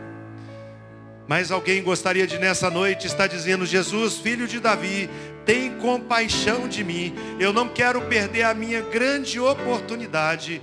Mas 1.27 1.51
alguém 1.51 1.83
gostaria 1.83 2.25
de 2.25 2.37
nessa 2.37 2.69
noite 2.69 3.05
estar 3.05 3.27
dizendo: 3.27 3.65
Jesus, 3.65 4.17
filho 4.17 4.47
de 4.47 4.59
Davi, 4.59 5.09
tem 5.45 5.77
compaixão 5.77 6.67
de 6.67 6.83
mim. 6.83 7.13
Eu 7.39 7.51
não 7.51 7.67
quero 7.67 8.01
perder 8.03 8.43
a 8.43 8.53
minha 8.53 8.81
grande 8.81 9.39
oportunidade. 9.39 10.61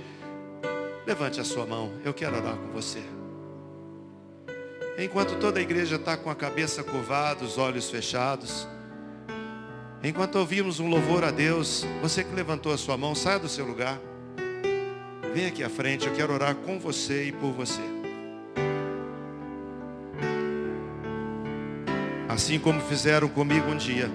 Levante 1.05 1.39
a 1.39 1.43
sua 1.43 1.67
mão, 1.67 1.93
eu 2.03 2.13
quero 2.13 2.35
orar 2.35 2.55
com 2.55 2.71
você. 2.71 3.14
Enquanto 4.97 5.37
toda 5.39 5.59
a 5.59 5.61
igreja 5.61 5.97
está 5.97 6.15
com 6.15 6.29
a 6.29 6.35
cabeça 6.35 6.81
curvada, 6.81 7.43
os 7.43 7.57
olhos 7.57 7.89
fechados. 7.89 8.65
Enquanto 10.01 10.37
ouvimos 10.37 10.79
um 10.79 10.87
louvor 10.87 11.23
a 11.25 11.31
Deus, 11.31 11.85
você 12.01 12.23
que 12.23 12.33
levantou 12.33 12.71
a 12.71 12.77
sua 12.77 12.95
mão, 12.95 13.13
saia 13.13 13.39
do 13.39 13.49
seu 13.49 13.65
lugar. 13.65 13.99
Vem 15.33 15.47
aqui 15.47 15.63
à 15.63 15.69
frente, 15.69 16.07
eu 16.07 16.13
quero 16.13 16.33
orar 16.33 16.55
com 16.55 16.79
você 16.79 17.25
e 17.25 17.31
por 17.33 17.51
você. 17.51 17.81
Assim 22.29 22.57
como 22.57 22.79
fizeram 22.81 23.27
comigo 23.27 23.67
um 23.67 23.75
dia. 23.75 24.09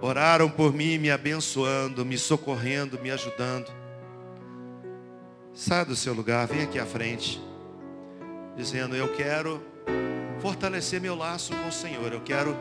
Oraram 0.00 0.48
por 0.48 0.72
mim, 0.72 0.96
me 0.96 1.10
abençoando, 1.10 2.04
me 2.04 2.16
socorrendo, 2.16 2.98
me 2.98 3.10
ajudando. 3.10 3.70
Saia 5.52 5.84
do 5.84 5.96
seu 5.96 6.14
lugar, 6.14 6.46
vem 6.46 6.62
aqui 6.62 6.78
à 6.78 6.86
frente. 6.86 7.42
Dizendo, 8.56 8.96
eu 8.96 9.12
quero 9.14 9.62
fortalecer 10.40 11.00
meu 11.00 11.14
laço 11.14 11.54
com 11.54 11.68
o 11.68 11.72
Senhor. 11.72 12.12
Eu 12.12 12.20
quero 12.20 12.56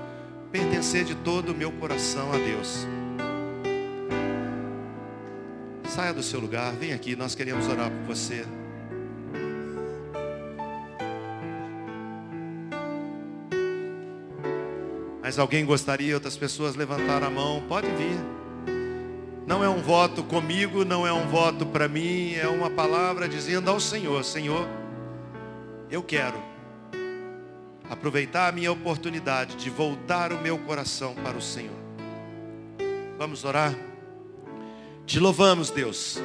pertencer 0.52 1.06
de 1.06 1.16
todo 1.16 1.54
o 1.54 1.56
meu 1.56 1.72
coração 1.72 2.34
a 2.34 2.38
Deus. 2.38 2.86
Saia 5.88 6.14
do 6.14 6.22
seu 6.22 6.42
lugar, 6.42 6.74
vem 6.74 6.92
aqui, 6.92 7.16
nós 7.16 7.36
queremos 7.36 7.68
orar 7.70 7.90
por 7.90 8.16
você. 8.16 8.46
Mas 15.22 15.40
alguém 15.40 15.66
gostaria, 15.66 16.14
outras 16.14 16.36
pessoas 16.36 16.76
levantaram 16.76 17.28
a 17.28 17.30
mão, 17.30 17.64
pode 17.68 17.88
vir. 17.88 18.18
Não 19.48 19.64
é 19.64 19.70
um 19.70 19.82
voto 19.82 20.24
comigo, 20.24 20.84
não 20.84 21.08
é 21.08 21.14
um 21.14 21.28
voto 21.28 21.66
para 21.66 21.88
mim, 21.88 22.34
é 22.34 22.48
uma 22.48 22.70
palavra 22.70 23.28
dizendo 23.28 23.70
ao 23.70 23.80
Senhor: 23.80 24.24
Senhor, 24.24 24.68
eu 25.90 26.02
quero 26.02 26.56
aproveitar 27.90 28.48
a 28.48 28.52
minha 28.52 28.72
oportunidade 28.72 29.56
de 29.56 29.70
voltar 29.70 30.34
o 30.34 30.42
meu 30.42 30.58
coração 30.58 31.14
para 31.16 31.38
o 31.38 31.42
Senhor. 31.42 31.76
Vamos 33.18 33.44
orar? 33.44 33.74
Te 35.06 35.20
louvamos, 35.20 35.70
Deus, 35.70 36.20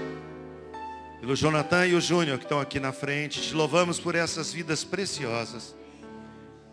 pelo 1.21 1.37
Jonathan 1.37 1.87
e 1.87 1.95
o 1.95 2.01
Júnior 2.01 2.39
que 2.39 2.45
estão 2.45 2.61
aqui 2.61 2.81
na 2.81 2.93
frente. 2.93 3.43
Te 3.43 3.55
louvamos 3.55 4.01
por 4.01 4.15
essas 4.15 4.53
vidas 4.53 4.83
preciosas. 4.83 5.77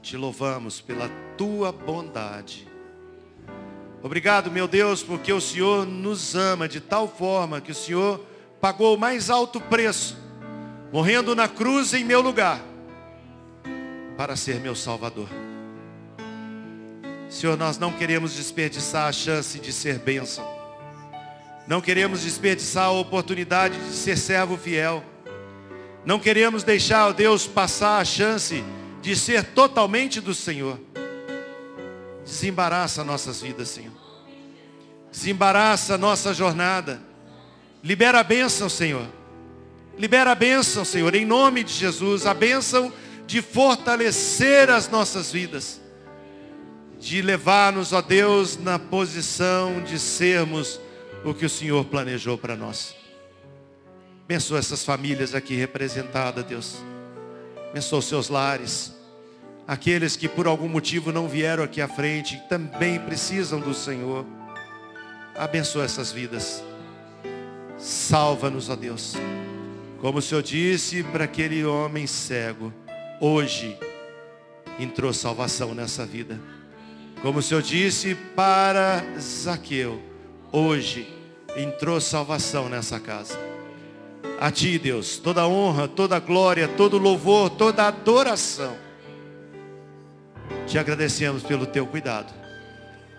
Te 0.01 0.15
louvamos 0.15 0.79
pela 0.79 1.09
tua 1.37 1.71
bondade. 1.71 2.65
Obrigado, 4.01 4.49
meu 4.49 4.67
Deus, 4.67 5.03
porque 5.03 5.33
o 5.33 5.41
Senhor 5.41 5.85
nos 5.85 6.33
ama 6.33 6.69
de 6.69 6.79
tal 6.79 7.09
forma 7.09 7.59
que 7.59 7.71
o 7.71 7.75
Senhor 7.75 8.25
pagou 8.61 8.95
o 8.95 8.99
mais 8.99 9.29
alto 9.29 9.59
preço, 9.59 10.17
morrendo 10.93 11.35
na 11.35 11.47
cruz 11.47 11.93
em 11.93 12.05
meu 12.05 12.21
lugar 12.21 12.61
para 14.17 14.35
ser 14.35 14.59
meu 14.59 14.75
Salvador. 14.75 15.29
Senhor, 17.29 17.55
nós 17.55 17.77
não 17.77 17.93
queremos 17.93 18.33
desperdiçar 18.33 19.07
a 19.07 19.11
chance 19.11 19.59
de 19.59 19.71
ser 19.71 19.99
bênção. 19.99 20.45
Não 21.67 21.79
queremos 21.79 22.21
desperdiçar 22.21 22.85
a 22.85 22.91
oportunidade 22.91 23.77
de 23.77 23.93
ser 23.93 24.17
servo 24.17 24.57
fiel. 24.57 25.03
Não 26.03 26.19
queremos 26.19 26.63
deixar, 26.63 27.07
ó 27.07 27.13
Deus, 27.13 27.45
passar 27.45 27.99
a 27.99 28.05
chance 28.05 28.63
de 29.01 29.15
ser 29.15 29.43
totalmente 29.43 30.19
do 30.19 30.33
Senhor. 30.33 30.79
Desembaraça 32.25 33.03
nossas 33.03 33.41
vidas, 33.41 33.69
Senhor. 33.69 33.93
Desembaraça 35.11 35.97
nossa 35.97 36.33
jornada. 36.33 37.01
Libera 37.83 38.21
a 38.21 38.23
bênção, 38.23 38.67
Senhor. 38.67 39.05
Libera 39.97 40.31
a 40.31 40.35
bênção, 40.35 40.85
Senhor, 40.85 41.13
em 41.13 41.25
nome 41.25 41.63
de 41.63 41.73
Jesus. 41.73 42.25
A 42.25 42.33
bênção 42.33 42.91
de 43.27 43.41
fortalecer 43.41 44.69
as 44.69 44.89
nossas 44.89 45.31
vidas, 45.31 45.81
de 46.97 47.21
levar-nos, 47.21 47.91
ó 47.91 48.01
Deus, 48.01 48.57
na 48.57 48.79
posição 48.79 49.83
de 49.83 49.99
sermos 49.99 50.79
o 51.23 51.33
que 51.33 51.45
o 51.45 51.49
Senhor 51.49 51.83
planejou 51.85 52.37
para 52.37 52.55
nós. 52.55 52.95
Abençoa 54.23 54.59
essas 54.59 54.83
famílias 54.83 55.35
aqui 55.35 55.55
representadas, 55.55 56.43
Deus. 56.45 56.77
Abençoa 57.69 57.99
os 57.99 58.05
seus 58.05 58.29
lares. 58.29 58.93
aqueles 59.67 60.15
que 60.15 60.29
por 60.29 60.47
algum 60.47 60.69
motivo 60.69 61.11
não 61.11 61.27
vieram 61.27 61.63
aqui 61.63 61.81
à 61.81 61.87
frente, 61.89 62.41
também 62.47 62.97
precisam 62.97 63.59
do 63.59 63.73
Senhor. 63.73 64.25
Abençoa 65.35 65.83
essas 65.83 66.11
vidas. 66.11 66.63
Salva-nos, 67.77 68.69
ó 68.69 68.75
Deus. 68.75 69.15
Como 69.99 70.19
o 70.19 70.21
Senhor 70.21 70.41
disse 70.41 71.03
para 71.03 71.25
aquele 71.25 71.65
homem 71.65 72.07
cego, 72.07 72.73
hoje 73.19 73.77
entrou 74.79 75.13
salvação 75.13 75.73
nessa 75.73 76.05
vida. 76.05 76.39
Como 77.21 77.39
o 77.39 77.41
Senhor 77.41 77.61
disse 77.63 78.15
para 78.35 79.03
Zaqueu, 79.19 80.01
hoje 80.51 81.07
entrou 81.55 81.99
salvação 81.99 82.69
nessa 82.69 82.99
casa. 82.99 83.37
A 84.39 84.51
ti, 84.51 84.77
Deus, 84.77 85.17
toda 85.17 85.47
honra, 85.47 85.87
toda 85.87 86.19
glória, 86.19 86.67
todo 86.67 86.99
louvor, 86.99 87.49
toda 87.49 87.87
adoração. 87.87 88.77
Te 90.67 90.77
agradecemos 90.77 91.41
pelo 91.41 91.65
teu 91.65 91.87
cuidado, 91.87 92.31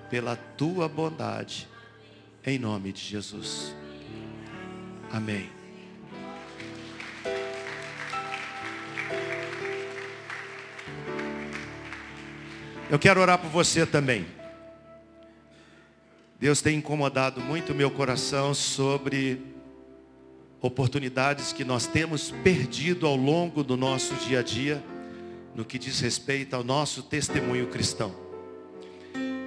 pela 0.08 0.36
tua 0.36 0.88
bondade, 0.88 1.68
em 2.46 2.58
nome 2.58 2.92
de 2.92 3.00
Jesus. 3.00 3.74
Amém. 5.10 5.57
Eu 12.90 12.98
quero 12.98 13.20
orar 13.20 13.38
por 13.38 13.50
você 13.50 13.84
também. 13.84 14.26
Deus 16.40 16.62
tem 16.62 16.78
incomodado 16.78 17.38
muito 17.38 17.72
o 17.72 17.74
meu 17.74 17.90
coração 17.90 18.54
sobre 18.54 19.42
oportunidades 20.58 21.52
que 21.52 21.64
nós 21.64 21.86
temos 21.86 22.30
perdido 22.42 23.06
ao 23.06 23.14
longo 23.14 23.62
do 23.62 23.76
nosso 23.76 24.14
dia 24.14 24.38
a 24.38 24.42
dia, 24.42 24.82
no 25.54 25.66
que 25.66 25.78
diz 25.78 26.00
respeito 26.00 26.56
ao 26.56 26.64
nosso 26.64 27.02
testemunho 27.02 27.66
cristão. 27.66 28.14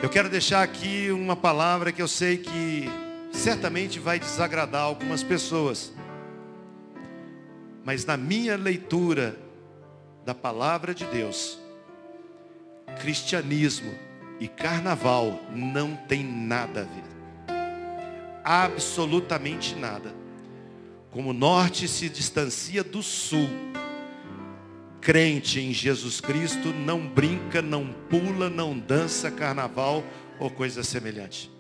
Eu 0.04 0.10
quero 0.10 0.30
deixar 0.30 0.62
aqui 0.62 1.10
uma 1.10 1.36
palavra 1.36 1.92
que 1.92 2.02
eu 2.02 2.08
sei 2.08 2.38
que 2.38 2.86
certamente 3.32 3.98
vai 3.98 4.20
desagradar 4.20 4.84
algumas 4.84 5.24
pessoas. 5.24 5.92
Mas 7.84 8.06
na 8.06 8.18
minha 8.18 8.56
leitura 8.56 9.36
da 10.24 10.36
palavra 10.36 10.94
de 10.94 11.06
Deus, 11.06 11.61
cristianismo 13.00 13.94
e 14.39 14.48
carnaval 14.48 15.39
não 15.54 15.96
tem 15.96 16.24
nada 16.24 16.82
a 16.82 16.84
ver. 16.84 17.12
Absolutamente 18.44 19.76
nada. 19.76 20.14
Como 21.12 21.30
o 21.30 21.34
norte 21.34 21.88
se 21.88 22.10
distancia 22.10 22.84
do 22.84 23.04
sul, 23.04 23.50
crente 25.00 25.60
em 25.60 25.74
Jesus 25.74 26.22
Cristo 26.22 26.70
não 26.70 27.06
brinca, 27.06 27.62
não 27.62 27.88
pula, 28.10 28.50
não 28.50 28.78
dança 28.78 29.30
carnaval 29.30 30.04
ou 30.39 30.50
coisa 30.50 30.84
semelhante. 30.84 31.52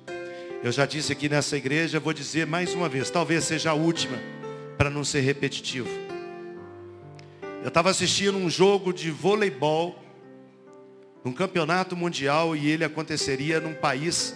Eu 0.63 0.71
já 0.71 0.85
disse 0.85 1.11
aqui 1.11 1.27
nessa 1.27 1.57
igreja, 1.57 1.99
vou 1.99 2.13
dizer 2.13 2.47
mais 2.47 2.73
uma 2.73 2.87
vez, 2.87 3.09
talvez 3.09 3.43
seja 3.43 3.71
a 3.71 3.73
última, 3.73 4.17
para 4.77 4.89
não 4.89 5.03
ser 5.03 5.21
repetitivo. 5.21 5.89
Eu 7.61 7.67
estava 7.67 7.89
assistindo 7.89 8.37
um 8.37 8.49
jogo 8.49 8.91
de 8.91 9.11
voleibol 9.11 10.00
num 11.23 11.31
campeonato 11.31 11.95
mundial 11.95 12.55
e 12.55 12.67
ele 12.69 12.83
aconteceria 12.83 13.59
num 13.59 13.73
país 13.73 14.35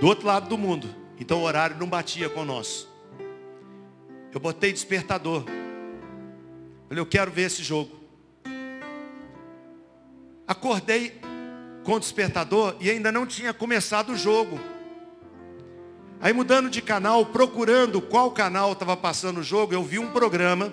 do 0.00 0.06
outro 0.06 0.26
lado 0.26 0.48
do 0.48 0.58
mundo. 0.58 0.88
Então 1.18 1.38
o 1.38 1.42
horário 1.42 1.76
não 1.78 1.88
batia 1.88 2.28
com 2.28 2.40
o 2.40 2.44
nosso. 2.44 2.88
Eu 4.32 4.40
botei 4.40 4.72
despertador. 4.72 5.44
Falei, 6.88 7.00
eu 7.00 7.06
quero 7.06 7.30
ver 7.30 7.42
esse 7.42 7.62
jogo. 7.62 7.96
Acordei 10.46 11.20
com 11.82 11.94
o 11.94 12.00
despertador 12.00 12.76
e 12.80 12.90
ainda 12.90 13.10
não 13.10 13.26
tinha 13.26 13.54
começado 13.54 14.12
o 14.12 14.16
jogo. 14.16 14.60
Aí 16.20 16.32
mudando 16.32 16.68
de 16.68 16.82
canal, 16.82 17.26
procurando 17.26 18.00
qual 18.00 18.30
canal 18.30 18.72
estava 18.72 18.96
passando 18.96 19.38
o 19.38 19.42
jogo, 19.42 19.72
eu 19.72 19.82
vi 19.82 19.98
um 19.98 20.10
programa 20.10 20.72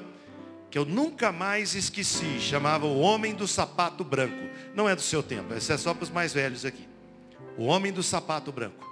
que 0.74 0.80
eu 0.80 0.86
nunca 0.86 1.32
mais 1.32 1.76
esqueci, 1.76 2.40
chamava 2.40 2.88
O 2.88 2.98
Homem 2.98 3.36
do 3.36 3.48
Sapato 3.48 4.04
Branco. 4.04 4.50
Não 4.74 4.90
é 4.90 4.96
do 4.96 5.04
seu 5.04 5.22
tempo, 5.22 5.54
esse 5.54 5.72
é 5.72 5.78
só 5.78 5.94
para 5.94 6.02
os 6.02 6.10
mais 6.10 6.34
velhos 6.34 6.66
aqui. 6.66 6.90
O 7.56 7.66
Homem 7.66 7.94
do 7.94 8.02
Sapato 8.02 8.52
Branco. 8.52 8.84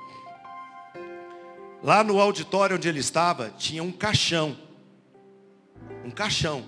Lá 1.82 2.04
no 2.04 2.22
auditório 2.22 2.76
onde 2.76 2.88
ele 2.88 3.00
estava, 3.00 3.50
tinha 3.58 3.82
um 3.82 3.92
caixão. 3.92 4.56
Um 6.06 6.12
caixão 6.12 6.64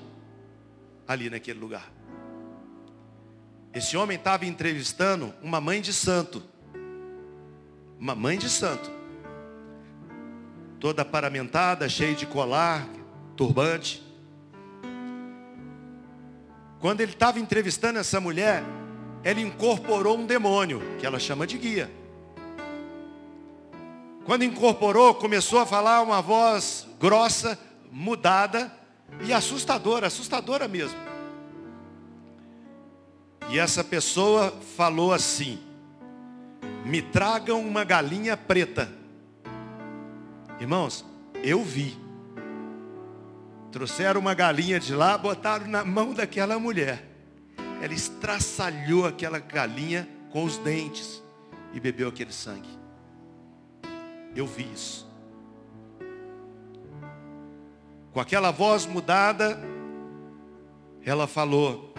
ali 1.08 1.30
naquele 1.30 1.60
lugar. 1.60 1.92
Esse 3.72 3.96
homem 3.96 4.18
estava 4.18 4.48
entrevistando 4.48 5.32
uma 5.44 5.62
mãe 5.62 5.80
de 5.80 5.94
santo. 5.94 6.42
Uma 8.00 8.16
mãe 8.16 8.36
de 8.36 8.50
santo. 8.50 8.90
Toda 10.80 11.06
paramentada, 11.06 11.88
cheia 11.88 12.16
de 12.16 12.26
colar, 12.26 12.90
turbante. 13.38 14.12
Quando 16.84 17.00
ele 17.00 17.14
estava 17.14 17.40
entrevistando 17.40 17.98
essa 17.98 18.20
mulher, 18.20 18.62
ele 19.24 19.40
incorporou 19.40 20.18
um 20.18 20.26
demônio, 20.26 20.82
que 21.00 21.06
ela 21.06 21.18
chama 21.18 21.48
de 21.48 21.58
guia. 21.58 21.90
Quando 24.26 24.44
incorporou, 24.44 25.16
começou 25.16 25.60
a 25.60 25.66
falar 25.66 26.02
uma 26.02 26.22
voz 26.22 26.86
grossa, 27.00 27.58
mudada 27.90 28.70
e 29.22 29.32
assustadora, 29.32 30.08
assustadora 30.08 30.68
mesmo. 30.68 31.00
E 33.50 33.58
essa 33.58 33.82
pessoa 33.82 34.54
falou 34.76 35.14
assim: 35.14 35.62
Me 36.84 37.02
tragam 37.02 37.62
uma 37.62 37.86
galinha 37.86 38.36
preta. 38.36 38.92
Irmãos, 40.60 41.06
eu 41.42 41.64
vi. 41.64 42.03
Trouxeram 43.74 44.22
uma 44.22 44.36
galinha 44.36 44.80
de 44.80 44.94
lá, 44.94 45.18
botaram 45.18 45.66
na 45.66 45.84
mão 45.84 46.14
daquela 46.14 46.60
mulher. 46.60 47.04
Ela 47.82 47.92
estraçalhou 47.92 49.08
aquela 49.08 49.40
galinha 49.40 50.08
com 50.30 50.44
os 50.44 50.60
dentes 50.60 51.24
e 51.74 51.80
bebeu 51.80 52.08
aquele 52.08 52.32
sangue. 52.32 52.70
Eu 54.36 54.46
vi 54.46 54.72
isso. 54.72 55.12
Com 58.12 58.20
aquela 58.20 58.52
voz 58.52 58.86
mudada, 58.86 59.60
ela 61.04 61.26
falou: 61.26 61.96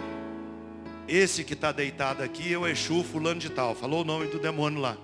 Esse 1.09 1.43
que 1.43 1.55
está 1.55 1.73
deitado 1.73 2.23
aqui 2.23 2.53
é 2.53 2.57
o 2.57 2.65
Exu 2.65 3.03
fulano 3.03 3.41
de 3.41 3.49
tal. 3.49 3.75
Falou 3.75 3.99
o 4.01 4.05
nome 4.05 4.27
do 4.27 4.39
demônio 4.39 4.79
lá. 4.79 4.95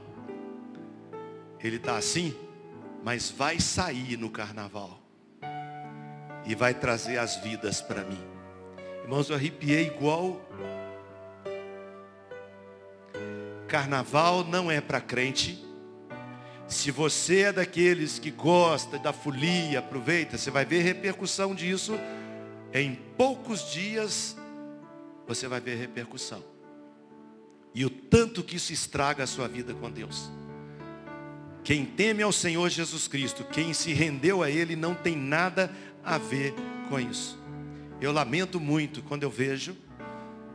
Ele 1.59 1.75
está 1.75 1.97
assim, 1.97 2.33
mas 3.03 3.29
vai 3.29 3.59
sair 3.59 4.15
no 4.15 4.29
carnaval 4.29 5.00
e 6.45 6.55
vai 6.55 6.73
trazer 6.73 7.17
as 7.17 7.37
vidas 7.37 7.81
para 7.81 8.03
mim. 8.03 8.21
Irmãos, 9.03 9.29
eu 9.29 9.35
arrepiei 9.35 9.87
igual. 9.87 10.41
Carnaval 13.67 14.43
não 14.43 14.69
é 14.69 14.81
para 14.81 14.99
crente. 15.01 15.63
Se 16.67 16.89
você 16.89 17.41
é 17.41 17.51
daqueles 17.53 18.17
que 18.17 18.31
gosta 18.31 18.97
da 18.97 19.11
folia, 19.11 19.79
aproveita, 19.79 20.37
você 20.37 20.49
vai 20.49 20.63
ver 20.63 20.81
repercussão 20.81 21.53
disso. 21.53 21.99
Em 22.73 22.95
poucos 23.17 23.71
dias 23.71 24.37
você 25.27 25.47
vai 25.47 25.59
ver 25.59 25.75
repercussão. 25.75 26.43
E 27.73 27.85
o 27.85 27.89
tanto 27.89 28.43
que 28.43 28.55
isso 28.55 28.73
estraga 28.73 29.23
a 29.23 29.27
sua 29.27 29.47
vida 29.47 29.73
com 29.73 29.89
Deus. 29.89 30.29
Quem 31.63 31.85
teme 31.85 32.23
ao 32.23 32.31
Senhor 32.31 32.69
Jesus 32.69 33.07
Cristo, 33.07 33.43
quem 33.43 33.73
se 33.73 33.93
rendeu 33.93 34.41
a 34.41 34.49
Ele, 34.49 34.75
não 34.75 34.95
tem 34.95 35.15
nada 35.15 35.65
a 35.65 35.90
ver 36.17 36.53
com 36.89 36.99
isso. 36.99 37.39
Eu 37.99 38.11
lamento 38.11 38.59
muito 38.59 39.01
quando 39.03 39.23
eu 39.23 39.29
vejo, 39.29 39.75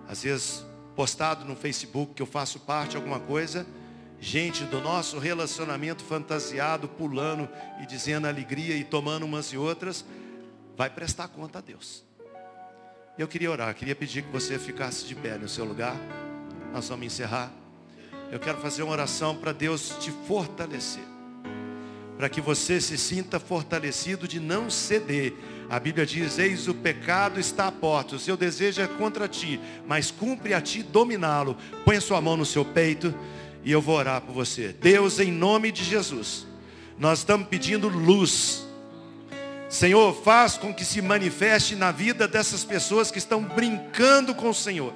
às 0.09 0.22
vezes 0.22 0.64
postado 0.94 1.44
no 1.44 1.55
Facebook 1.55 2.14
que 2.14 2.22
eu 2.22 2.26
faço 2.26 2.61
parte 2.61 2.97
alguma 2.97 3.20
coisa, 3.20 3.66
gente 4.18 4.64
do 4.64 4.80
nosso 4.80 5.18
relacionamento 5.18 6.03
fantasiado, 6.03 6.88
pulando 6.88 7.49
e 7.82 7.86
dizendo 7.86 8.26
alegria 8.26 8.76
e 8.76 8.82
tomando 8.82 9.24
umas 9.24 9.53
e 9.53 9.57
outras, 9.57 10.05
vai 10.76 10.90
prestar 10.90 11.28
conta 11.28 11.59
a 11.59 11.62
Deus. 11.62 12.05
Eu 13.18 13.28
queria 13.28 13.51
orar, 13.51 13.74
queria 13.74 13.94
pedir 13.94 14.22
que 14.22 14.30
você 14.30 14.59
ficasse 14.59 15.07
de 15.07 15.14
pé 15.14 15.38
no 15.38 15.49
seu 15.49 15.64
lugar. 15.64 15.97
Nós 16.72 16.88
vamos 16.88 17.07
encerrar. 17.07 17.51
Eu 18.30 18.38
quero 18.38 18.59
fazer 18.59 18.82
uma 18.82 18.92
oração 18.92 19.36
para 19.36 19.53
Deus 19.53 19.90
te 20.01 20.11
fortalecer 20.11 21.15
para 22.16 22.28
que 22.28 22.40
você 22.40 22.80
se 22.80 22.96
sinta 22.96 23.38
fortalecido 23.38 24.26
de 24.26 24.40
não 24.40 24.70
ceder. 24.70 25.34
A 25.68 25.78
Bíblia 25.78 26.06
diz: 26.06 26.38
Eis 26.38 26.68
o 26.68 26.74
pecado 26.74 27.38
está 27.38 27.68
à 27.68 27.72
porta, 27.72 28.16
o 28.16 28.18
seu 28.18 28.36
desejo 28.36 28.80
é 28.80 28.86
contra 28.86 29.28
ti, 29.28 29.60
mas 29.86 30.10
cumpre 30.10 30.54
a 30.54 30.60
ti 30.60 30.82
dominá-lo. 30.82 31.56
Põe 31.84 31.96
a 31.96 32.00
sua 32.00 32.20
mão 32.20 32.36
no 32.36 32.46
seu 32.46 32.64
peito 32.64 33.14
e 33.64 33.70
eu 33.70 33.80
vou 33.80 33.96
orar 33.96 34.20
por 34.20 34.32
você. 34.32 34.74
Deus, 34.80 35.18
em 35.20 35.30
nome 35.30 35.70
de 35.70 35.84
Jesus, 35.84 36.46
nós 36.98 37.18
estamos 37.18 37.48
pedindo 37.48 37.88
luz 37.88 38.66
Senhor, 39.68 40.14
faz 40.22 40.56
com 40.56 40.72
que 40.72 40.84
se 40.84 41.02
manifeste 41.02 41.74
na 41.74 41.90
vida 41.90 42.28
dessas 42.28 42.64
pessoas 42.64 43.10
que 43.10 43.18
estão 43.18 43.42
brincando 43.42 44.34
com 44.34 44.50
o 44.50 44.54
Senhor. 44.54 44.94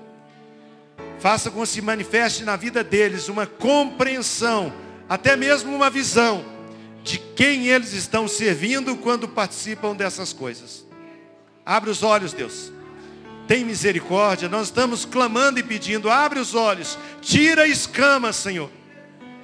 Faça 1.18 1.50
com 1.50 1.62
que 1.62 1.68
se 1.68 1.82
manifeste 1.82 2.44
na 2.44 2.56
vida 2.56 2.84
deles 2.84 3.28
uma 3.28 3.46
compreensão, 3.46 4.72
até 5.08 5.36
mesmo 5.36 5.74
uma 5.74 5.90
visão 5.90 6.59
de 7.02 7.18
quem 7.18 7.68
eles 7.68 7.92
estão 7.92 8.28
servindo 8.28 8.96
quando 8.96 9.28
participam 9.28 9.94
dessas 9.94 10.32
coisas. 10.32 10.84
Abre 11.64 11.90
os 11.90 12.02
olhos, 12.02 12.32
Deus. 12.32 12.72
Tem 13.46 13.64
misericórdia. 13.64 14.48
Nós 14.48 14.68
estamos 14.68 15.04
clamando 15.04 15.58
e 15.58 15.62
pedindo, 15.62 16.10
abre 16.10 16.38
os 16.38 16.54
olhos, 16.54 16.98
tira 17.20 17.62
a 17.62 17.68
escama, 17.68 18.32
Senhor. 18.32 18.70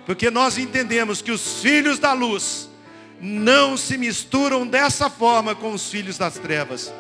Porque 0.05 0.31
nós 0.31 0.59
entendemos 0.59 1.21
que 1.21 1.33
os 1.33 1.61
filhos 1.61 1.99
da 1.99 2.13
luz 2.13 2.69
não 3.21 3.77
se 3.77 3.97
misturam 3.97 4.67
dessa 4.67 5.11
forma 5.11 5.55
com 5.55 5.73
os 5.73 5.91
filhos 5.91 6.19
das 6.19 6.35
trevas. 6.35 6.93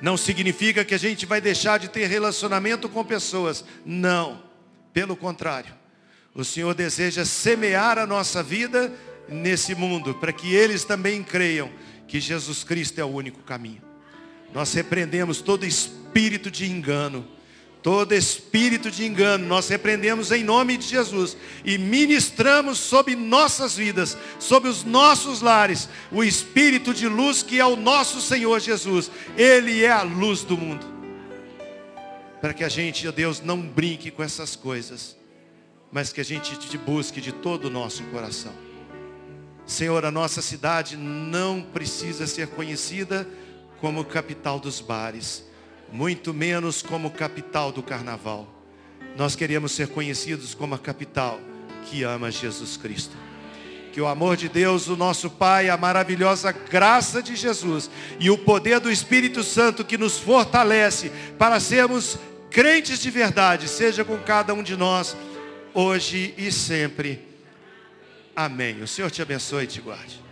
Não 0.00 0.16
significa 0.16 0.84
que 0.84 0.94
a 0.94 0.98
gente 0.98 1.26
vai 1.26 1.40
deixar 1.40 1.78
de 1.78 1.88
ter 1.88 2.06
relacionamento 2.06 2.88
com 2.88 3.04
pessoas. 3.04 3.64
Não. 3.84 4.42
Pelo 4.92 5.16
contrário. 5.16 5.74
O 6.38 6.44
Senhor 6.44 6.74
deseja 6.74 7.26
semear 7.26 7.98
a 7.98 8.06
nossa 8.06 8.42
vida 8.42 8.90
nesse 9.28 9.74
mundo, 9.74 10.14
para 10.14 10.32
que 10.32 10.54
eles 10.54 10.84
também 10.84 11.22
creiam 11.22 11.70
que 12.06 12.18
Jesus 12.18 12.64
Cristo 12.64 12.98
é 12.98 13.04
o 13.04 13.08
único 13.08 13.42
caminho. 13.42 13.82
Nós 14.54 14.72
repreendemos 14.72 15.42
todo 15.42 15.66
espírito 15.66 16.50
de 16.50 16.70
engano 16.70 17.28
Todo 17.82 18.12
espírito 18.12 18.90
de 18.90 19.06
engano 19.06 19.46
nós 19.46 19.68
repreendemos 19.68 20.32
em 20.32 20.42
nome 20.42 20.76
de 20.76 20.86
Jesus 20.86 21.36
e 21.64 21.78
ministramos 21.78 22.78
sobre 22.78 23.14
nossas 23.14 23.76
vidas, 23.76 24.18
sobre 24.38 24.68
os 24.68 24.82
nossos 24.82 25.40
lares, 25.40 25.88
o 26.10 26.24
espírito 26.24 26.92
de 26.92 27.06
luz 27.06 27.42
que 27.42 27.60
é 27.60 27.64
o 27.64 27.76
nosso 27.76 28.20
Senhor 28.20 28.58
Jesus. 28.60 29.10
Ele 29.36 29.84
é 29.84 29.90
a 29.90 30.02
luz 30.02 30.42
do 30.42 30.56
mundo. 30.56 30.84
Para 32.40 32.52
que 32.52 32.64
a 32.64 32.68
gente, 32.68 33.06
ó 33.06 33.12
Deus, 33.12 33.40
não 33.40 33.60
brinque 33.60 34.10
com 34.10 34.22
essas 34.24 34.56
coisas, 34.56 35.16
mas 35.90 36.12
que 36.12 36.20
a 36.20 36.24
gente 36.24 36.58
te 36.58 36.76
busque 36.76 37.20
de 37.20 37.32
todo 37.32 37.66
o 37.66 37.70
nosso 37.70 38.02
coração. 38.04 38.52
Senhor, 39.66 40.04
a 40.04 40.10
nossa 40.10 40.40
cidade 40.40 40.96
não 40.96 41.60
precisa 41.60 42.26
ser 42.26 42.48
conhecida 42.48 43.28
como 43.80 44.04
capital 44.04 44.58
dos 44.58 44.80
bares 44.80 45.48
muito 45.92 46.34
menos 46.34 46.82
como 46.82 47.10
capital 47.10 47.72
do 47.72 47.82
carnaval. 47.82 48.46
Nós 49.16 49.34
queremos 49.34 49.72
ser 49.72 49.88
conhecidos 49.88 50.54
como 50.54 50.74
a 50.74 50.78
capital 50.78 51.40
que 51.84 52.02
ama 52.02 52.30
Jesus 52.30 52.76
Cristo. 52.76 53.16
Que 53.92 54.00
o 54.00 54.06
amor 54.06 54.36
de 54.36 54.48
Deus, 54.48 54.86
o 54.88 54.96
nosso 54.96 55.30
Pai, 55.30 55.68
a 55.68 55.76
maravilhosa 55.76 56.52
graça 56.52 57.22
de 57.22 57.34
Jesus 57.34 57.90
e 58.20 58.30
o 58.30 58.38
poder 58.38 58.80
do 58.80 58.90
Espírito 58.90 59.42
Santo 59.42 59.84
que 59.84 59.98
nos 59.98 60.18
fortalece 60.18 61.10
para 61.38 61.58
sermos 61.58 62.18
crentes 62.50 63.00
de 63.00 63.10
verdade, 63.10 63.68
seja 63.68 64.04
com 64.04 64.16
cada 64.18 64.54
um 64.54 64.62
de 64.62 64.76
nós, 64.76 65.16
hoje 65.78 66.34
e 66.36 66.50
sempre. 66.50 67.24
Amém. 68.34 68.82
O 68.82 68.88
Senhor 68.88 69.10
te 69.12 69.22
abençoe 69.22 69.62
e 69.62 69.66
te 69.68 69.80
guarde. 69.80 70.27